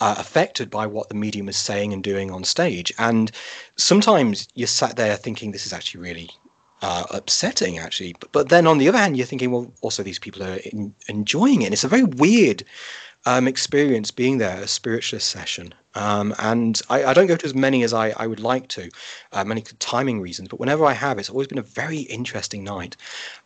uh, 0.00 0.14
affected 0.18 0.70
by 0.70 0.86
what 0.86 1.08
the 1.08 1.14
medium 1.14 1.48
is 1.48 1.56
saying 1.56 1.92
and 1.92 2.02
doing 2.02 2.30
on 2.30 2.44
stage. 2.44 2.92
And 2.98 3.30
sometimes 3.76 4.48
you're 4.54 4.66
sat 4.66 4.96
there 4.96 5.16
thinking 5.16 5.52
this 5.52 5.66
is 5.66 5.72
actually 5.72 6.02
really 6.02 6.30
uh, 6.82 7.04
upsetting, 7.10 7.78
actually. 7.78 8.14
But, 8.20 8.32
but, 8.32 8.48
then 8.48 8.66
on 8.66 8.78
the 8.78 8.88
other 8.88 8.98
hand, 8.98 9.16
you're 9.16 9.26
thinking, 9.26 9.50
well, 9.50 9.72
also 9.80 10.02
these 10.02 10.18
people 10.18 10.42
are 10.42 10.56
in, 10.56 10.94
enjoying 11.08 11.62
it. 11.62 11.66
And 11.66 11.72
it's 11.72 11.84
a 11.84 11.88
very 11.88 12.04
weird 12.04 12.62
um, 13.24 13.48
experience 13.48 14.10
being 14.10 14.38
there, 14.38 14.62
a 14.62 14.68
spiritualist 14.68 15.28
session. 15.28 15.74
Um, 15.94 16.34
and 16.38 16.80
I, 16.90 17.06
I, 17.06 17.14
don't 17.14 17.26
go 17.26 17.36
to 17.36 17.46
as 17.46 17.54
many 17.54 17.82
as 17.82 17.94
I, 17.94 18.10
I 18.10 18.26
would 18.26 18.40
like 18.40 18.68
to, 18.68 18.90
uh, 19.32 19.44
many 19.44 19.62
timing 19.78 20.20
reasons. 20.20 20.48
But 20.48 20.60
whenever 20.60 20.84
I 20.84 20.92
have, 20.92 21.18
it's 21.18 21.30
always 21.30 21.48
been 21.48 21.58
a 21.58 21.62
very 21.62 22.00
interesting 22.00 22.62
night. 22.62 22.96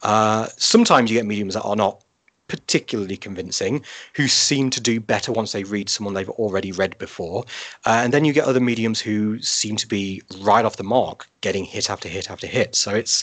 Uh, 0.03 0.49
sometimes 0.57 1.11
you 1.11 1.17
get 1.17 1.27
mediums 1.27 1.55
that 1.55 1.63
are 1.63 1.77
not 1.77 2.03
particularly 2.51 3.17
convincing, 3.17 3.85
who 4.15 4.27
seem 4.27 4.71
to 4.71 4.81
do 4.81 4.99
better 4.99 5.31
once 5.31 5.53
they 5.53 5.63
read 5.63 5.89
someone 5.89 6.15
they've 6.15 6.29
already 6.31 6.73
read 6.73 6.99
before. 6.99 7.45
Uh, 7.87 8.01
and 8.03 8.13
then 8.13 8.25
you 8.25 8.33
get 8.33 8.45
other 8.45 8.59
mediums 8.59 9.01
who 9.01 9.41
seem 9.41 9.77
to 9.77 9.87
be 9.87 10.21
right 10.41 10.65
off 10.65 10.77
the 10.77 10.83
mark, 10.83 11.29
getting 11.41 11.65
hit 11.65 11.89
after 11.89 12.09
hit 12.09 12.29
after 12.29 12.49
hit. 12.49 12.75
So 12.75 12.91
it's 12.93 13.23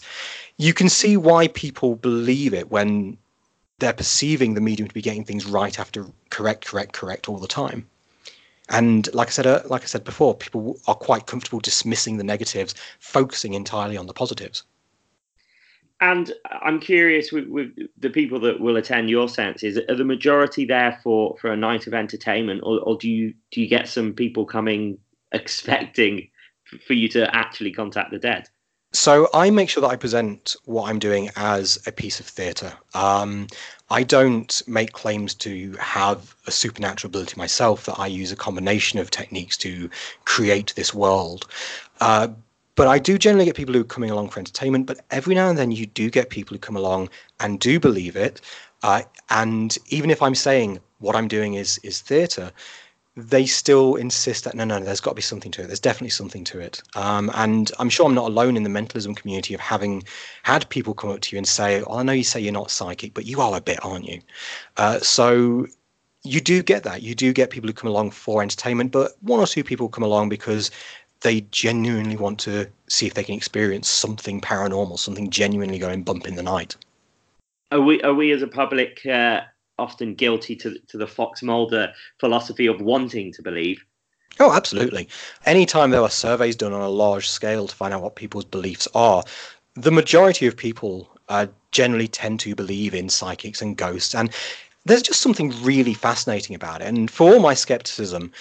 you 0.55 0.73
can 0.73 0.87
see 0.87 1.17
why 1.17 1.49
people 1.49 1.95
believe 1.95 2.53
it 2.53 2.71
when 2.71 3.17
they're 3.79 3.91
perceiving 3.91 4.53
the 4.53 4.61
medium 4.61 4.87
to 4.87 4.93
be 4.93 5.01
getting 5.01 5.25
things 5.25 5.45
right 5.45 5.77
after 5.77 6.05
correct, 6.29 6.65
correct, 6.65 6.93
correct 6.93 7.27
all 7.27 7.37
the 7.37 7.47
time. 7.47 7.85
And 8.69 9.13
like 9.13 9.27
I 9.27 9.31
said, 9.31 9.45
uh, 9.45 9.61
like 9.65 9.83
I 9.83 9.87
said 9.87 10.05
before, 10.05 10.35
people 10.35 10.79
are 10.87 10.95
quite 10.95 11.25
comfortable 11.25 11.59
dismissing 11.59 12.15
the 12.15 12.23
negatives, 12.23 12.75
focusing 12.99 13.53
entirely 13.53 13.97
on 13.97 14.07
the 14.07 14.13
positives. 14.13 14.63
And 15.99 16.31
I'm 16.61 16.79
curious 16.79 17.31
with, 17.31 17.47
with, 17.47 17.75
the 17.97 18.09
people 18.09 18.39
that 18.41 18.59
will 18.59 18.77
attend 18.77 19.09
your 19.09 19.27
seances, 19.27 19.79
are 19.89 19.95
the 19.95 20.03
majority 20.03 20.65
there 20.65 20.99
for, 21.03 21.35
for 21.41 21.51
a 21.51 21.57
night 21.57 21.87
of 21.87 21.93
entertainment, 21.93 22.61
or, 22.63 22.79
or 22.81 22.97
do 22.97 23.09
you 23.09 23.33
do 23.51 23.61
you 23.61 23.67
get 23.67 23.87
some 23.87 24.13
people 24.13 24.45
coming 24.45 24.99
expecting 25.31 26.29
for 26.85 26.93
you 26.93 27.07
to 27.09 27.35
actually 27.35 27.71
contact 27.71 28.11
the 28.11 28.19
dead? 28.19 28.47
So 28.93 29.27
I 29.33 29.49
make 29.49 29.69
sure 29.69 29.81
that 29.81 29.89
I 29.89 29.95
present 29.95 30.55
what 30.65 30.89
I'm 30.89 30.97
doing 30.97 31.29
as 31.35 31.77
a 31.85 31.91
piece 31.91 32.19
of 32.19 32.25
theatre. 32.25 32.73
Um, 32.93 33.47
I 33.89 34.03
don't 34.03 34.61
make 34.65 34.93
claims 34.93 35.33
to 35.35 35.73
have 35.79 36.35
a 36.45 36.51
supernatural 36.51 37.09
ability 37.09 37.35
myself. 37.37 37.85
That 37.85 37.99
I 37.99 38.07
use 38.07 38.31
a 38.31 38.35
combination 38.35 38.99
of 38.99 39.11
techniques 39.11 39.57
to 39.57 39.89
create 40.25 40.73
this 40.75 40.93
world. 40.93 41.47
Uh, 41.99 42.29
but 42.77 42.87
I 42.87 42.99
do 42.99 43.17
generally 43.17 43.45
get 43.45 43.55
people 43.55 43.73
who 43.73 43.81
are 43.81 43.95
coming 43.95 44.11
along 44.11 44.29
for 44.29 44.39
entertainment, 44.39 44.85
but 44.85 44.99
every 45.11 45.33
now 45.35 45.49
and 45.49 45.57
then 45.57 45.71
you 45.71 45.87
do 45.87 46.09
get 46.09 46.29
people 46.29 46.53
who 46.55 46.59
come 46.59 46.77
along 46.77 47.09
and 47.39 47.59
do 47.59 47.79
believe 47.79 48.15
it. 48.15 48.39
Uh, 48.83 49.01
and 49.31 49.75
even 49.87 50.11
if 50.11 50.21
I'm 50.21 50.35
saying 50.35 50.79
what 50.99 51.15
I'm 51.15 51.27
doing 51.27 51.55
is 51.55 51.79
is 51.79 52.01
theatre, 52.01 52.51
they 53.15 53.47
still 53.47 53.95
insist 53.95 54.43
that 54.43 54.53
no, 54.53 54.63
no, 54.63 54.79
there's 54.79 55.01
got 55.01 55.11
to 55.11 55.15
be 55.15 55.23
something 55.23 55.51
to 55.53 55.63
it. 55.63 55.67
There's 55.67 55.79
definitely 55.79 56.11
something 56.11 56.43
to 56.45 56.59
it. 56.59 56.83
Um, 56.95 57.31
and 57.33 57.71
I'm 57.79 57.89
sure 57.89 58.05
I'm 58.05 58.13
not 58.13 58.29
alone 58.29 58.55
in 58.55 58.61
the 58.61 58.69
mentalism 58.69 59.15
community 59.15 59.55
of 59.55 59.59
having 59.59 60.03
had 60.43 60.69
people 60.69 60.93
come 60.93 61.09
up 61.09 61.21
to 61.21 61.35
you 61.35 61.39
and 61.39 61.47
say, 61.47 61.81
"Oh, 61.81 61.97
I 61.97 62.03
know 62.03 62.13
you 62.13 62.23
say 62.23 62.39
you're 62.39 62.53
not 62.53 62.69
psychic, 62.69 63.15
but 63.15 63.25
you 63.25 63.41
are 63.41 63.57
a 63.57 63.61
bit, 63.61 63.83
aren't 63.83 64.07
you?" 64.07 64.21
Uh, 64.77 64.99
so 64.99 65.65
you 66.23 66.41
do 66.41 66.61
get 66.61 66.83
that. 66.83 67.01
You 67.01 67.15
do 67.15 67.33
get 67.33 67.49
people 67.49 67.67
who 67.67 67.73
come 67.73 67.89
along 67.89 68.11
for 68.11 68.43
entertainment, 68.43 68.91
but 68.91 69.13
one 69.21 69.39
or 69.39 69.47
two 69.47 69.63
people 69.63 69.89
come 69.89 70.03
along 70.03 70.29
because 70.29 70.69
they 71.21 71.41
genuinely 71.51 72.15
want 72.15 72.39
to 72.39 72.67
see 72.87 73.07
if 73.07 73.13
they 73.13 73.23
can 73.23 73.35
experience 73.35 73.89
something 73.89 74.41
paranormal, 74.41 74.99
something 74.99 75.29
genuinely 75.29 75.79
going 75.79 76.03
bump 76.03 76.27
in 76.27 76.35
the 76.35 76.43
night. 76.43 76.75
Are 77.71 77.81
we 77.81 78.01
are 78.01 78.13
we 78.13 78.31
as 78.31 78.41
a 78.41 78.47
public 78.47 79.05
uh, 79.05 79.41
often 79.77 80.15
guilty 80.15 80.55
to 80.57 80.79
to 80.87 80.97
the 80.97 81.07
Fox 81.07 81.43
Mulder 81.43 81.93
philosophy 82.19 82.67
of 82.67 82.81
wanting 82.81 83.33
to 83.33 83.41
believe? 83.41 83.83
Oh, 84.39 84.53
absolutely. 84.53 85.09
Anytime 85.45 85.89
there 85.89 86.01
are 86.01 86.09
surveys 86.09 86.55
done 86.55 86.73
on 86.73 86.81
a 86.81 86.89
large 86.89 87.27
scale 87.27 87.67
to 87.67 87.75
find 87.75 87.93
out 87.93 88.03
what 88.03 88.15
people's 88.15 88.45
beliefs 88.45 88.87
are, 88.93 89.23
the 89.73 89.91
majority 89.91 90.45
of 90.45 90.55
people 90.55 91.09
uh, 91.29 91.47
generally 91.71 92.07
tend 92.07 92.39
to 92.41 92.55
believe 92.55 92.93
in 92.93 93.09
psychics 93.09 93.61
and 93.61 93.75
ghosts, 93.75 94.13
and 94.13 94.31
there's 94.85 95.01
just 95.01 95.21
something 95.21 95.51
really 95.63 95.93
fascinating 95.93 96.55
about 96.55 96.81
it. 96.81 96.87
And 96.87 97.11
for 97.11 97.33
all 97.33 97.39
my 97.39 97.53
skepticism, 97.53 98.31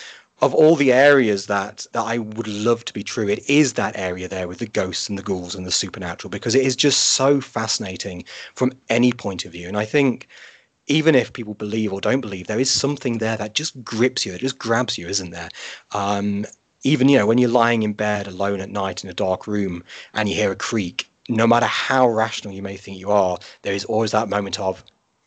of 0.43 0.55
all 0.55 0.77
the 0.77 0.93
areas 0.93 1.47
that 1.47 1.87
that 1.93 2.03
I 2.03 2.19
would 2.19 2.49
love 2.49 2.85
to 2.87 2.93
be 2.93 3.03
true, 3.03 3.29
it 3.29 3.49
is 3.49 3.75
that 3.75 3.97
area 3.97 4.29
there 4.29 4.49
with 4.49 4.59
the 4.59 4.67
ghosts 4.67 5.09
and 5.09 5.19
the 5.19 5.23
ghouls 5.23 5.55
and 5.55 5.67
the 5.67 5.71
supernatural 5.73 6.31
because 6.31 6.55
it 6.55 6.65
is 6.65 6.77
just 6.77 7.01
so 7.15 7.41
fascinating 7.41 8.25
from 8.55 8.73
any 8.89 9.13
point 9.13 9.45
of 9.45 9.53
view. 9.53 9.69
And 9.69 9.77
I 9.77 9.85
think 9.85 10.29
even 10.89 11.15
if 11.15 11.33
people 11.33 11.55
believe 11.55 11.93
or 11.93 12.01
don't 12.01 12.21
believe, 12.21 12.47
there 12.47 12.61
is 12.61 12.71
something 12.71 13.19
there 13.19 13.37
that 13.37 13.55
just 13.55 13.83
grips 13.83 14.25
you, 14.25 14.33
that 14.33 14.41
just 14.41 14.59
grabs 14.59 14.99
you, 14.99 15.09
isn't 15.09 15.31
there? 15.31 15.49
Um, 15.93 16.47
even 16.83 17.09
you 17.09 17.19
know 17.19 17.27
when 17.27 17.39
you're 17.39 17.51
lying 17.51 17.83
in 17.83 17.93
bed 17.93 18.27
alone 18.29 18.61
at 18.61 18.71
night 18.71 19.03
in 19.03 19.11
a 19.11 19.15
dark 19.15 19.47
room 19.47 19.83
and 20.15 20.29
you 20.29 20.35
hear 20.35 20.53
a 20.53 20.57
creak, 20.57 21.09
no 21.29 21.47
matter 21.47 21.67
how 21.67 22.09
rational 22.09 22.55
you 22.55 22.63
may 22.63 22.77
think 22.77 22.99
you 22.99 23.11
are, 23.11 23.39
there 23.63 23.75
is 23.75 23.85
always 23.87 24.13
that 24.13 24.29
moment 24.29 24.61
of 24.61 24.85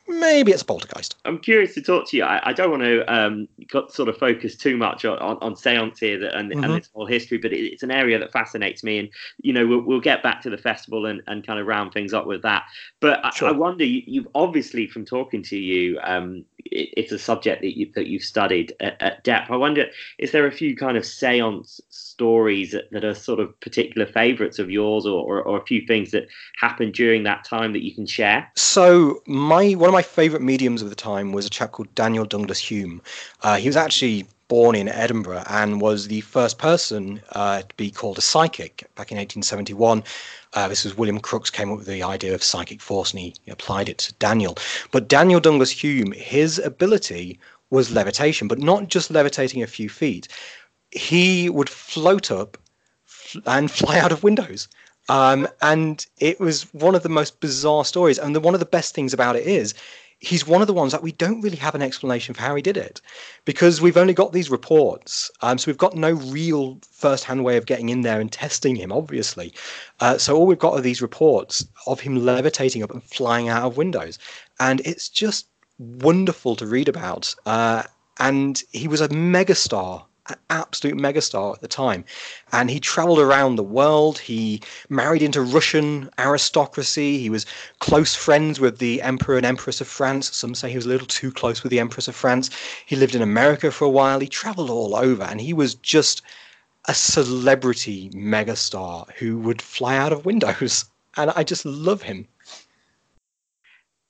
maybe 0.09 0.51
it's 0.51 0.61
a 0.61 0.65
poltergeist. 0.65 1.15
I'm 1.25 1.39
curious 1.39 1.73
to 1.75 1.81
talk 1.81 2.09
to 2.09 2.17
you. 2.17 2.23
I, 2.23 2.49
I 2.49 2.53
don't 2.53 2.71
want 2.71 2.83
to 2.83 3.13
um, 3.13 3.47
sort 3.89 4.09
of 4.09 4.17
focus 4.17 4.55
too 4.55 4.75
much 4.75 5.05
on, 5.05 5.17
on, 5.19 5.37
on 5.41 5.55
seance 5.55 5.99
here 5.99 6.23
and, 6.25 6.51
mm-hmm. 6.51 6.63
and 6.63 6.73
this 6.73 6.89
whole 6.93 7.05
history, 7.05 7.37
but 7.37 7.53
it, 7.53 7.59
it's 7.59 7.83
an 7.83 7.91
area 7.91 8.17
that 8.19 8.31
fascinates 8.31 8.83
me. 8.83 8.99
And, 8.99 9.09
you 9.41 9.53
know, 9.53 9.65
we'll, 9.65 9.81
we'll 9.81 10.01
get 10.01 10.23
back 10.23 10.41
to 10.41 10.49
the 10.49 10.57
festival 10.57 11.05
and, 11.05 11.21
and 11.27 11.45
kind 11.45 11.59
of 11.59 11.67
round 11.67 11.93
things 11.93 12.13
up 12.13 12.25
with 12.25 12.41
that. 12.41 12.63
But 12.99 13.33
sure. 13.33 13.49
I, 13.49 13.51
I, 13.51 13.55
wonder, 13.55 13.85
you, 13.85 14.21
have 14.21 14.31
obviously, 14.35 14.87
from 14.87 15.05
talking 15.05 15.43
to 15.43 15.57
you, 15.57 15.99
um, 16.03 16.45
it's 16.65 17.11
a 17.11 17.19
subject 17.19 17.61
that, 17.61 17.77
you, 17.77 17.91
that 17.95 18.07
you've 18.07 18.23
studied 18.23 18.73
at, 18.79 19.01
at, 19.01 19.23
depth. 19.23 19.49
I 19.51 19.55
wonder, 19.55 19.85
is 20.17 20.31
there 20.31 20.45
a 20.45 20.51
few 20.51 20.75
kind 20.75 20.97
of 20.97 21.05
seance 21.05 21.81
stories 21.89 22.71
that, 22.71 22.91
that 22.91 23.03
are 23.03 23.15
sort 23.15 23.39
of 23.39 23.57
particular 23.59 24.05
favourites 24.05 24.59
of 24.59 24.69
yours 24.69 25.05
or, 25.05 25.23
or, 25.23 25.41
or, 25.41 25.57
a 25.59 25.65
few 25.65 25.85
things 25.85 26.11
that 26.11 26.27
happened 26.59 26.93
during 26.93 27.23
that 27.23 27.43
time 27.45 27.73
that 27.73 27.83
you 27.83 27.93
can 27.93 28.05
share? 28.05 28.49
So, 28.55 29.21
my 29.25 29.73
one 29.73 29.89
of 29.89 29.93
my 29.93 30.01
favourite 30.01 30.43
mediums 30.43 30.81
of 30.81 30.89
the 30.89 30.95
time 30.95 31.31
was 31.31 31.45
a 31.45 31.49
chap 31.49 31.71
called 31.71 31.93
Daniel 31.95 32.25
Douglas 32.25 32.67
Home. 32.69 33.01
Uh, 33.41 33.57
he 33.57 33.67
was 33.67 33.77
actually 33.77 34.25
born 34.49 34.75
in 34.75 34.89
Edinburgh 34.89 35.43
and 35.47 35.79
was 35.79 36.07
the 36.07 36.21
first 36.21 36.57
person 36.57 37.21
uh, 37.31 37.61
to 37.61 37.75
be 37.77 37.89
called 37.89 38.17
a 38.17 38.21
psychic 38.21 38.79
back 38.95 39.11
in 39.11 39.17
1871. 39.17 40.03
Uh, 40.53 40.67
this 40.67 40.83
was 40.83 40.97
William 40.97 41.19
Crookes 41.19 41.51
came 41.51 41.71
up 41.71 41.77
with 41.77 41.87
the 41.87 42.03
idea 42.03 42.33
of 42.33 42.43
psychic 42.43 42.81
force 42.81 43.11
and 43.11 43.21
he 43.21 43.35
applied 43.47 43.87
it 43.87 43.99
to 43.99 44.13
Daniel. 44.15 44.57
But 44.91 45.07
Daniel 45.07 45.39
Douglas 45.39 45.79
Home, 45.81 46.11
his 46.11 46.59
ability 46.59 47.39
was 47.69 47.91
levitation, 47.91 48.47
but 48.47 48.59
not 48.59 48.87
just 48.87 49.11
levitating 49.11 49.61
a 49.61 49.67
few 49.67 49.87
feet. 49.87 50.27
He 50.91 51.49
would 51.49 51.69
float 51.69 52.31
up 52.31 52.57
and 53.45 53.69
fly 53.79 53.99
out 53.99 54.11
of 54.11 54.23
windows. 54.23 54.67
Um, 55.09 55.47
and 55.61 56.05
it 56.17 56.39
was 56.39 56.71
one 56.73 56.95
of 56.95 57.03
the 57.03 57.09
most 57.09 57.39
bizarre 57.39 57.85
stories. 57.85 58.17
And 58.17 58.35
the, 58.35 58.39
one 58.39 58.55
of 58.55 58.59
the 58.59 58.65
best 58.65 58.95
things 58.95 59.13
about 59.13 59.35
it 59.35 59.45
is 59.45 59.75
he's 60.19 60.45
one 60.45 60.61
of 60.61 60.67
the 60.67 60.73
ones 60.73 60.91
that 60.91 61.01
we 61.01 61.13
don't 61.13 61.41
really 61.41 61.57
have 61.57 61.75
an 61.75 61.81
explanation 61.81 62.35
for 62.35 62.41
how 62.41 62.55
he 62.55 62.61
did 62.61 62.75
it 62.75 62.99
because 63.45 63.81
we've 63.81 63.97
only 63.97 64.13
got 64.13 64.33
these 64.33 64.49
reports. 64.49 65.31
Um, 65.41 65.57
so 65.57 65.69
we've 65.69 65.77
got 65.77 65.95
no 65.95 66.11
real 66.11 66.77
first 66.91 67.23
hand 67.23 67.45
way 67.45 67.55
of 67.55 67.65
getting 67.65 67.89
in 67.89 68.01
there 68.01 68.19
and 68.19 68.31
testing 68.31 68.75
him, 68.75 68.91
obviously. 68.91 69.53
Uh, 70.01 70.17
so 70.17 70.35
all 70.35 70.45
we've 70.45 70.59
got 70.59 70.73
are 70.73 70.81
these 70.81 71.01
reports 71.01 71.65
of 71.87 72.01
him 72.01 72.25
levitating 72.25 72.83
up 72.83 72.91
and 72.91 73.01
flying 73.03 73.47
out 73.47 73.63
of 73.63 73.77
windows. 73.77 74.19
And 74.59 74.81
it's 74.81 75.07
just 75.07 75.47
wonderful 75.77 76.57
to 76.57 76.67
read 76.67 76.89
about. 76.89 77.33
Uh, 77.45 77.83
and 78.19 78.61
he 78.71 78.89
was 78.89 78.99
a 78.99 79.07
megastar 79.07 80.03
an 80.29 80.35
absolute 80.49 80.95
megastar 80.95 81.55
at 81.55 81.61
the 81.61 81.67
time. 81.67 82.05
And 82.51 82.69
he 82.69 82.79
traveled 82.79 83.19
around 83.19 83.55
the 83.55 83.63
world. 83.63 84.19
He 84.19 84.61
married 84.89 85.21
into 85.21 85.41
Russian 85.41 86.09
aristocracy. 86.17 87.19
He 87.19 87.29
was 87.29 87.45
close 87.79 88.15
friends 88.15 88.59
with 88.59 88.77
the 88.79 89.01
Emperor 89.01 89.37
and 89.37 89.45
Empress 89.45 89.81
of 89.81 89.87
France. 89.87 90.35
Some 90.35 90.55
say 90.55 90.69
he 90.69 90.75
was 90.75 90.85
a 90.85 90.89
little 90.89 91.07
too 91.07 91.31
close 91.31 91.63
with 91.63 91.71
the 91.71 91.79
Empress 91.79 92.07
of 92.07 92.15
France. 92.15 92.49
He 92.85 92.95
lived 92.95 93.15
in 93.15 93.21
America 93.21 93.71
for 93.71 93.85
a 93.85 93.89
while. 93.89 94.19
He 94.19 94.27
traveled 94.27 94.69
all 94.69 94.95
over. 94.95 95.23
And 95.23 95.41
he 95.41 95.53
was 95.53 95.75
just 95.75 96.21
a 96.85 96.93
celebrity 96.93 98.09
megastar 98.11 99.11
who 99.17 99.37
would 99.39 99.61
fly 99.61 99.97
out 99.97 100.13
of 100.13 100.25
windows. 100.25 100.85
And 101.17 101.31
I 101.31 101.43
just 101.43 101.65
love 101.65 102.03
him 102.03 102.27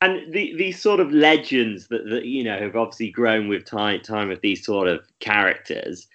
and 0.01 0.33
the, 0.33 0.55
these 0.55 0.81
sort 0.81 0.99
of 0.99 1.11
legends 1.11 1.87
that, 1.87 2.09
that 2.09 2.25
you 2.25 2.43
know 2.43 2.57
have 2.57 2.75
obviously 2.75 3.11
grown 3.11 3.47
with 3.47 3.65
time 3.65 4.01
time 4.01 4.31
of 4.31 4.41
these 4.41 4.65
sort 4.65 4.87
of 4.87 5.01
characters 5.19 6.07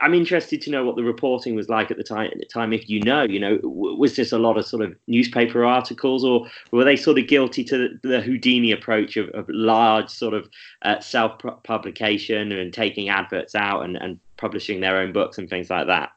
I'm 0.00 0.14
interested 0.14 0.60
to 0.62 0.70
know 0.70 0.84
what 0.84 0.96
the 0.96 1.04
reporting 1.04 1.54
was 1.54 1.68
like 1.68 1.90
at 1.90 1.96
the 1.96 2.04
time. 2.04 2.30
At 2.32 2.38
the 2.38 2.46
time, 2.46 2.72
if 2.72 2.88
you 2.88 3.00
know, 3.00 3.22
you 3.22 3.38
know, 3.38 3.58
was 3.62 4.16
this 4.16 4.32
a 4.32 4.38
lot 4.38 4.56
of 4.56 4.66
sort 4.66 4.82
of 4.82 4.94
newspaper 5.06 5.64
articles, 5.64 6.24
or 6.24 6.46
were 6.70 6.84
they 6.84 6.96
sort 6.96 7.18
of 7.18 7.26
guilty 7.26 7.64
to 7.64 7.98
the 8.02 8.20
Houdini 8.20 8.72
approach 8.72 9.16
of, 9.16 9.28
of 9.30 9.48
large 9.48 10.10
sort 10.10 10.34
of 10.34 10.48
uh, 10.82 11.00
self 11.00 11.38
publication 11.64 12.52
and 12.52 12.72
taking 12.72 13.08
adverts 13.08 13.54
out 13.54 13.84
and, 13.84 13.96
and 13.96 14.18
publishing 14.36 14.80
their 14.80 14.98
own 14.98 15.12
books 15.12 15.38
and 15.38 15.48
things 15.48 15.70
like 15.70 15.86
that? 15.86 16.10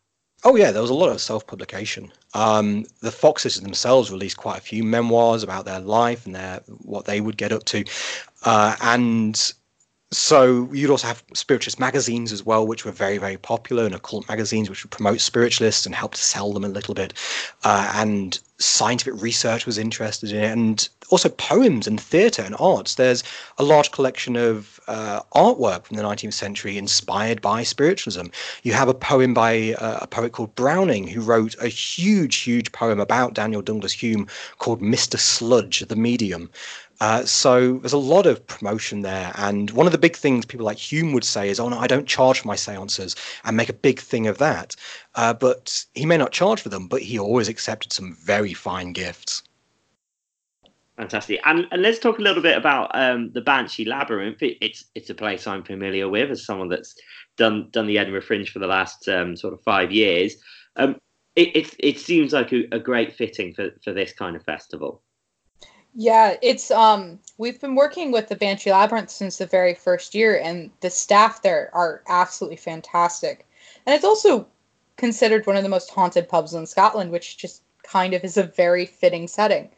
Oh 0.44 0.56
yeah, 0.56 0.72
there 0.72 0.82
was 0.82 0.90
a 0.90 0.96
lot 0.96 1.10
of 1.12 1.22
self-publication. 1.22 2.12
Um, 2.34 2.86
the 3.02 3.12
Foxes 3.12 3.62
themselves 3.62 4.10
released 4.10 4.38
quite 4.38 4.58
a 4.58 4.62
few 4.62 4.84
memoirs 4.84 5.44
about 5.44 5.66
their 5.66 5.80
life 5.80 6.26
and 6.26 6.34
their 6.34 6.62
what 6.80 7.06
they 7.06 7.22
would 7.22 7.38
get 7.38 7.52
up 7.52 7.64
to, 7.66 7.84
uh, 8.44 8.76
and 8.82 9.54
So 10.14 10.68
you'd 10.74 10.90
also 10.90 11.08
have 11.08 11.24
spiritualist 11.34 11.80
magazines 11.80 12.34
as 12.34 12.46
well, 12.46 12.68
which 12.68 12.84
were 12.84 12.92
very, 12.92 13.18
very 13.18 13.38
popular, 13.38 13.86
and 13.86 13.96
occult 13.96 14.28
magazines 14.28 14.70
which 14.70 14.84
would 14.84 14.92
promote 14.92 15.22
spiritualists 15.22 15.86
and 15.86 15.96
help 15.96 16.16
to 16.16 16.22
sell 16.22 16.52
them 16.52 16.66
a 16.66 16.70
little 16.70 16.94
bit. 16.94 17.14
Uh, 17.64 17.90
and 17.96 18.40
scientific 18.58 19.20
research 19.22 19.66
was 19.66 19.78
interested 19.78 20.32
in 20.32 20.44
it, 20.44 20.52
and 20.52 20.90
also 21.12 21.30
poems 21.30 21.88
and 21.88 22.00
theatre 22.00 22.42
and 22.42 22.56
arts. 22.60 22.96
There's 22.96 23.24
a 23.58 23.64
large 23.64 23.92
collection 23.92 24.36
of 24.36 24.82
uh, 24.88 25.22
artwork 25.34 25.86
from 25.86 25.96
the 25.96 26.04
19th 26.04 26.34
century 26.34 26.78
inspired 26.78 27.42
by 27.42 27.64
spiritualism. 27.64 28.28
You 28.64 28.74
have 28.74 28.90
a 28.90 28.94
poem 28.94 29.34
by 29.34 29.76
uh, 29.76 30.00
a 30.02 30.08
poet 30.08 30.34
called 30.34 30.54
Browning, 30.56 31.08
who 31.08 31.22
wrote 31.22 31.56
a 31.62 31.70
huge, 31.70 32.38
huge 32.38 32.74
poem 32.74 33.00
about 33.00 33.34
Daniel 33.34 33.62
Douglas 33.62 34.00
Home 34.02 34.28
called 34.58 34.82
Mr. 34.82 35.18
Sludge, 35.18 35.80
the 35.88 35.96
Medium. 35.96 36.50
Uh, 37.02 37.26
so 37.26 37.80
there's 37.80 37.94
a 37.94 37.98
lot 37.98 38.28
of 38.28 38.46
promotion 38.46 39.02
there. 39.02 39.32
And 39.36 39.72
one 39.72 39.88
of 39.88 39.92
the 39.92 39.98
big 39.98 40.16
things 40.16 40.46
people 40.46 40.68
like 40.68 40.80
Home 40.92 41.14
would 41.14 41.24
say 41.24 41.50
is, 41.50 41.60
oh, 41.60 41.68
no, 41.68 41.80
I 41.80 41.88
don't 41.88 42.08
charge 42.08 42.40
for 42.40 42.48
my 42.48 42.56
seances 42.56 43.16
and 43.44 43.58
make 43.58 43.70
a 43.70 43.74
big 43.74 44.00
thing 44.00 44.28
of 44.28 44.38
that. 44.38 44.76
Uh, 45.16 45.34
but 45.34 45.84
he 45.96 46.06
may 46.06 46.18
not 46.18 46.32
charge 46.32 46.62
for 46.62 46.70
them, 46.70 46.88
but 46.88 47.02
he 47.02 47.18
always 47.18 47.50
accepted 47.50 47.92
some 47.92 48.16
very 48.22 48.54
fine 48.54 48.94
gifts. 48.94 49.42
Fantastic. 50.96 51.40
And, 51.44 51.66
and 51.72 51.82
let's 51.82 51.98
talk 51.98 52.20
a 52.20 52.22
little 52.22 52.44
bit 52.44 52.56
about 52.56 52.92
um, 52.94 53.32
the 53.34 53.42
Banshee 53.42 53.86
Labyrinth. 53.86 54.44
It, 54.44 54.58
it's 54.62 54.86
it's 54.94 55.10
a 55.10 55.16
place 55.16 55.48
I'm 55.48 55.64
familiar 55.64 56.08
with 56.08 56.30
as 56.30 56.46
someone 56.46 56.70
that's 56.70 56.94
done 57.36 57.70
done 57.72 57.88
the 57.88 57.98
Edinburgh 57.98 58.22
Fringe 58.22 58.52
for 58.52 58.60
the 58.60 58.68
last 58.68 59.08
um, 59.08 59.36
sort 59.36 59.56
of 59.56 59.64
five 59.64 59.92
years. 59.92 60.36
Um, 60.76 60.98
it, 61.36 61.56
it, 61.56 61.76
it 61.80 62.00
seems 62.00 62.34
like 62.34 62.54
a, 62.54 62.68
a 62.72 62.80
great 62.80 63.16
fitting 63.16 63.56
for, 63.56 63.72
for 63.84 63.94
this 63.94 64.14
kind 64.14 64.36
of 64.36 64.44
festival. 64.44 65.02
Yeah, 65.94 66.38
it's 66.42 66.72
um 66.72 67.20
we've 67.38 67.60
been 67.60 67.76
working 67.76 68.12
with 68.12 68.28
the 68.30 68.36
Banshee 68.36 68.72
Labyrinth 68.72 69.10
since 69.10 69.38
the 69.38 69.46
very 69.46 69.74
first 69.74 70.16
year 70.16 70.40
and 70.40 70.72
the 70.82 70.90
staff 70.90 71.42
there 71.42 71.70
are 71.74 72.02
absolutely 72.08 72.58
fantastic. 72.58 73.46
And 73.86 73.94
it's 73.94 74.06
also 74.06 74.48
considered 74.98 75.46
one 75.48 75.58
of 75.58 75.64
the 75.64 75.70
most 75.70 75.90
haunted 75.90 76.30
pubs 76.30 76.54
in 76.54 76.66
Scotland, 76.66 77.12
which 77.12 77.38
just 77.38 77.64
kind 77.84 78.14
of 78.14 78.24
is 78.24 78.38
a 78.38 78.44
very 78.44 78.86
fitting 78.86 79.28
setting. 79.28 79.70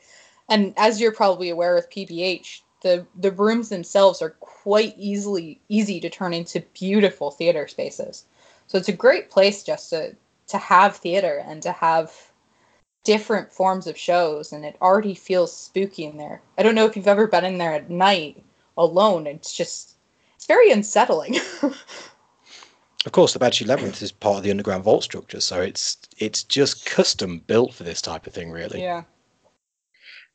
And 0.50 0.74
as 0.78 1.00
you're 1.02 1.14
probably 1.14 1.50
aware 1.50 1.74
with 1.76 1.90
PBH, 1.90 2.62
the 2.82 3.08
the 3.16 3.32
rooms 3.32 3.70
themselves 3.70 4.22
are 4.22 4.32
quite 4.42 4.94
easily 4.98 5.62
easy 5.70 6.00
to 6.02 6.10
turn 6.10 6.34
into 6.34 6.62
beautiful 6.74 7.32
theater 7.32 7.68
spaces. 7.68 8.26
So 8.68 8.78
it's 8.78 8.90
a 8.90 8.94
great 8.94 9.30
place 9.32 9.64
just 9.64 9.90
to 9.92 10.16
to 10.48 10.58
have 10.60 10.98
theater 10.98 11.44
and 11.48 11.62
to 11.64 11.72
have 11.72 12.33
different 13.04 13.52
forms 13.52 13.88
of 13.88 13.98
shows 13.98 14.54
and 14.54 14.66
it 14.66 14.78
already 14.82 15.14
feels 15.14 15.56
spooky 15.56 16.06
in 16.06 16.18
there. 16.18 16.42
I 16.58 16.64
don't 16.64 16.76
know 16.76 16.86
if 16.86 16.96
you've 16.96 17.08
ever 17.08 17.28
been 17.28 17.46
in 17.46 17.58
there 17.58 17.74
at 17.74 17.90
night 17.90 18.44
alone. 18.78 19.28
It's 19.28 19.56
just 19.56 19.96
it's 20.36 20.46
very 20.46 20.72
unsettling. 20.72 21.38
of 21.62 23.12
course, 23.12 23.34
the 23.34 23.40
Banshee 23.40 23.66
Labyrinth 23.66 24.02
is 24.02 24.12
part 24.12 24.38
of 24.38 24.44
the 24.44 24.52
underground 24.52 24.84
vault 24.84 25.04
structure, 25.04 25.40
so 25.40 25.62
it's 25.62 25.98
it's 26.18 26.44
just 26.44 26.86
custom 26.86 27.40
built 27.40 27.74
for 27.74 27.84
this 27.84 28.02
type 28.02 28.28
of 28.28 28.34
thing, 28.34 28.52
really. 28.52 28.82
Yeah. 28.82 29.04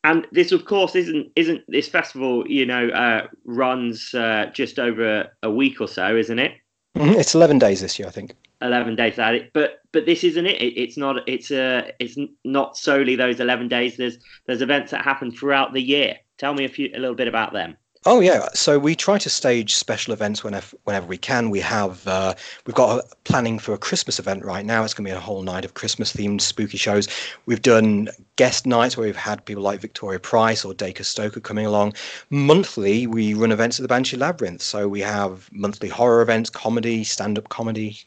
And 0.04 0.26
this, 0.30 0.52
of 0.52 0.64
course, 0.64 0.94
isn't 0.94 1.32
isn't 1.36 1.64
this 1.68 1.88
festival? 1.88 2.48
You 2.48 2.66
know, 2.66 2.88
uh, 2.88 3.26
runs 3.44 4.14
uh, 4.14 4.50
just 4.52 4.78
over 4.78 5.20
a, 5.20 5.30
a 5.42 5.50
week 5.50 5.80
or 5.80 5.88
so, 5.88 6.16
isn't 6.16 6.38
it? 6.38 6.52
Mm-hmm. 6.96 7.18
It's 7.20 7.34
eleven 7.34 7.58
days 7.58 7.80
this 7.80 7.98
year, 7.98 8.08
I 8.08 8.12
think. 8.12 8.34
11 8.60 8.96
days 8.96 9.18
at 9.18 9.34
it 9.34 9.52
but 9.52 9.80
but 9.92 10.06
this 10.06 10.24
isn't 10.24 10.46
it, 10.46 10.60
it 10.60 10.80
it's 10.80 10.96
not 10.96 11.28
it's 11.28 11.50
uh 11.50 11.90
it's 11.98 12.16
not 12.44 12.76
solely 12.76 13.16
those 13.16 13.40
11 13.40 13.68
days 13.68 13.96
there's 13.96 14.18
there's 14.46 14.62
events 14.62 14.90
that 14.90 15.04
happen 15.04 15.30
throughout 15.30 15.72
the 15.72 15.82
year 15.82 16.16
tell 16.38 16.54
me 16.54 16.64
a 16.64 16.68
few 16.68 16.90
a 16.94 16.98
little 16.98 17.14
bit 17.14 17.28
about 17.28 17.52
them 17.52 17.76
Oh 18.06 18.20
yeah, 18.20 18.48
so 18.54 18.78
we 18.78 18.94
try 18.94 19.18
to 19.18 19.28
stage 19.28 19.74
special 19.74 20.12
events 20.12 20.44
whenever 20.44 20.76
whenever 20.84 21.06
we 21.06 21.18
can. 21.18 21.50
We 21.50 21.58
have 21.60 22.06
uh, 22.06 22.34
we've 22.64 22.74
got 22.74 23.00
a, 23.00 23.16
planning 23.24 23.58
for 23.58 23.74
a 23.74 23.78
Christmas 23.78 24.20
event 24.20 24.44
right 24.44 24.64
now. 24.64 24.84
It's 24.84 24.94
going 24.94 25.04
to 25.04 25.10
be 25.10 25.16
a 25.16 25.20
whole 25.20 25.42
night 25.42 25.64
of 25.64 25.74
Christmas 25.74 26.12
themed 26.12 26.40
spooky 26.40 26.78
shows. 26.78 27.08
We've 27.46 27.60
done 27.60 28.08
guest 28.36 28.66
nights 28.66 28.96
where 28.96 29.06
we've 29.06 29.16
had 29.16 29.44
people 29.44 29.64
like 29.64 29.80
Victoria 29.80 30.20
Price 30.20 30.64
or 30.64 30.74
Dacre 30.74 31.02
Stoker 31.02 31.40
coming 31.40 31.66
along. 31.66 31.94
Monthly, 32.30 33.08
we 33.08 33.34
run 33.34 33.50
events 33.50 33.80
at 33.80 33.82
the 33.82 33.88
Banshee 33.88 34.16
Labyrinth. 34.16 34.62
So 34.62 34.88
we 34.88 35.00
have 35.00 35.50
monthly 35.52 35.88
horror 35.88 36.22
events, 36.22 36.50
comedy, 36.50 37.02
stand 37.02 37.36
up 37.36 37.48
comedy, 37.48 37.98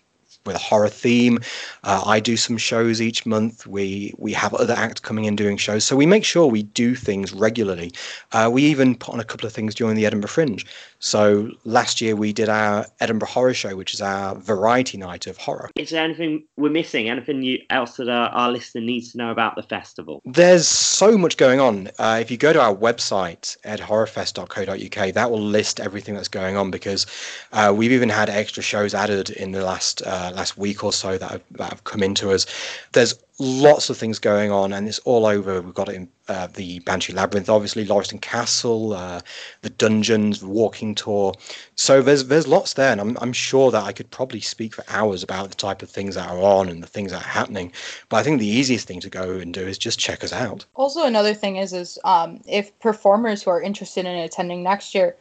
with 0.45 0.55
a 0.55 0.59
horror 0.59 0.89
theme. 0.89 1.39
Uh, 1.83 2.03
I 2.05 2.19
do 2.19 2.37
some 2.37 2.57
shows 2.57 3.01
each 3.01 3.25
month. 3.25 3.67
We 3.67 4.13
we 4.17 4.33
have 4.33 4.53
other 4.53 4.73
acts 4.73 5.01
coming 5.01 5.25
in 5.25 5.35
doing 5.35 5.57
shows, 5.57 5.83
so 5.83 5.95
we 5.95 6.05
make 6.05 6.25
sure 6.25 6.47
we 6.47 6.63
do 6.63 6.95
things 6.95 7.33
regularly. 7.33 7.91
Uh, 8.31 8.49
we 8.51 8.63
even 8.63 8.95
put 8.95 9.13
on 9.13 9.19
a 9.19 9.25
couple 9.25 9.47
of 9.47 9.53
things 9.53 9.75
during 9.75 9.95
the 9.95 10.05
Edinburgh 10.05 10.29
Fringe. 10.29 10.65
So 11.01 11.49
last 11.65 11.99
year 11.99 12.15
we 12.15 12.31
did 12.31 12.47
our 12.47 12.85
Edinburgh 12.99 13.29
Horror 13.29 13.55
Show, 13.55 13.75
which 13.75 13.93
is 13.93 14.01
our 14.01 14.35
variety 14.35 14.97
night 14.97 15.25
of 15.25 15.35
horror. 15.35 15.71
Is 15.75 15.89
there 15.89 16.03
anything 16.03 16.45
we're 16.57 16.69
missing? 16.69 17.09
Anything 17.09 17.41
you, 17.41 17.59
else 17.71 17.97
that 17.97 18.07
our, 18.07 18.29
our 18.29 18.51
listener 18.51 18.81
needs 18.81 19.11
to 19.11 19.17
know 19.17 19.31
about 19.31 19.55
the 19.55 19.63
festival? 19.63 20.21
There's 20.25 20.67
so 20.67 21.17
much 21.17 21.37
going 21.37 21.59
on. 21.59 21.89
Uh, 21.97 22.19
if 22.21 22.29
you 22.29 22.37
go 22.37 22.53
to 22.53 22.61
our 22.61 22.75
website 22.75 23.57
at 23.63 23.79
horrorfest.co.uk, 23.79 25.13
that 25.13 25.31
will 25.31 25.41
list 25.41 25.79
everything 25.79 26.13
that's 26.13 26.27
going 26.27 26.55
on 26.55 26.69
because 26.69 27.07
uh, 27.51 27.73
we've 27.75 27.91
even 27.91 28.09
had 28.09 28.29
extra 28.29 28.61
shows 28.61 28.93
added 28.93 29.31
in 29.31 29.53
the 29.53 29.65
last 29.65 30.03
uh, 30.03 30.31
last 30.35 30.55
week 30.55 30.83
or 30.83 30.93
so 30.93 31.17
that 31.17 31.31
have, 31.31 31.41
that 31.51 31.69
have 31.71 31.83
come 31.83 32.03
into 32.03 32.29
us. 32.29 32.45
There's 32.91 33.15
lots 33.41 33.89
of 33.89 33.97
things 33.97 34.19
going 34.19 34.51
on, 34.51 34.71
and 34.71 34.87
it's 34.87 34.99
all 34.99 35.25
over. 35.25 35.61
We've 35.61 35.73
got 35.73 35.89
it 35.89 35.95
in 35.95 36.09
uh, 36.27 36.47
the 36.47 36.79
Banshee 36.79 37.13
Labyrinth, 37.13 37.49
obviously, 37.49 37.85
Lauriston 37.85 38.21
Castle, 38.21 38.93
uh, 38.93 39.21
the 39.61 39.69
dungeons, 39.71 40.39
the 40.39 40.47
walking 40.47 40.93
tour. 40.93 41.33
So 41.75 42.01
there's 42.01 42.25
there's 42.25 42.47
lots 42.47 42.73
there, 42.73 42.91
and 42.91 43.01
I'm 43.01 43.17
I'm 43.19 43.33
sure 43.33 43.71
that 43.71 43.83
I 43.83 43.91
could 43.91 44.11
probably 44.11 44.41
speak 44.41 44.75
for 44.75 44.85
hours 44.87 45.23
about 45.23 45.49
the 45.49 45.55
type 45.55 45.81
of 45.81 45.89
things 45.89 46.15
that 46.15 46.29
are 46.29 46.39
on 46.39 46.69
and 46.69 46.83
the 46.83 46.87
things 46.87 47.11
that 47.11 47.21
are 47.23 47.29
happening. 47.29 47.73
But 48.09 48.17
I 48.17 48.23
think 48.23 48.39
the 48.39 48.47
easiest 48.47 48.87
thing 48.87 48.99
to 49.01 49.09
go 49.09 49.31
and 49.33 49.53
do 49.53 49.67
is 49.67 49.77
just 49.77 49.99
check 49.99 50.23
us 50.23 50.31
out. 50.31 50.65
Also, 50.75 51.05
another 51.05 51.33
thing 51.33 51.57
is 51.57 51.73
is 51.73 51.97
um, 52.05 52.41
if 52.47 52.77
performers 52.79 53.43
who 53.43 53.49
are 53.49 53.61
interested 53.61 54.05
in 54.05 54.15
attending 54.15 54.61
next 54.61 54.93
year, 54.93 55.15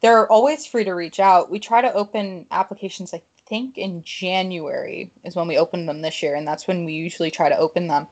they're 0.00 0.30
always 0.30 0.64
free 0.64 0.84
to 0.84 0.92
reach 0.92 1.18
out. 1.18 1.50
We 1.50 1.58
try 1.58 1.82
to 1.82 1.92
open 1.92 2.46
applications 2.50 3.12
like 3.12 3.24
think 3.46 3.78
in 3.78 4.02
January 4.02 5.12
is 5.22 5.36
when 5.36 5.48
we 5.48 5.58
open 5.58 5.86
them 5.86 6.02
this 6.02 6.22
year, 6.22 6.34
and 6.34 6.46
that's 6.46 6.66
when 6.66 6.84
we 6.84 6.94
usually 6.94 7.30
try 7.30 7.48
to 7.48 7.56
open 7.56 7.88
them. 7.88 8.06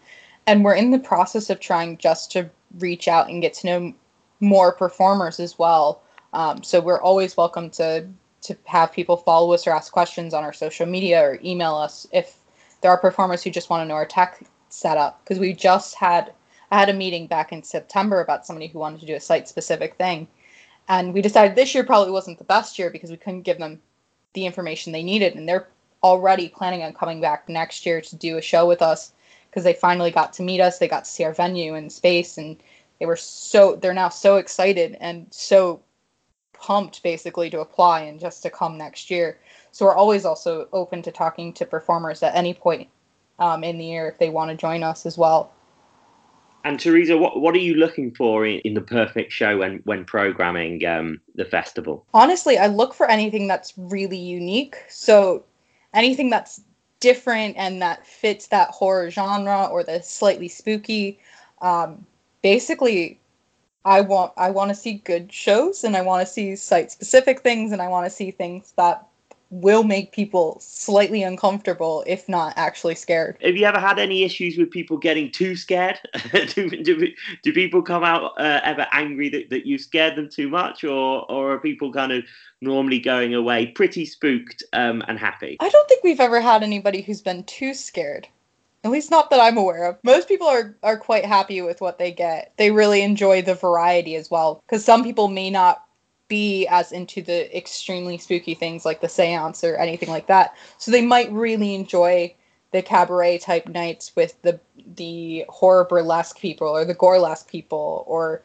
And 0.47 0.65
we're 0.65 0.75
in 0.75 0.91
the 0.91 0.99
process 0.99 1.51
of 1.51 1.61
trying 1.61 1.99
just 1.99 2.31
to 2.33 2.51
reach 2.79 3.09
out 3.09 3.29
and 3.29 3.43
get 3.43 3.55
to 3.55 3.67
know 3.67 3.95
more 4.41 4.73
performers 4.73 5.39
as 5.39 5.59
well. 5.59 6.03
Um, 6.33 6.63
so 6.63 6.81
we're 6.81 7.01
always 7.01 7.37
welcome 7.37 7.71
to 7.71 8.07
to 8.43 8.57
have 8.65 8.93
people 8.93 9.17
follow 9.17 9.53
us 9.53 9.69
or 9.69 9.71
ask 9.71 9.93
questions 9.93 10.35
on 10.35 10.43
our 10.43 10.53
social 10.53 10.85
media 10.85 11.23
or 11.23 11.39
email 11.45 11.77
us 11.77 12.09
if 12.13 12.39
there 12.81 12.91
are 12.91 12.99
performers 12.99 13.41
who 13.41 13.51
just 13.51 13.71
want 13.71 13.83
to 13.83 13.89
know 13.89 13.95
our 13.95 14.05
tech 14.05 14.43
setup 14.69 15.23
because 15.23 15.39
we 15.39 15.53
just 15.53 15.95
had 15.95 16.33
I 16.73 16.79
had 16.81 16.89
a 16.89 16.95
meeting 16.95 17.29
back 17.29 17.53
in 17.53 17.63
September 17.63 18.21
about 18.21 18.45
somebody 18.45 18.67
who 18.67 18.81
wanted 18.81 19.01
to 19.01 19.07
do 19.07 19.15
a 19.15 19.21
site 19.21 19.47
specific 19.47 19.95
thing. 19.95 20.27
And 20.89 21.15
we 21.15 21.23
decided 21.23 21.55
this 21.55 21.75
year 21.75 21.85
probably 21.85 22.11
wasn't 22.11 22.39
the 22.39 22.45
best 22.45 22.79
year 22.79 22.91
because 22.91 23.11
we 23.11 23.17
couldn't 23.17 23.43
give 23.43 23.59
them 23.59 23.81
the 24.35 24.47
information 24.47 24.93
they 24.93 25.03
needed 25.03 25.35
and 25.35 25.49
they're 25.49 25.69
already 26.03 26.49
planning 26.49 26.83
on 26.83 26.93
coming 26.93 27.21
back 27.21 27.49
next 27.49 27.87
year 27.87 28.01
to 28.01 28.17
do 28.17 28.39
a 28.39 28.43
show 28.43 28.67
with 28.67 28.83
us 28.83 29.13
because 29.51 29.65
they 29.65 29.73
finally 29.73 30.11
got 30.11 30.33
to 30.33 30.43
meet 30.43 30.61
us 30.61 30.79
they 30.79 30.89
got 30.89 31.05
to 31.05 31.11
see 31.11 31.25
our 31.25 31.35
venue 31.35 31.75
and 31.75 31.93
space 31.93 32.39
and 32.39 32.63
they 32.99 33.07
were 33.07 33.17
so 33.17 33.77
they're 33.77 33.93
now 33.93 34.09
so 34.09 34.37
excited 34.37 34.97
and 35.01 35.27
so 35.31 35.81
pumped 36.63 37.03
basically 37.03 37.51
to 37.51 37.61
apply 37.61 38.03
and 38.03 38.21
just 38.21 38.43
to 38.45 38.51
come 38.51 38.79
next 38.79 39.11
year. 39.11 39.39
So 39.73 39.85
we're 39.85 39.97
always 39.97 40.25
also 40.25 40.69
open 40.73 41.03
to 41.03 41.11
talking 41.11 41.53
to 41.55 41.67
performers 41.67 42.23
at 42.23 42.37
any 42.37 42.55
point 42.55 42.89
um, 43.41 43.65
in 43.65 43.79
the 43.79 43.85
year 43.85 44.09
if 44.09 44.19
they 44.19 44.31
want 44.31 44.51
to 44.51 44.57
join 44.57 44.85
us 44.85 45.05
as 45.05 45.19
well 45.19 45.53
and 46.65 46.79
Teresa, 46.79 47.17
what 47.17 47.41
what 47.41 47.55
are 47.55 47.59
you 47.59 47.75
looking 47.75 48.15
for 48.15 48.47
in, 48.47 48.61
in 48.61 48.75
the 48.75 48.81
perfect 48.81 49.33
show 49.33 49.59
when 49.59 49.81
when 49.85 50.05
programming 50.05 50.85
um, 50.87 51.21
the 51.35 51.45
festival? 51.45 52.07
Honestly, 52.15 52.59
I 52.59 52.67
look 52.67 52.95
for 52.95 53.11
anything 53.11 53.49
that's 53.49 53.73
really 53.77 54.19
unique. 54.19 54.77
So 54.89 55.45
anything 55.95 56.31
that's 56.31 56.61
different 57.01 57.57
and 57.57 57.83
that 57.83 58.07
fits 58.07 58.47
that 58.49 58.69
horror 58.69 59.11
genre 59.11 59.65
or 59.67 59.83
the 59.83 60.01
slightly 60.03 60.49
spooky. 60.49 61.19
Um, 61.61 62.07
basically, 62.43 63.21
I 63.85 64.01
want 64.01 64.33
I 64.37 64.51
want 64.51 64.71
to 64.71 64.75
see 64.75 64.95
good 64.95 65.33
shows 65.33 65.85
and 65.85 65.97
I 65.97 66.03
want 66.03 66.27
to 66.27 66.33
see 66.33 66.55
site 66.57 66.91
specific 66.93 67.41
things 67.41 67.73
and 67.73 67.83
I 67.83 67.89
want 67.89 68.07
to 68.07 68.11
see 68.11 68.31
things 68.31 68.73
that 68.77 69.07
will 69.53 69.85
make 69.85 70.13
people 70.13 70.59
slightly 70.61 71.23
uncomfortable, 71.23 72.03
if 72.07 72.27
not 72.27 72.55
actually 72.57 72.95
scared. 72.95 73.37
Have 73.43 73.55
you 73.55 73.67
ever 73.67 73.79
had 73.79 73.99
any 73.99 74.25
issues 74.25 74.57
with 74.57 74.71
people 74.71 74.97
getting 74.97 75.31
too 75.31 75.55
scared? 75.55 76.01
do, 76.55 76.71
do, 76.71 77.13
do, 77.43 77.53
people 77.53 77.83
come 77.83 78.03
out 78.03 78.33
uh, 78.41 78.61
ever 78.65 78.87
angry 78.93 79.29
that, 79.29 79.51
that 79.51 79.67
you 79.67 79.77
scared 79.77 80.17
them 80.17 80.31
too 80.31 80.49
much, 80.49 80.85
or, 80.85 81.31
or 81.31 81.53
are 81.53 81.59
people 81.59 81.93
kind 81.93 82.13
of 82.13 82.25
normally 82.63 82.99
going 82.99 83.35
away 83.35 83.67
pretty 83.67 84.07
spooked 84.07 84.63
um, 84.73 85.05
and 85.07 85.19
happy? 85.19 85.59
I 85.61 85.69
don't 85.69 85.89
think 85.89 86.03
we've 86.03 86.21
ever 86.21 86.41
had 86.41 86.63
anybody 86.63 87.03
who's 87.03 87.21
been 87.21 87.45
too 87.45 87.75
scared. 87.75 88.27
At 88.85 88.91
least 88.91 89.11
not 89.11 89.31
that 89.31 89.39
I'm 89.39 89.59
aware 89.59 89.85
of. 89.85 89.99
Most 90.03 90.29
people 90.29 90.49
are, 90.49 90.75
are 90.83 90.97
quite 90.97 91.27
happy 91.27 91.61
with 91.61 91.81
what 91.81 91.99
they 91.99 92.11
get. 92.11 92.53
They 92.57 92.71
really 92.71 93.03
enjoy 93.03 93.43
the 93.43 93.55
variety 93.55 94.17
as 94.17 94.31
well. 94.31 94.63
Because 94.67 94.85
some 94.85 95.05
people 95.05 95.29
may 95.29 95.51
not 95.51 95.85
be 96.33 96.67
as 96.69 96.93
into 96.93 97.21
the 97.21 97.55
extremely 97.55 98.17
spooky 98.17 98.55
things 98.55 98.87
like 98.87 99.03
the 99.03 99.09
seance 99.09 99.63
or 99.63 99.77
anything 99.77 100.09
like 100.09 100.29
that. 100.29 100.55
So 100.79 100.91
they 100.91 101.05
might 101.05 101.31
really 101.31 101.75
enjoy 101.75 102.35
the 102.71 102.81
cabaret 102.81 103.37
type 103.37 103.69
nights 103.69 104.17
with 104.17 104.41
the 104.41 104.59
the 104.97 105.45
horror 105.51 105.85
burlesque 105.85 106.39
people 106.39 106.69
or 106.69 106.87
the 106.87 106.95
gorelesque 106.95 107.49
people 107.49 108.03
or 108.07 108.41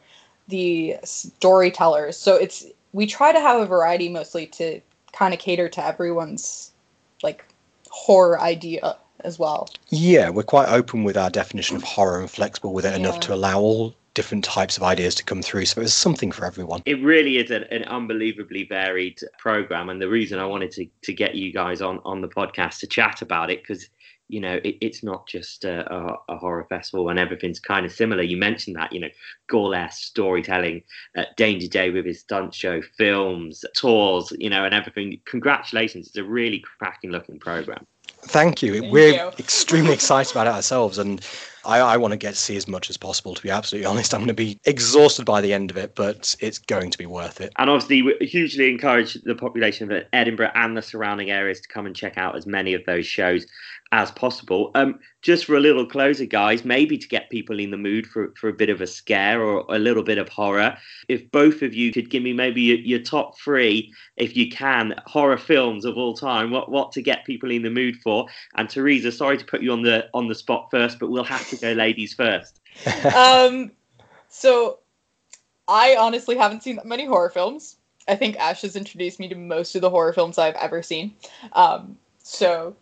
the 0.48 0.96
storytellers. 1.02 2.18
So 2.18 2.36
it's 2.36 2.66
we 2.92 3.06
try 3.06 3.32
to 3.32 3.40
have 3.40 3.58
a 3.58 3.64
variety 3.64 4.10
mostly 4.10 4.44
to 4.58 4.82
kind 5.14 5.32
of 5.32 5.40
cater 5.40 5.70
to 5.70 5.82
everyone's 5.82 6.72
like 7.22 7.46
horror 7.88 8.38
idea 8.38 8.98
as 9.20 9.38
well. 9.38 9.70
Yeah, 9.88 10.28
we're 10.28 10.42
quite 10.42 10.68
open 10.68 11.04
with 11.04 11.16
our 11.16 11.30
definition 11.30 11.76
of 11.76 11.84
horror 11.84 12.20
and 12.20 12.30
flexible 12.30 12.74
with 12.74 12.84
it 12.84 12.94
enough 12.94 13.18
to 13.20 13.32
allow 13.32 13.58
all 13.60 13.94
different 14.18 14.42
types 14.42 14.76
of 14.76 14.82
ideas 14.82 15.14
to 15.14 15.22
come 15.22 15.40
through. 15.40 15.64
So 15.64 15.80
it's 15.80 15.94
something 15.94 16.32
for 16.32 16.44
everyone. 16.44 16.82
It 16.86 17.00
really 17.04 17.38
is 17.38 17.52
an, 17.52 17.62
an 17.70 17.84
unbelievably 17.84 18.64
varied 18.64 19.20
program, 19.38 19.90
and 19.90 20.02
the 20.02 20.08
reason 20.08 20.40
I 20.40 20.44
wanted 20.44 20.72
to, 20.72 20.86
to 21.02 21.12
get 21.12 21.36
you 21.36 21.52
guys 21.52 21.80
on, 21.80 22.00
on 22.04 22.20
the 22.20 22.26
podcast 22.26 22.80
to 22.80 22.88
chat 22.88 23.22
about 23.22 23.48
it 23.48 23.62
because 23.62 23.88
you 24.26 24.40
know 24.40 24.56
it, 24.64 24.76
it's 24.80 25.04
not 25.04 25.28
just 25.28 25.64
a, 25.64 25.76
a, 25.94 26.16
a 26.30 26.36
horror 26.36 26.66
festival 26.68 27.10
and 27.10 27.18
everything's 27.20 27.60
kind 27.60 27.86
of 27.86 27.92
similar. 27.92 28.22
You 28.22 28.38
mentioned 28.38 28.74
that 28.74 28.92
you 28.92 28.98
know 28.98 29.08
Gorelesque 29.48 30.02
storytelling, 30.02 30.82
uh, 31.16 31.22
Danger 31.36 31.68
Day 31.68 31.90
with 31.90 32.04
his 32.04 32.18
stunt 32.18 32.52
show, 32.52 32.82
films, 32.82 33.64
tours, 33.76 34.32
you 34.36 34.50
know, 34.50 34.64
and 34.64 34.74
everything. 34.74 35.20
Congratulations! 35.26 36.08
It's 36.08 36.16
a 36.16 36.24
really 36.24 36.58
cracking 36.58 37.12
looking 37.12 37.38
program. 37.38 37.86
Thank 38.22 38.62
you. 38.62 38.80
Thank 38.80 38.92
We're 38.92 39.12
you. 39.12 39.30
extremely 39.38 39.92
excited 39.92 40.32
about 40.32 40.48
it 40.48 40.54
ourselves, 40.54 40.98
and 40.98 41.24
I, 41.64 41.80
I 41.80 41.96
want 41.96 42.12
to 42.12 42.16
get 42.16 42.30
to 42.30 42.40
see 42.40 42.56
as 42.56 42.68
much 42.68 42.90
as 42.90 42.96
possible. 42.96 43.34
To 43.34 43.42
be 43.42 43.50
absolutely 43.50 43.86
honest, 43.86 44.14
I'm 44.14 44.20
going 44.20 44.28
to 44.28 44.34
be 44.34 44.58
exhausted 44.64 45.24
by 45.24 45.40
the 45.40 45.52
end 45.52 45.70
of 45.70 45.76
it, 45.76 45.94
but 45.94 46.34
it's 46.40 46.58
going 46.58 46.90
to 46.90 46.98
be 46.98 47.06
worth 47.06 47.40
it. 47.40 47.52
And 47.56 47.68
obviously, 47.68 48.02
we 48.02 48.14
hugely 48.20 48.70
encourage 48.70 49.14
the 49.14 49.34
population 49.34 49.90
of 49.90 50.04
Edinburgh 50.12 50.52
and 50.54 50.76
the 50.76 50.82
surrounding 50.82 51.30
areas 51.30 51.60
to 51.60 51.68
come 51.68 51.86
and 51.86 51.94
check 51.94 52.16
out 52.16 52.36
as 52.36 52.46
many 52.46 52.74
of 52.74 52.84
those 52.86 53.06
shows 53.06 53.46
as 53.92 54.10
possible. 54.10 54.70
Um, 54.74 54.98
just 55.22 55.46
for 55.46 55.56
a 55.56 55.60
little 55.60 55.86
closer, 55.86 56.26
guys, 56.26 56.64
maybe 56.64 56.98
to 56.98 57.08
get 57.08 57.30
people 57.30 57.58
in 57.58 57.70
the 57.70 57.76
mood 57.76 58.06
for, 58.06 58.32
for 58.36 58.48
a 58.48 58.52
bit 58.52 58.68
of 58.68 58.80
a 58.80 58.86
scare 58.86 59.42
or 59.42 59.64
a 59.68 59.78
little 59.78 60.02
bit 60.02 60.18
of 60.18 60.28
horror. 60.28 60.76
If 61.08 61.30
both 61.30 61.62
of 61.62 61.74
you 61.74 61.92
could 61.92 62.10
give 62.10 62.22
me 62.22 62.32
maybe 62.32 62.60
your, 62.60 62.78
your 62.78 62.98
top 62.98 63.38
three, 63.38 63.92
if 64.16 64.36
you 64.36 64.50
can, 64.50 64.94
horror 65.06 65.38
films 65.38 65.84
of 65.84 65.96
all 65.96 66.14
time, 66.14 66.50
what 66.50 66.70
what 66.70 66.92
to 66.92 67.02
get 67.02 67.24
people 67.24 67.50
in 67.50 67.62
the 67.62 67.70
mood 67.70 67.96
for. 68.02 68.26
And 68.56 68.68
Teresa, 68.68 69.10
sorry 69.10 69.38
to 69.38 69.44
put 69.44 69.62
you 69.62 69.72
on 69.72 69.82
the 69.82 70.08
on 70.12 70.28
the 70.28 70.34
spot 70.34 70.68
first, 70.70 70.98
but 70.98 71.10
we'll 71.10 71.24
have 71.24 71.48
to 71.48 71.56
go 71.56 71.72
ladies 71.72 72.14
first. 72.14 72.60
um, 73.16 73.72
so 74.28 74.80
I 75.66 75.96
honestly 75.96 76.36
haven't 76.36 76.62
seen 76.62 76.76
that 76.76 76.86
many 76.86 77.06
horror 77.06 77.30
films. 77.30 77.76
I 78.08 78.16
think 78.16 78.36
Ash 78.36 78.62
has 78.62 78.74
introduced 78.74 79.20
me 79.20 79.28
to 79.28 79.34
most 79.34 79.74
of 79.74 79.82
the 79.82 79.90
horror 79.90 80.14
films 80.14 80.38
I've 80.38 80.54
ever 80.54 80.82
seen. 80.82 81.14
Um, 81.52 81.98
so, 82.22 82.74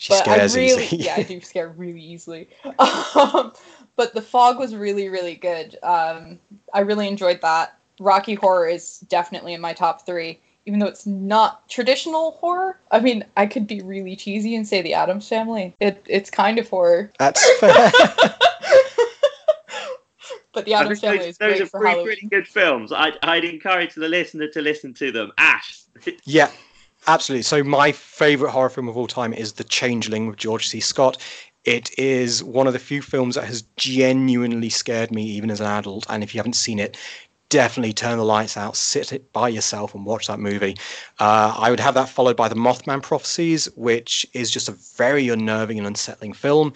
She 0.00 0.12
but 0.12 0.20
scares 0.20 0.54
I 0.56 0.60
really, 0.60 0.84
easily. 0.84 1.02
yeah, 1.02 1.14
I 1.16 1.22
do 1.24 1.40
scare 1.42 1.68
really 1.70 2.00
easily. 2.00 2.48
Um, 3.14 3.52
but 3.96 4.14
the 4.14 4.22
fog 4.22 4.58
was 4.60 4.76
really, 4.76 5.08
really 5.08 5.34
good. 5.34 5.76
Um, 5.82 6.38
I 6.72 6.80
really 6.80 7.08
enjoyed 7.08 7.40
that. 7.40 7.76
Rocky 7.98 8.34
Horror 8.34 8.68
is 8.68 9.00
definitely 9.00 9.54
in 9.54 9.60
my 9.60 9.72
top 9.72 10.06
three, 10.06 10.38
even 10.66 10.78
though 10.78 10.86
it's 10.86 11.04
not 11.04 11.68
traditional 11.68 12.32
horror. 12.32 12.78
I 12.92 13.00
mean, 13.00 13.24
I 13.36 13.46
could 13.46 13.66
be 13.66 13.80
really 13.80 14.14
cheesy 14.14 14.54
and 14.54 14.68
say 14.68 14.82
the 14.82 14.94
Addams 14.94 15.28
Family. 15.28 15.74
It, 15.80 16.04
it's 16.06 16.30
kind 16.30 16.60
of 16.60 16.68
horror. 16.68 17.10
That's 17.18 17.44
fair. 17.58 17.90
but 20.52 20.64
the 20.64 20.74
I 20.76 20.80
Addams 20.82 21.00
Family 21.00 21.18
those, 21.18 21.26
is 21.26 21.38
those 21.38 21.48
great 21.48 21.62
are 21.62 21.66
for 21.66 21.80
three 21.80 21.88
Halloween. 21.88 22.06
pretty 22.06 22.26
good 22.28 22.46
films. 22.46 22.92
I'd, 22.92 23.18
I'd 23.24 23.44
encourage 23.44 23.94
the 23.94 24.06
listener 24.08 24.46
to 24.46 24.62
listen 24.62 24.94
to 24.94 25.10
them. 25.10 25.32
Ash. 25.38 25.82
yeah, 26.24 26.50
absolutely. 27.06 27.42
So 27.42 27.62
my 27.64 27.92
favorite 27.92 28.50
horror 28.50 28.70
film 28.70 28.88
of 28.88 28.96
all 28.96 29.06
time 29.06 29.32
is 29.32 29.52
The 29.52 29.64
Changeling 29.64 30.26
with 30.26 30.36
George 30.36 30.68
C. 30.68 30.80
Scott. 30.80 31.18
It 31.64 31.90
is 31.98 32.42
one 32.42 32.66
of 32.66 32.72
the 32.72 32.78
few 32.78 33.02
films 33.02 33.34
that 33.34 33.44
has 33.44 33.62
genuinely 33.76 34.70
scared 34.70 35.10
me, 35.10 35.24
even 35.24 35.50
as 35.50 35.60
an 35.60 35.66
adult. 35.66 36.06
And 36.08 36.22
if 36.22 36.34
you 36.34 36.38
haven't 36.38 36.54
seen 36.54 36.78
it, 36.78 36.96
definitely 37.48 37.92
turn 37.92 38.18
the 38.18 38.24
lights 38.24 38.56
out, 38.56 38.76
sit 38.76 39.12
it 39.12 39.32
by 39.32 39.48
yourself, 39.48 39.94
and 39.94 40.04
watch 40.04 40.26
that 40.26 40.38
movie. 40.38 40.76
Uh, 41.18 41.54
I 41.56 41.70
would 41.70 41.80
have 41.80 41.94
that 41.94 42.08
followed 42.08 42.36
by 42.36 42.48
The 42.48 42.54
Mothman 42.54 43.02
Prophecies, 43.02 43.66
which 43.76 44.26
is 44.32 44.50
just 44.50 44.68
a 44.68 44.78
very 44.96 45.28
unnerving 45.28 45.78
and 45.78 45.86
unsettling 45.86 46.32
film. 46.32 46.72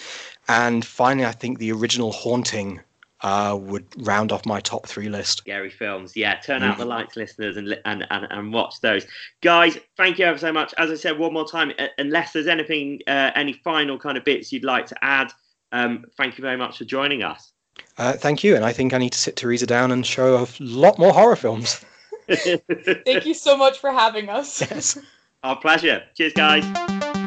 And 0.49 0.85
finally, 0.85 1.27
I 1.27 1.33
think 1.33 1.59
the 1.59 1.73
original 1.73 2.13
Haunting 2.13 2.81
uh, 3.23 3.57
would 3.61 3.87
round 4.07 4.33
off 4.33 4.45
my 4.45 4.61
top 4.61 4.87
three 4.87 5.09
list. 5.09 5.39
Scary 5.39 5.71
films. 5.71 6.17
Yeah, 6.17 6.37
turn 6.41 6.63
out 6.63 6.79
the 6.79 6.85
lights, 6.85 7.17
listeners, 7.17 7.57
and, 7.57 7.79
and 7.85 8.07
and 8.11 8.27
and 8.31 8.53
watch 8.53 8.81
those. 8.81 9.07
Guys, 9.43 9.79
thank 9.97 10.19
you 10.19 10.25
ever 10.25 10.39
so 10.39 10.53
much. 10.53 10.75
As 10.79 10.91
I 10.91 10.95
said 10.95 11.19
one 11.19 11.33
more 11.33 11.47
time, 11.47 11.73
uh, 11.79 11.87
unless 11.99 12.33
there's 12.33 12.49
anything, 12.49 13.01
uh, 13.07 13.31
any 13.35 13.53
final 13.53 13.99
kind 13.99 14.19
of 14.19 14.25
bits 14.25 14.53
you'd 14.53 14.65
like 14.65 14.87
to 14.87 14.97
add, 15.03 15.33
um, 15.73 16.05
thank 16.17 16.37
you 16.37 16.43
very 16.43 16.57
much 16.57 16.79
for 16.79 16.85
joining 16.85 17.23
us. 17.23 17.53
Uh, 17.99 18.15
thank 18.15 18.43
you. 18.43 18.57
And 18.57 18.65
I 18.65 18.73
think 18.73 18.93
I 18.93 18.99
need 18.99 19.13
to 19.13 19.19
sit 19.19 19.37
Teresa 19.37 19.67
down 19.67 19.93
and 19.93 20.05
show 20.05 20.43
a 20.43 20.49
lot 20.61 20.99
more 20.99 21.13
horror 21.13 21.37
films. 21.37 21.85
Thank 22.29 23.27
you 23.27 23.35
so 23.35 23.57
much 23.57 23.79
for 23.79 23.91
having 23.91 24.29
us. 24.29 24.61
Yes. 24.61 24.99
Our 25.43 25.57
pleasure. 25.57 26.05
Cheers, 26.15 26.35
guys. 26.35 26.65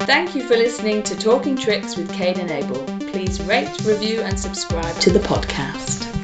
Thank 0.06 0.36
you 0.36 0.44
for 0.48 0.56
listening 0.56 1.04
to 1.04 1.18
Talking 1.18 1.58
Tricks 1.58 1.98
with 1.98 2.14
Kate 2.14 2.38
and 2.38 2.50
Abel. 2.50 2.86
Please 3.12 3.42
rate, 3.42 3.70
review, 3.86 4.22
and 4.22 4.40
subscribe 4.40 4.96
to 5.02 5.12
the 5.12 5.20
podcast. 5.20 6.15